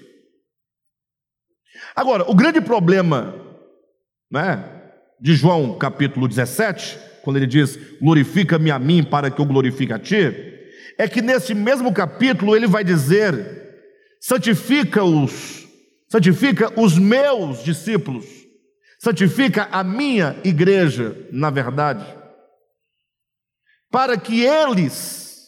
Agora, 1.96 2.30
o 2.30 2.34
grande 2.34 2.60
problema 2.60 3.34
né, 4.30 4.92
de 5.18 5.34
João 5.34 5.78
capítulo 5.78 6.28
17, 6.28 6.98
quando 7.22 7.38
ele 7.38 7.46
diz: 7.46 7.78
Glorifica-me 8.02 8.70
a 8.70 8.78
mim 8.78 9.02
para 9.02 9.30
que 9.30 9.40
eu 9.40 9.46
glorifique 9.46 9.94
a 9.94 9.98
ti, 9.98 10.47
é 10.98 11.08
que 11.08 11.22
nesse 11.22 11.54
mesmo 11.54 11.94
capítulo 11.94 12.56
ele 12.56 12.66
vai 12.66 12.82
dizer: 12.82 13.86
Santifica-os, 14.20 15.68
santifica 16.08 16.78
os 16.78 16.98
meus 16.98 17.62
discípulos, 17.62 18.26
santifica 18.98 19.68
a 19.70 19.84
minha 19.84 20.38
igreja, 20.44 21.16
na 21.30 21.50
verdade, 21.50 22.04
para 23.90 24.18
que 24.18 24.42
eles, 24.44 25.46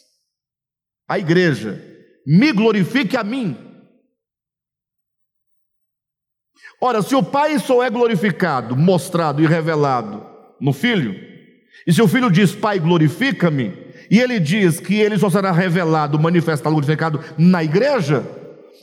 a 1.08 1.18
igreja, 1.18 1.84
me 2.24 2.52
glorifique 2.52 3.16
a 3.16 3.24
mim. 3.24 3.66
Ora, 6.80 7.02
se 7.02 7.14
o 7.14 7.22
Pai 7.22 7.58
só 7.58 7.82
é 7.82 7.90
glorificado, 7.90 8.74
mostrado 8.74 9.42
e 9.42 9.46
revelado 9.46 10.26
no 10.58 10.72
Filho, 10.72 11.14
e 11.86 11.92
se 11.92 12.00
o 12.00 12.08
Filho 12.08 12.30
diz, 12.30 12.54
Pai, 12.54 12.78
glorifica-me, 12.78 13.89
e 14.10 14.18
ele 14.18 14.40
diz 14.40 14.80
que 14.80 14.94
ele 14.94 15.16
só 15.16 15.30
será 15.30 15.52
revelado, 15.52 16.18
manifestado, 16.18 16.74
glorificado 16.74 17.20
na 17.38 17.62
igreja, 17.62 18.26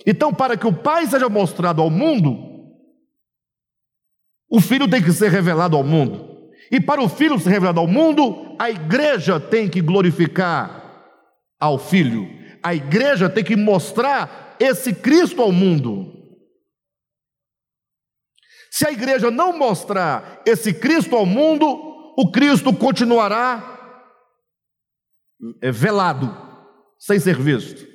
então, 0.08 0.34
para 0.34 0.56
que 0.56 0.66
o 0.66 0.72
Pai 0.72 1.06
seja 1.06 1.28
mostrado 1.28 1.82
ao 1.82 1.90
mundo, 1.90 2.38
o 4.50 4.62
Filho 4.62 4.90
tem 4.90 5.04
que 5.04 5.12
ser 5.12 5.30
revelado 5.30 5.76
ao 5.76 5.84
mundo. 5.84 6.50
E 6.72 6.80
para 6.80 7.02
o 7.02 7.10
Filho 7.10 7.38
ser 7.38 7.50
revelado 7.50 7.82
ao 7.82 7.88
mundo, 7.88 8.56
a 8.58 8.70
igreja 8.70 9.38
tem 9.38 9.68
que 9.70 9.82
glorificar 9.82 11.12
ao 11.60 11.78
Filho. 11.78 12.26
A 12.64 12.74
igreja 12.74 13.30
tem 13.30 13.44
que 13.44 13.58
mostrar 13.58 14.56
esse 14.58 14.94
Cristo 14.94 15.42
ao 15.42 15.52
mundo. 15.52 16.14
Se 18.72 18.88
a 18.88 18.92
igreja 18.94 19.30
não 19.30 19.58
mostrar 19.58 20.42
esse 20.46 20.74
Cristo 20.74 21.18
ao 21.18 21.26
mundo, 21.26 21.66
o 22.18 22.32
Cristo 22.32 22.74
continuará 22.74 23.77
velado, 25.72 26.36
sem 27.00 27.20
ser 27.20 27.38
visto. 27.38 27.86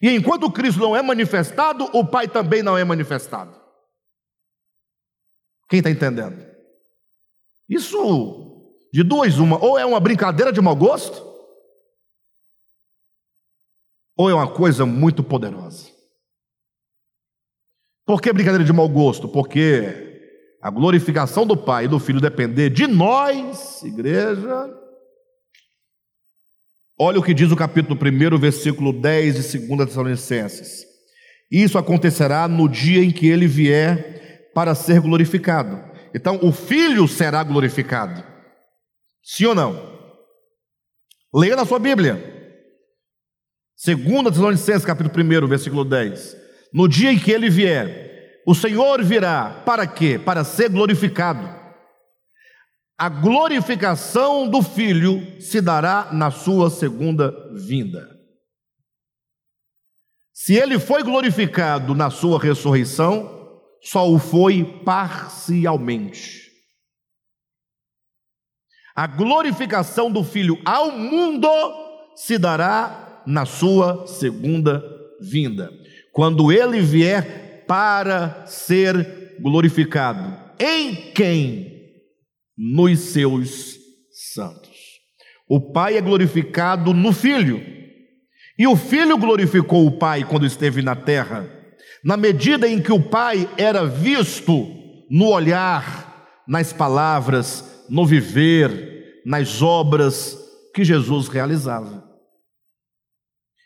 E 0.00 0.10
enquanto 0.10 0.50
Cristo 0.50 0.80
não 0.80 0.94
é 0.94 1.02
manifestado, 1.02 1.84
o 1.92 2.04
Pai 2.06 2.28
também 2.28 2.62
não 2.62 2.76
é 2.76 2.84
manifestado. 2.84 3.58
Quem 5.68 5.78
está 5.78 5.90
entendendo? 5.90 6.44
Isso, 7.68 8.88
de 8.92 9.02
duas, 9.02 9.38
uma, 9.38 9.62
ou 9.62 9.78
é 9.78 9.84
uma 9.84 9.98
brincadeira 9.98 10.52
de 10.52 10.60
mau 10.60 10.76
gosto, 10.76 11.24
ou 14.16 14.30
é 14.30 14.34
uma 14.34 14.50
coisa 14.52 14.86
muito 14.86 15.22
poderosa. 15.22 15.90
Por 18.04 18.22
que 18.22 18.32
brincadeira 18.32 18.64
de 18.64 18.72
mau 18.72 18.88
gosto? 18.88 19.28
Porque 19.28 20.06
a 20.62 20.70
glorificação 20.70 21.44
do 21.44 21.56
Pai 21.56 21.86
e 21.86 21.88
do 21.88 21.98
Filho 21.98 22.20
depender 22.20 22.70
de 22.70 22.86
nós, 22.86 23.82
igreja. 23.82 24.85
Olha 26.98 27.18
o 27.18 27.22
que 27.22 27.34
diz 27.34 27.52
o 27.52 27.56
capítulo 27.56 27.98
1, 28.00 28.38
versículo 28.38 28.90
10 28.90 29.50
de 29.52 29.58
2 29.66 29.86
Tessalonicenses. 29.86 30.86
Isso 31.50 31.76
acontecerá 31.76 32.48
no 32.48 32.66
dia 32.68 33.04
em 33.04 33.10
que 33.10 33.28
ele 33.28 33.46
vier 33.46 34.50
para 34.54 34.74
ser 34.74 35.00
glorificado. 35.00 35.78
Então, 36.14 36.38
o 36.42 36.50
Filho 36.50 37.06
será 37.06 37.44
glorificado. 37.44 38.24
Sim 39.22 39.46
ou 39.46 39.54
não? 39.54 39.94
Leia 41.34 41.54
na 41.54 41.66
sua 41.66 41.78
Bíblia. 41.78 42.14
2 43.84 44.28
Tessalonicenses, 44.28 44.86
capítulo 44.86 45.44
1, 45.44 45.46
versículo 45.46 45.84
10. 45.84 46.34
No 46.72 46.88
dia 46.88 47.12
em 47.12 47.18
que 47.18 47.30
ele 47.30 47.50
vier, 47.50 48.40
o 48.46 48.54
Senhor 48.54 49.04
virá 49.04 49.62
para 49.66 49.86
quê? 49.86 50.18
Para 50.18 50.44
ser 50.44 50.70
glorificado. 50.70 51.65
A 52.98 53.10
glorificação 53.10 54.48
do 54.48 54.62
Filho 54.62 55.38
se 55.38 55.60
dará 55.60 56.10
na 56.12 56.30
sua 56.30 56.70
segunda 56.70 57.30
vinda. 57.52 58.08
Se 60.32 60.54
ele 60.54 60.78
foi 60.78 61.02
glorificado 61.02 61.94
na 61.94 62.08
sua 62.08 62.40
ressurreição, 62.40 63.60
só 63.82 64.10
o 64.10 64.18
foi 64.18 64.64
parcialmente. 64.82 66.46
A 68.94 69.06
glorificação 69.06 70.10
do 70.10 70.24
Filho 70.24 70.58
ao 70.64 70.90
mundo 70.90 71.48
se 72.14 72.38
dará 72.38 73.22
na 73.26 73.44
sua 73.44 74.06
segunda 74.06 74.82
vinda. 75.20 75.70
Quando 76.12 76.50
ele 76.50 76.80
vier 76.80 77.66
para 77.66 78.46
ser 78.46 79.36
glorificado. 79.38 80.34
Em 80.58 81.12
quem? 81.12 81.75
Nos 82.56 82.98
seus 83.00 83.76
santos. 84.10 84.76
O 85.48 85.72
Pai 85.72 85.96
é 85.96 86.00
glorificado 86.00 86.92
no 86.92 87.12
Filho. 87.12 87.60
E 88.58 88.66
o 88.66 88.74
Filho 88.74 89.18
glorificou 89.18 89.86
o 89.86 89.98
Pai 89.98 90.24
quando 90.24 90.46
esteve 90.46 90.80
na 90.80 90.96
terra, 90.96 91.48
na 92.02 92.16
medida 92.16 92.66
em 92.66 92.80
que 92.80 92.92
o 92.92 93.02
Pai 93.02 93.48
era 93.58 93.84
visto 93.84 94.66
no 95.10 95.28
olhar, 95.28 96.42
nas 96.48 96.72
palavras, 96.72 97.84
no 97.88 98.06
viver, 98.06 99.22
nas 99.24 99.60
obras 99.60 100.38
que 100.74 100.84
Jesus 100.84 101.28
realizava. 101.28 102.04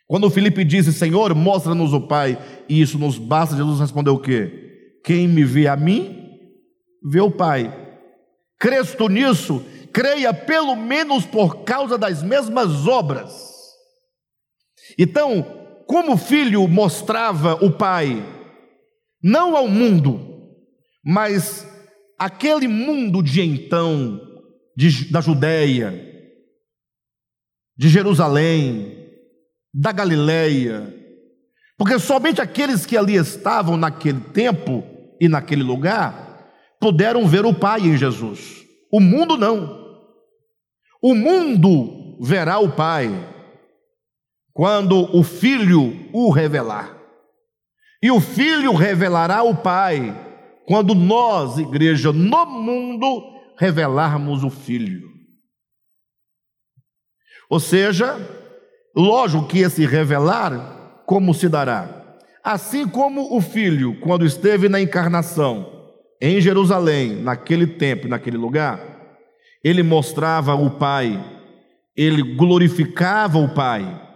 Quando 0.06 0.28
Felipe 0.28 0.64
disse, 0.64 0.92
Senhor, 0.92 1.34
mostra-nos 1.36 1.92
o 1.92 2.00
Pai, 2.00 2.36
e 2.68 2.80
isso 2.80 2.98
nos 2.98 3.16
basta, 3.16 3.56
Jesus 3.56 3.78
respondeu 3.78 4.14
o 4.14 4.20
quê? 4.20 4.98
Quem 5.04 5.28
me 5.28 5.44
vê 5.44 5.68
a 5.68 5.76
mim, 5.76 6.36
vê 7.08 7.20
o 7.20 7.30
Pai. 7.30 7.89
Crês 8.60 8.94
tu 8.94 9.08
nisso? 9.08 9.64
Creia 9.90 10.34
pelo 10.34 10.76
menos 10.76 11.24
por 11.24 11.64
causa 11.64 11.96
das 11.96 12.22
mesmas 12.22 12.86
obras. 12.86 13.50
Então, 14.98 15.42
como 15.86 16.12
o 16.12 16.18
filho 16.18 16.68
mostrava 16.68 17.54
o 17.64 17.70
Pai, 17.70 18.22
não 19.22 19.56
ao 19.56 19.66
mundo, 19.66 20.20
mas 21.02 21.66
aquele 22.18 22.68
mundo 22.68 23.22
de 23.22 23.40
então, 23.40 24.20
de, 24.76 25.10
da 25.10 25.22
Judéia, 25.22 26.08
de 27.76 27.88
Jerusalém, 27.88 29.08
da 29.72 29.90
Galileia, 29.90 30.94
porque 31.78 31.98
somente 31.98 32.42
aqueles 32.42 32.84
que 32.84 32.96
ali 32.96 33.16
estavam 33.16 33.76
naquele 33.78 34.20
tempo 34.20 34.84
e 35.18 35.28
naquele 35.28 35.62
lugar 35.62 36.29
puderam 36.80 37.28
ver 37.28 37.44
o 37.44 37.54
Pai 37.54 37.82
em 37.82 37.96
Jesus. 37.96 38.64
O 38.90 38.98
mundo 38.98 39.36
não. 39.36 39.78
O 41.02 41.14
mundo 41.14 42.18
verá 42.20 42.58
o 42.58 42.72
Pai 42.72 43.08
quando 44.52 45.14
o 45.16 45.22
Filho 45.22 46.08
o 46.12 46.30
revelar. 46.30 46.98
E 48.02 48.10
o 48.10 48.20
Filho 48.20 48.72
revelará 48.72 49.42
o 49.42 49.54
Pai 49.54 50.28
quando 50.66 50.94
nós, 50.94 51.58
igreja, 51.58 52.12
no 52.12 52.46
mundo, 52.46 53.22
revelarmos 53.58 54.42
o 54.42 54.50
Filho. 54.50 55.08
Ou 57.48 57.60
seja, 57.60 58.16
lógico 58.96 59.46
que 59.46 59.58
esse 59.58 59.84
revelar, 59.84 61.02
como 61.04 61.34
se 61.34 61.48
dará? 61.48 62.18
Assim 62.42 62.88
como 62.88 63.36
o 63.36 63.40
Filho, 63.40 64.00
quando 64.00 64.24
esteve 64.24 64.68
na 64.68 64.80
encarnação 64.80 65.79
em 66.20 66.40
Jerusalém, 66.40 67.14
naquele 67.22 67.66
tempo, 67.66 68.06
naquele 68.06 68.36
lugar, 68.36 68.90
ele 69.64 69.82
mostrava 69.82 70.54
o 70.54 70.70
Pai, 70.70 71.18
ele 71.96 72.34
glorificava 72.34 73.38
o 73.38 73.54
Pai, 73.54 74.08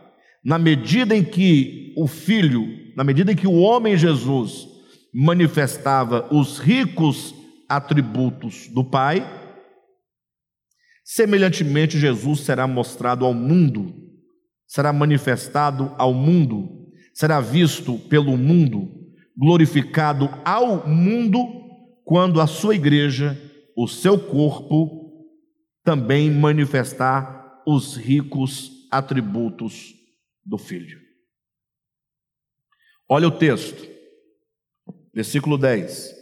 na 0.45 0.59
medida 0.59 1.17
em 1.17 1.25
que 1.25 1.95
o 1.97 2.07
Filho, 2.07 2.67
na 2.95 3.03
medida 3.03 3.33
em 3.33 3.37
que 3.37 3.47
o 3.47 3.55
homem 3.55 3.97
Jesus 3.97 4.69
manifestava 5.13 6.29
os 6.31 6.59
ricos 6.59 7.35
atributos 7.69 8.69
do 8.69 8.85
Pai, 8.85 9.27
semelhantemente 11.05 11.99
Jesus 11.99 12.41
será 12.41 12.67
mostrado 12.67 13.25
ao 13.25 13.33
mundo, 13.33 13.95
será 14.67 14.93
manifestado 14.93 15.95
ao 15.97 16.13
mundo, 16.13 16.69
será 17.15 17.41
visto 17.41 17.99
pelo 17.99 18.37
mundo, 18.37 18.91
glorificado 19.37 20.29
ao 20.45 20.87
mundo, 20.87 21.64
quando 22.05 22.41
a 22.41 22.47
sua 22.47 22.75
igreja, 22.75 23.41
o 23.77 23.89
seu 23.89 24.19
corpo, 24.19 25.27
também 25.83 26.31
manifestar 26.31 27.63
os 27.67 27.97
ricos 27.97 28.71
atributos 28.91 29.95
do 30.45 30.59
Filho. 30.59 31.01
Olha 33.09 33.29
o 33.29 33.33
texto. 33.39 33.89
Versículo 35.15 35.57
10: 35.57 36.15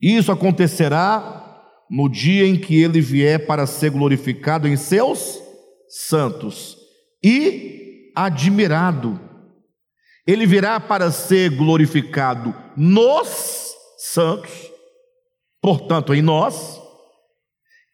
Isso 0.00 0.30
acontecerá 0.30 1.46
no 1.90 2.08
dia 2.08 2.46
em 2.46 2.58
que 2.58 2.80
ele 2.80 3.00
vier 3.00 3.46
para 3.46 3.66
ser 3.66 3.90
glorificado 3.90 4.68
em 4.68 4.76
seus 4.76 5.40
santos 5.88 6.78
e 7.22 8.12
admirado. 8.14 9.20
Ele 10.26 10.46
virá 10.46 10.78
para 10.78 11.10
ser 11.10 11.50
glorificado 11.56 12.54
nos 12.76 13.74
santos, 13.98 14.70
portanto, 15.60 16.14
em 16.14 16.22
nós. 16.22 16.80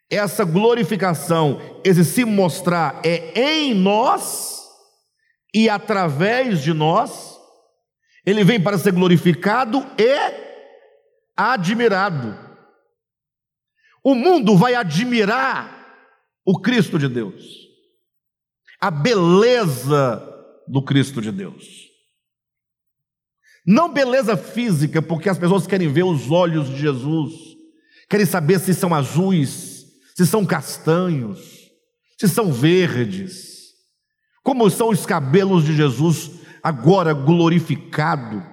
Essa 0.09 0.45
glorificação, 0.45 1.61
esse 1.85 2.05
se 2.05 2.25
mostrar, 2.25 3.01
é 3.05 3.33
em 3.41 3.75
nós 3.75 4.62
e 5.53 5.69
através 5.69 6.62
de 6.62 6.73
nós. 6.73 7.37
Ele 8.25 8.45
vem 8.45 8.61
para 8.61 8.79
ser 8.79 8.93
glorificado 8.93 9.79
e 9.99 10.47
admirado. 11.37 12.39
O 14.03 14.14
mundo 14.14 14.57
vai 14.57 14.75
admirar 14.75 15.77
o 16.45 16.61
Cristo 16.61 16.97
de 16.99 17.09
Deus, 17.09 17.45
a 18.81 18.89
beleza 18.89 20.23
do 20.69 20.81
Cristo 20.81 21.21
de 21.21 21.33
Deus. 21.33 21.87
Não 23.67 23.93
beleza 23.93 24.37
física, 24.37 25.03
porque 25.03 25.29
as 25.29 25.39
pessoas 25.39 25.67
querem 25.67 25.89
ver 25.89 26.05
os 26.05 26.31
olhos 26.31 26.69
de 26.69 26.77
Jesus, 26.77 27.33
querem 28.09 28.27
saber 28.27 28.61
se 28.61 28.73
são 28.75 28.95
azuis, 28.95 29.85
se 30.15 30.27
são 30.27 30.45
castanhos, 30.45 31.71
se 32.19 32.29
são 32.29 32.53
verdes, 32.53 33.57
como 34.43 34.71
são 34.71 34.91
os 34.91 35.05
cabelos 35.05 35.65
de 35.65 35.75
Jesus 35.75 36.31
agora 36.63 37.13
glorificado. 37.13 38.45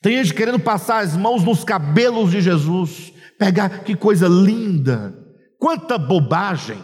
Tem 0.00 0.22
gente 0.22 0.34
querendo 0.34 0.60
passar 0.60 0.98
as 0.98 1.16
mãos 1.16 1.42
nos 1.42 1.64
cabelos 1.64 2.30
de 2.30 2.40
Jesus, 2.40 3.12
pegar 3.38 3.84
que 3.84 3.96
coisa 3.96 4.28
linda, 4.28 5.14
quanta 5.58 5.98
bobagem. 5.98 6.82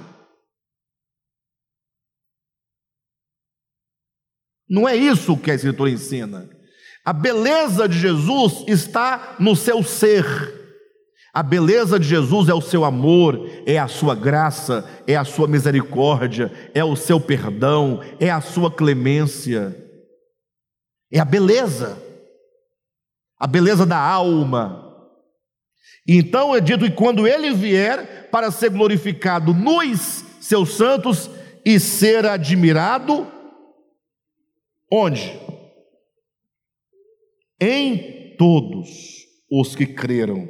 Não 4.68 4.88
é 4.88 4.96
isso 4.96 5.36
que 5.36 5.50
a 5.50 5.54
Escritura 5.54 5.90
ensina. 5.90 6.48
A 7.04 7.12
beleza 7.12 7.88
de 7.88 7.98
Jesus 7.98 8.64
está 8.66 9.36
no 9.38 9.54
seu 9.54 9.82
ser. 9.82 10.53
A 11.34 11.42
beleza 11.42 11.98
de 11.98 12.06
Jesus 12.06 12.48
é 12.48 12.54
o 12.54 12.60
seu 12.60 12.84
amor, 12.84 13.50
é 13.66 13.76
a 13.76 13.88
sua 13.88 14.14
graça, 14.14 14.88
é 15.04 15.16
a 15.16 15.24
sua 15.24 15.48
misericórdia, 15.48 16.52
é 16.72 16.84
o 16.84 16.94
seu 16.94 17.20
perdão, 17.20 18.00
é 18.20 18.30
a 18.30 18.40
sua 18.40 18.70
clemência 18.70 19.84
é 21.14 21.20
a 21.20 21.24
beleza, 21.24 22.02
a 23.38 23.46
beleza 23.46 23.86
da 23.86 23.96
alma. 23.96 24.80
Então 26.08 26.52
é 26.52 26.60
dito 26.60 26.84
que 26.86 26.90
quando 26.90 27.24
ele 27.24 27.52
vier 27.52 28.28
para 28.30 28.50
ser 28.50 28.70
glorificado 28.70 29.54
nos 29.54 30.24
seus 30.40 30.74
santos 30.74 31.30
e 31.64 31.78
ser 31.78 32.26
admirado, 32.26 33.30
onde? 34.92 35.40
Em 37.60 38.34
todos 38.36 38.88
os 39.48 39.76
que 39.76 39.86
creram, 39.86 40.48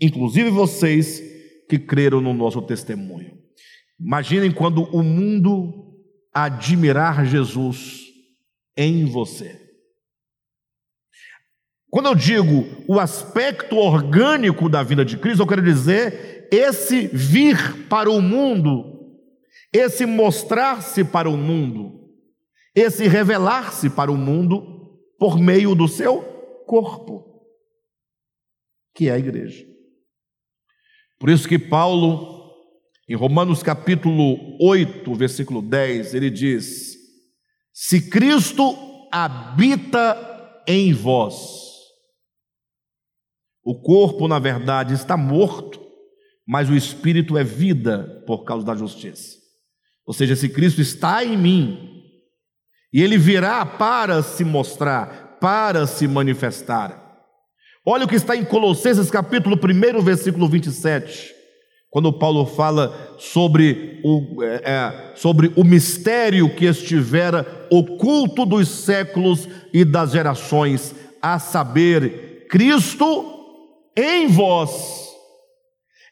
inclusive 0.00 0.50
vocês 0.50 1.22
que 1.68 1.78
creram 1.78 2.20
no 2.20 2.34
nosso 2.34 2.62
testemunho. 2.62 3.38
Imaginem 3.98 4.50
quando 4.52 4.82
o 4.94 5.02
mundo 5.02 5.94
admirar 6.32 7.24
Jesus 7.24 8.02
em 8.76 9.04
você. 9.06 9.60
Quando 11.90 12.06
eu 12.06 12.14
digo 12.14 12.66
o 12.88 12.98
aspecto 12.98 13.76
orgânico 13.76 14.68
da 14.68 14.82
vida 14.82 15.04
de 15.04 15.16
Cristo, 15.16 15.42
eu 15.42 15.46
quero 15.46 15.62
dizer 15.62 16.48
esse 16.50 17.06
vir 17.06 17.86
para 17.88 18.10
o 18.10 18.20
mundo, 18.20 19.16
esse 19.72 20.04
mostrar-se 20.04 21.04
para 21.04 21.30
o 21.30 21.36
mundo, 21.36 22.10
esse 22.74 23.06
revelar-se 23.06 23.88
para 23.88 24.10
o 24.10 24.16
mundo 24.16 24.98
por 25.18 25.38
meio 25.38 25.74
do 25.74 25.86
seu 25.86 26.20
corpo, 26.66 27.46
que 28.92 29.08
é 29.08 29.12
a 29.12 29.18
igreja. 29.18 29.73
Por 31.18 31.30
isso 31.30 31.48
que 31.48 31.58
Paulo, 31.58 32.52
em 33.08 33.14
Romanos 33.14 33.62
capítulo 33.62 34.56
8, 34.60 35.14
versículo 35.14 35.62
10, 35.62 36.14
ele 36.14 36.30
diz: 36.30 36.96
Se 37.72 38.10
Cristo 38.10 38.76
habita 39.12 40.62
em 40.66 40.92
vós, 40.92 41.64
o 43.64 43.80
corpo, 43.80 44.28
na 44.28 44.38
verdade, 44.38 44.92
está 44.92 45.16
morto, 45.16 45.80
mas 46.46 46.68
o 46.68 46.74
espírito 46.74 47.38
é 47.38 47.44
vida 47.44 48.22
por 48.26 48.44
causa 48.44 48.66
da 48.66 48.74
justiça. 48.74 49.38
Ou 50.06 50.12
seja, 50.12 50.36
se 50.36 50.50
Cristo 50.50 50.82
está 50.82 51.24
em 51.24 51.36
mim, 51.36 51.94
e 52.92 53.02
ele 53.02 53.16
virá 53.16 53.64
para 53.64 54.22
se 54.22 54.44
mostrar, 54.44 55.38
para 55.40 55.86
se 55.86 56.06
manifestar. 56.06 57.03
Olha 57.86 58.06
o 58.06 58.08
que 58.08 58.14
está 58.14 58.34
em 58.34 58.46
Colossenses 58.46 59.10
capítulo 59.10 59.56
1, 59.56 60.00
versículo 60.00 60.48
27, 60.48 61.34
quando 61.90 62.10
Paulo 62.14 62.46
fala 62.46 63.14
sobre 63.18 64.00
o, 64.02 64.42
é, 64.42 64.62
é, 64.64 65.12
sobre 65.14 65.52
o 65.54 65.62
mistério 65.62 66.48
que 66.54 66.64
estivera 66.64 67.66
oculto 67.70 68.46
dos 68.46 68.68
séculos 68.68 69.46
e 69.70 69.84
das 69.84 70.12
gerações, 70.12 70.94
a 71.20 71.38
saber, 71.38 72.46
Cristo 72.48 73.22
em 73.94 74.28
vós. 74.28 75.10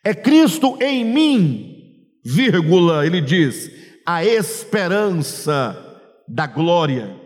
É 0.04 0.12
Cristo 0.12 0.76
em 0.78 1.02
mim, 1.02 1.74
vírgula, 2.22 3.06
ele 3.06 3.22
diz, 3.22 3.70
a 4.04 4.22
esperança 4.22 5.74
da 6.28 6.46
glória. 6.46 7.16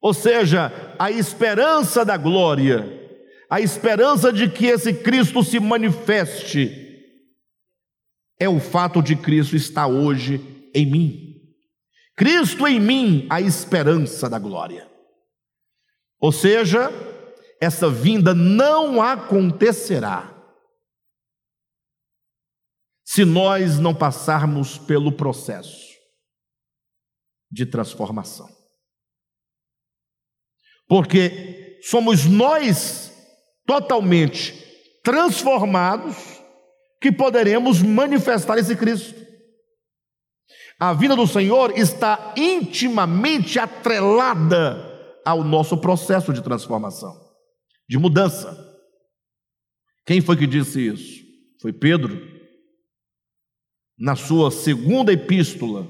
Ou 0.00 0.14
seja, 0.14 0.70
a 0.96 1.10
esperança 1.10 2.04
da 2.04 2.16
glória, 2.16 3.03
a 3.48 3.60
esperança 3.60 4.32
de 4.32 4.50
que 4.50 4.66
esse 4.66 4.92
Cristo 4.92 5.42
se 5.42 5.60
manifeste, 5.60 6.82
é 8.38 8.48
o 8.48 8.58
fato 8.58 9.02
de 9.02 9.14
Cristo 9.16 9.56
estar 9.56 9.86
hoje 9.86 10.40
em 10.74 10.90
mim. 10.90 11.34
Cristo 12.16 12.66
em 12.66 12.80
mim, 12.80 13.26
a 13.30 13.40
esperança 13.40 14.28
da 14.28 14.38
glória. 14.38 14.90
Ou 16.20 16.32
seja, 16.32 16.90
essa 17.60 17.88
vinda 17.90 18.34
não 18.34 19.00
acontecerá 19.00 20.30
se 23.04 23.24
nós 23.24 23.78
não 23.78 23.94
passarmos 23.94 24.78
pelo 24.78 25.12
processo 25.12 25.94
de 27.50 27.64
transformação. 27.66 28.48
Porque 30.88 31.78
somos 31.82 32.24
nós 32.24 33.13
totalmente 33.66 34.54
transformados 35.02 36.16
que 37.00 37.12
poderemos 37.12 37.82
manifestar 37.82 38.58
esse 38.58 38.74
Cristo. 38.74 39.24
A 40.78 40.92
vida 40.92 41.14
do 41.14 41.26
Senhor 41.26 41.76
está 41.78 42.34
intimamente 42.36 43.58
atrelada 43.58 44.92
ao 45.24 45.44
nosso 45.44 45.76
processo 45.78 46.32
de 46.32 46.42
transformação, 46.42 47.14
de 47.88 47.98
mudança. 47.98 48.58
Quem 50.06 50.20
foi 50.20 50.36
que 50.36 50.46
disse 50.46 50.86
isso? 50.86 51.24
Foi 51.60 51.72
Pedro 51.72 52.32
na 53.96 54.16
sua 54.16 54.50
segunda 54.50 55.12
epístola, 55.12 55.88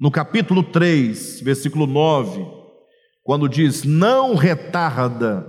no 0.00 0.10
capítulo 0.10 0.62
3, 0.62 1.40
versículo 1.40 1.86
9, 1.86 2.55
quando 3.26 3.48
diz: 3.48 3.82
Não 3.82 4.36
retarda 4.36 5.44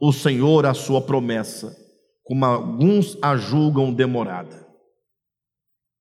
o 0.00 0.10
Senhor 0.10 0.64
a 0.64 0.72
sua 0.72 1.02
promessa, 1.02 1.76
como 2.24 2.44
alguns 2.44 3.16
a 3.20 3.36
julgam 3.36 3.92
demorada. 3.92 4.66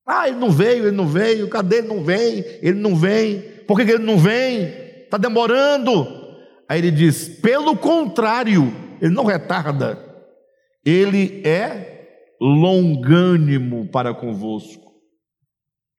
Ah, 0.08 0.30
ele 0.30 0.38
não 0.38 0.50
veio, 0.50 0.88
ele 0.88 0.96
não 0.96 1.06
veio, 1.06 1.50
cadê 1.50 1.80
ele 1.80 1.88
não 1.90 2.02
vem? 2.02 2.40
Ele 2.62 2.80
não 2.80 2.96
vem, 2.96 3.42
por 3.68 3.76
que 3.76 3.84
ele 3.84 4.04
não 4.04 4.18
vem? 4.18 4.64
Está 5.04 5.18
demorando. 5.18 6.08
Aí 6.70 6.80
ele 6.80 6.92
diz: 6.92 7.28
pelo 7.42 7.76
contrário, 7.76 8.74
ele 9.02 9.14
não 9.14 9.26
retarda, 9.26 10.00
ele 10.86 11.46
é 11.46 11.98
longânimo 12.40 13.90
para 13.92 14.14
convosco, 14.14 14.94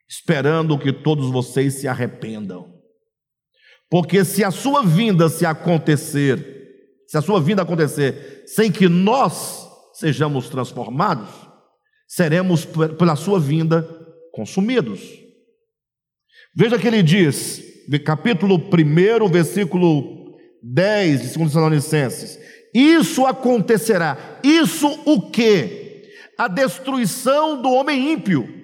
esperando 0.09 0.79
que 0.79 0.95
todos 0.95 1.31
vocês 1.31 1.75
se 1.75 1.87
arrependam. 1.87 2.78
Porque 3.91 4.25
se 4.25 4.45
a 4.45 4.51
sua 4.51 4.83
vinda 4.83 5.29
se 5.29 5.47
acontecer, 5.47 6.45
se 7.07 7.17
a 7.17 7.23
sua 7.23 7.41
vinda 7.41 7.63
acontecer 7.63 8.45
sem 8.47 8.71
que 8.71 8.89
nós 8.89 9.67
sejamos 9.95 10.49
transformados, 10.49 11.29
seremos 12.07 12.67
pela 12.99 13.17
sua 13.17 13.41
vinda 13.41 13.89
consumidos. 14.33 15.01
Veja 16.55 16.79
que 16.79 16.87
ele 16.87 17.03
diz, 17.03 17.63
capítulo 18.05 18.57
1, 18.57 19.29
versículo 19.29 20.37
10 20.63 21.23
de 21.23 21.39
2 21.39 21.49
Tessalonicenses: 21.49 22.39
Isso 22.75 23.27
acontecerá. 23.27 24.41
Isso 24.43 24.89
o 25.05 25.31
que? 25.31 25.89
a 26.39 26.47
destruição 26.47 27.61
do 27.61 27.69
homem 27.73 28.13
ímpio. 28.13 28.58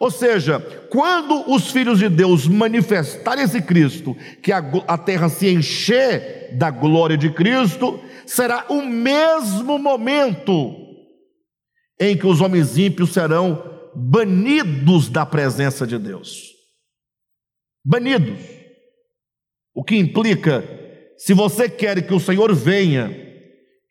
Ou 0.00 0.10
seja, 0.10 0.58
quando 0.88 1.52
os 1.52 1.70
filhos 1.70 1.98
de 1.98 2.08
Deus 2.08 2.48
manifestarem 2.48 3.44
esse 3.44 3.60
Cristo, 3.60 4.16
que 4.42 4.50
a, 4.50 4.58
a 4.88 4.96
terra 4.96 5.28
se 5.28 5.46
encher 5.46 6.56
da 6.56 6.70
glória 6.70 7.18
de 7.18 7.30
Cristo, 7.30 8.00
será 8.24 8.64
o 8.70 8.80
mesmo 8.80 9.78
momento 9.78 10.74
em 12.00 12.16
que 12.16 12.26
os 12.26 12.40
homens 12.40 12.78
ímpios 12.78 13.12
serão 13.12 13.62
banidos 13.94 15.10
da 15.10 15.26
presença 15.26 15.86
de 15.86 15.98
Deus. 15.98 16.48
Banidos. 17.84 18.40
O 19.74 19.84
que 19.84 19.96
implica, 19.96 20.64
se 21.18 21.34
você 21.34 21.68
quer 21.68 22.06
que 22.06 22.14
o 22.14 22.20
Senhor 22.20 22.54
venha, 22.54 23.10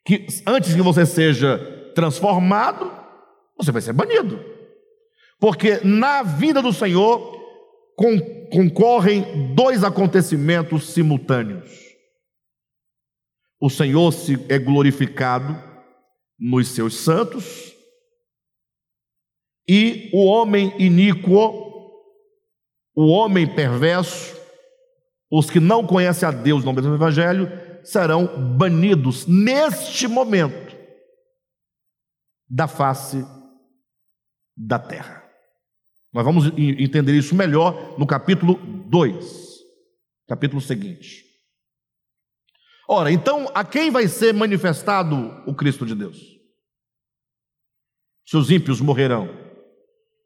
que 0.03 0.25
antes 0.47 0.73
que 0.73 0.81
você 0.81 1.05
seja 1.05 1.59
transformado, 1.93 2.91
você 3.55 3.71
vai 3.71 3.81
ser 3.83 3.93
banido. 3.93 4.58
Porque 5.39 5.79
na 5.83 6.21
vida 6.21 6.61
do 6.61 6.73
Senhor 6.73 7.37
concorrem 8.51 9.53
dois 9.55 9.83
acontecimentos 9.83 10.89
simultâneos. 10.89 11.71
O 13.59 13.69
Senhor 13.69 14.11
se 14.11 14.33
é 14.49 14.57
glorificado 14.57 15.55
nos 16.39 16.69
seus 16.69 16.95
santos 16.95 17.73
e 19.67 20.09
o 20.13 20.25
homem 20.25 20.73
iníquo, 20.79 21.31
o 22.95 23.07
homem 23.07 23.45
perverso, 23.53 24.35
os 25.31 25.49
que 25.49 25.59
não 25.59 25.85
conhecem 25.85 26.27
a 26.27 26.31
Deus 26.31 26.63
no 26.63 26.73
mesmo 26.73 26.95
evangelho, 26.95 27.47
serão 27.83 28.57
banidos 28.57 29.27
neste 29.27 30.07
momento 30.07 30.75
da 32.49 32.67
face 32.67 33.23
da 34.57 34.79
terra. 34.79 35.18
Nós 36.11 36.25
vamos 36.25 36.45
entender 36.57 37.15
isso 37.15 37.35
melhor 37.35 37.97
no 37.99 38.07
capítulo 38.07 38.55
2, 38.87 39.59
capítulo 40.27 40.59
seguinte. 40.59 41.23
Ora, 42.87 43.11
então, 43.11 43.47
a 43.53 43.63
quem 43.63 43.91
vai 43.91 44.07
ser 44.07 44.33
manifestado 44.33 45.43
o 45.45 45.53
Cristo 45.53 45.85
de 45.85 45.93
Deus? 45.93 46.17
Seus 48.25 48.49
ímpios 48.49 48.81
morrerão, 48.81 49.29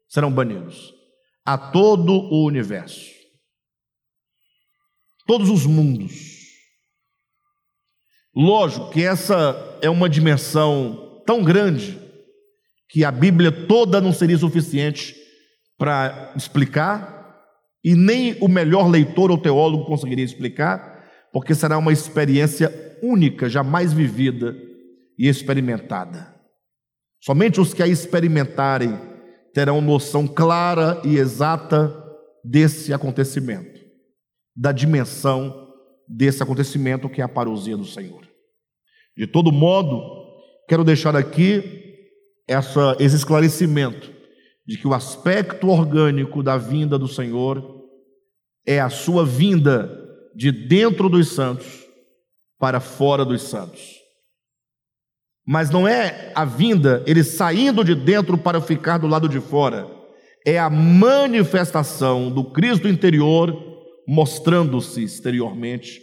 serão 0.08 0.32
banidos 0.32 0.94
a 1.44 1.58
todo 1.58 2.12
o 2.12 2.46
universo, 2.46 3.10
todos 5.26 5.50
os 5.50 5.66
mundos. 5.66 6.12
Lógico 8.34 8.90
que 8.90 9.04
essa 9.04 9.78
é 9.82 9.90
uma 9.90 10.08
dimensão 10.08 11.22
tão 11.26 11.44
grande 11.44 12.00
que 12.88 13.04
a 13.04 13.10
Bíblia 13.10 13.52
toda 13.66 14.00
não 14.00 14.12
seria 14.12 14.38
suficiente 14.38 15.14
para 15.78 16.32
explicar, 16.36 17.14
e 17.84 17.94
nem 17.94 18.36
o 18.40 18.48
melhor 18.48 18.88
leitor 18.88 19.30
ou 19.30 19.38
teólogo 19.38 19.84
conseguiria 19.84 20.24
explicar, 20.24 21.04
porque 21.32 21.54
será 21.54 21.76
uma 21.76 21.92
experiência 21.92 22.72
única, 23.02 23.48
jamais 23.48 23.92
vivida 23.92 24.56
e 25.18 25.28
experimentada. 25.28 26.34
Somente 27.22 27.60
os 27.60 27.74
que 27.74 27.82
a 27.82 27.86
experimentarem 27.86 28.98
terão 29.52 29.80
noção 29.80 30.26
clara 30.26 31.00
e 31.04 31.16
exata 31.16 31.94
desse 32.42 32.92
acontecimento, 32.92 33.80
da 34.56 34.72
dimensão 34.72 35.64
desse 36.08 36.42
acontecimento 36.42 37.08
que 37.08 37.20
é 37.20 37.24
a 37.24 37.28
parousia 37.28 37.76
do 37.76 37.84
Senhor. 37.84 38.22
De 39.16 39.26
todo 39.26 39.52
modo, 39.52 40.02
quero 40.68 40.84
deixar 40.84 41.16
aqui 41.16 41.82
essa, 42.48 42.96
esse 42.98 43.16
esclarecimento 43.16 44.13
de 44.66 44.78
que 44.78 44.88
o 44.88 44.94
aspecto 44.94 45.68
orgânico 45.68 46.42
da 46.42 46.56
vinda 46.56 46.98
do 46.98 47.08
Senhor 47.08 47.82
é 48.66 48.80
a 48.80 48.88
sua 48.88 49.24
vinda 49.24 50.00
de 50.34 50.50
dentro 50.50 51.08
dos 51.08 51.28
santos 51.32 51.84
para 52.58 52.80
fora 52.80 53.24
dos 53.24 53.42
santos. 53.42 54.04
Mas 55.46 55.68
não 55.68 55.86
é 55.86 56.32
a 56.34 56.44
vinda, 56.44 57.02
ele 57.06 57.22
saindo 57.22 57.84
de 57.84 57.94
dentro 57.94 58.38
para 58.38 58.60
ficar 58.60 58.96
do 58.96 59.06
lado 59.06 59.28
de 59.28 59.38
fora. 59.40 59.86
É 60.46 60.58
a 60.58 60.70
manifestação 60.70 62.30
do 62.30 62.44
Cristo 62.44 62.88
interior 62.88 63.74
mostrando-se 64.06 65.02
exteriormente 65.02 66.00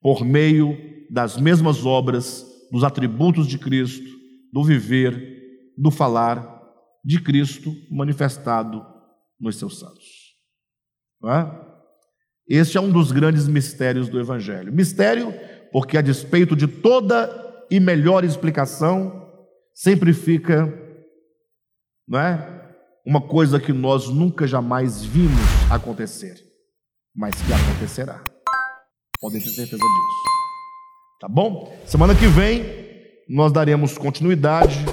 por 0.00 0.24
meio 0.24 0.76
das 1.10 1.36
mesmas 1.36 1.84
obras, 1.84 2.44
dos 2.70 2.84
atributos 2.84 3.46
de 3.46 3.58
Cristo, 3.58 4.08
do 4.52 4.64
viver 4.64 5.40
do 5.76 5.90
falar 5.90 6.61
de 7.04 7.20
Cristo 7.20 7.74
manifestado 7.90 8.84
nos 9.40 9.58
seus 9.58 9.78
santos. 9.78 10.32
É? 11.24 11.72
Este 12.48 12.76
é 12.76 12.80
um 12.80 12.90
dos 12.90 13.12
grandes 13.12 13.46
mistérios 13.48 14.08
do 14.08 14.18
Evangelho. 14.18 14.72
Mistério, 14.72 15.32
porque 15.72 15.96
a 15.96 16.02
despeito 16.02 16.54
de 16.54 16.66
toda 16.66 17.30
e 17.70 17.80
melhor 17.80 18.24
explicação, 18.24 19.30
sempre 19.74 20.12
fica, 20.12 20.66
não 22.06 22.20
é? 22.20 22.60
Uma 23.04 23.20
coisa 23.20 23.58
que 23.58 23.72
nós 23.72 24.08
nunca 24.08 24.46
jamais 24.46 25.04
vimos 25.04 25.40
acontecer, 25.70 26.36
mas 27.14 27.34
que 27.34 27.52
acontecerá. 27.52 28.22
Podem 29.20 29.40
ter 29.40 29.48
certeza 29.48 29.76
disso. 29.76 30.32
Tá 31.20 31.28
bom? 31.28 31.76
Semana 31.86 32.14
que 32.14 32.26
vem 32.26 32.82
nós 33.28 33.52
daremos 33.52 33.96
continuidade 33.96 34.84